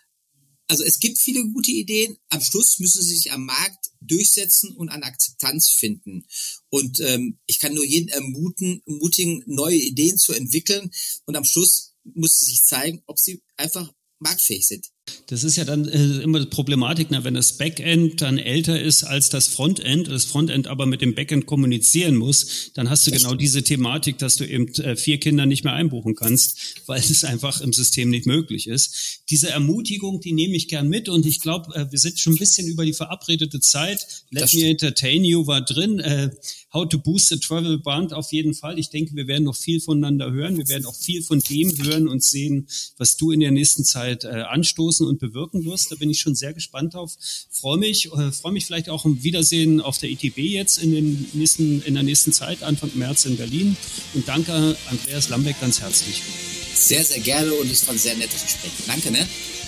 also 0.69 0.83
es 0.83 0.99
gibt 0.99 1.19
viele 1.19 1.45
gute 1.53 1.71
Ideen. 1.71 2.17
Am 2.29 2.41
Schluss 2.41 2.79
müssen 2.81 3.03
sie 3.03 3.15
sich 3.15 3.33
am 3.33 3.45
Markt 3.45 3.91
durchsetzen 4.01 4.75
und 4.75 4.89
an 4.89 5.03
Akzeptanz 5.03 5.71
finden. 5.71 6.27
Und 6.69 7.01
ähm, 7.01 7.39
ich 7.47 7.61
kann 7.61 7.75
nur 7.75 7.85
jeden 7.85 8.09
ermuten, 8.09 8.83
ermutigen, 8.87 9.45
neue 9.47 9.77
Ideen 9.77 10.19
zu 10.19 10.33
entwickeln. 10.33 10.91
Und 11.25 11.37
am 11.37 11.45
Schluss 11.45 11.95
muss 12.15 12.43
es 12.43 12.49
sich 12.49 12.65
zeigen, 12.65 13.03
ob 13.07 13.19
sie 13.19 13.43
einfach 13.57 13.93
marktfähig 14.19 14.67
sind. 14.67 14.87
Das 15.29 15.43
ist 15.43 15.57
ja 15.57 15.65
dann 15.65 15.89
äh, 15.89 16.23
immer 16.23 16.41
die 16.41 16.47
Problematik, 16.47 17.11
ne? 17.11 17.25
wenn 17.25 17.35
das 17.35 17.59
Backend 17.59 18.21
dann 18.21 18.39
älter 18.39 18.81
ist 18.81 19.03
als 19.05 19.29
das 19.29 19.49
Frontend, 19.49 20.09
das 20.09 20.25
Frontend 20.25 20.69
aber 20.69 20.87
mit 20.87 21.01
dem 21.01 21.15
Backend 21.15 21.47
kommunizieren 21.47 22.17
muss, 22.17 22.71
dann 22.75 22.91
hast 22.91 23.07
du 23.07 23.11
genau 23.11 23.35
diese 23.35 23.63
Thematik, 23.63 24.19
dass 24.19 24.37
du 24.37 24.45
eben 24.45 24.73
äh, 24.75 24.97
vier 24.97 25.19
Kinder 25.19 25.47
nicht 25.47 25.65
mehr 25.65 25.73
einbuchen 25.73 26.15
kannst, 26.15 26.81
weil 26.87 27.01
es 27.01 27.25
einfach 27.25 27.61
im 27.61 27.73
System 27.73 28.11
nicht 28.11 28.27
möglich 28.27 28.69
ist. 28.69 29.23
Diese 29.31 29.51
Ermutigung, 29.51 30.21
die 30.21 30.33
nehme 30.33 30.57
ich 30.57 30.69
gern 30.69 30.89
mit 30.89 31.09
und 31.09 31.27
ich 31.27 31.41
glaube, 31.41 31.75
äh, 31.75 31.91
wir 31.91 31.99
sind 31.99 32.21
schon 32.21 32.35
ein 32.35 32.39
bisschen 32.39 32.69
über 32.69 32.85
die 32.85 32.93
verabredete 32.93 33.61
Zeit. 33.61 34.07
Let 34.31 34.53
me 34.55 34.69
entertain 34.69 35.25
you 35.25 35.47
war 35.47 35.61
drin. 35.61 36.03
How 36.73 36.87
to 36.87 36.99
boost 36.99 37.29
the 37.31 37.39
travel 37.39 37.79
band 37.79 38.13
auf 38.13 38.33
jeden 38.33 38.53
Fall. 38.53 38.79
Ich 38.79 38.91
denke, 38.91 39.15
wir 39.15 39.27
werden 39.27 39.45
noch 39.45 39.57
viel 39.57 39.81
voneinander 39.81 40.31
hören. 40.31 40.59
Wir 40.59 40.69
werden 40.69 40.85
auch 40.85 40.95
viel 40.95 41.23
von 41.23 41.41
dem 41.41 41.73
hören 41.83 42.07
und 42.07 42.23
sehen, 42.23 42.69
was 42.99 43.17
du 43.17 43.31
in 43.31 43.41
der 43.41 43.51
nächsten 43.51 43.85
Zeit 43.85 44.25
äh, 44.25 44.43
anstoßen 44.97 45.07
und 45.07 45.19
bewirken 45.19 45.65
wirst. 45.65 45.91
Da 45.91 45.97
bin 45.97 46.11
ich 46.11 46.21
schon 46.21 46.35
sehr 46.35 46.53
gespannt 46.53 46.95
drauf. 46.95 47.17
Freue 47.51 47.79
mich, 47.79 48.13
äh, 48.13 48.33
freue 48.33 48.53
mich 48.53 48.67
vielleicht 48.67 48.89
auch 48.89 49.05
um 49.05 49.23
Wiedersehen 49.23 49.81
auf 49.81 49.99
der 49.99 50.11
ITB 50.11 50.39
jetzt 50.39 50.79
in, 50.79 50.93
den 50.93 51.27
nächsten, 51.33 51.83
in 51.83 51.95
der 51.95 52.03
nächsten 52.03 52.33
Zeit, 52.33 52.63
Anfang 52.63 52.91
März 52.95 53.27
in 53.27 53.37
Berlin. 53.37 53.77
Und 54.15 54.27
danke 54.29 54.77
Andreas 54.91 55.29
Lambeck 55.29 55.61
ganz 55.61 55.81
herzlich. 55.81 56.23
Sehr, 56.75 57.05
sehr 57.05 57.21
gerne 57.21 57.53
und 57.55 57.71
es 57.71 57.87
war 57.87 57.95
ein 57.95 57.99
sehr 57.99 58.17
nettes 58.17 58.43
Gespräch. 58.43 58.73
Danke, 58.87 59.11
ne? 59.11 59.27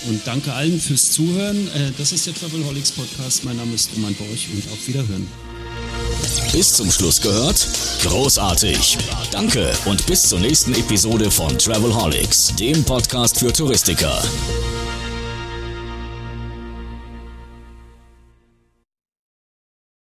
Und 0.08 0.20
danke 0.26 0.52
allen 0.52 0.80
fürs 0.80 1.10
Zuhören. 1.10 1.68
Äh, 1.68 1.92
das 1.96 2.12
ist 2.12 2.26
der 2.26 2.34
Travelholics 2.34 2.92
Podcast. 2.92 3.44
Mein 3.44 3.56
Name 3.56 3.74
ist 3.74 3.90
Roman 3.96 4.14
Borch 4.14 4.48
und 4.52 4.62
auf 4.70 4.86
Wiederhören. 4.86 5.26
Bis 6.52 6.72
zum 6.72 6.90
Schluss 6.90 7.20
gehört? 7.20 7.68
Großartig. 8.02 8.98
Danke 9.30 9.72
und 9.86 10.06
bis 10.06 10.28
zur 10.28 10.40
nächsten 10.40 10.74
Episode 10.74 11.30
von 11.30 11.58
Travelholics, 11.58 12.54
dem 12.56 12.84
Podcast 12.84 13.38
für 13.38 13.52
Touristiker. 13.52 14.22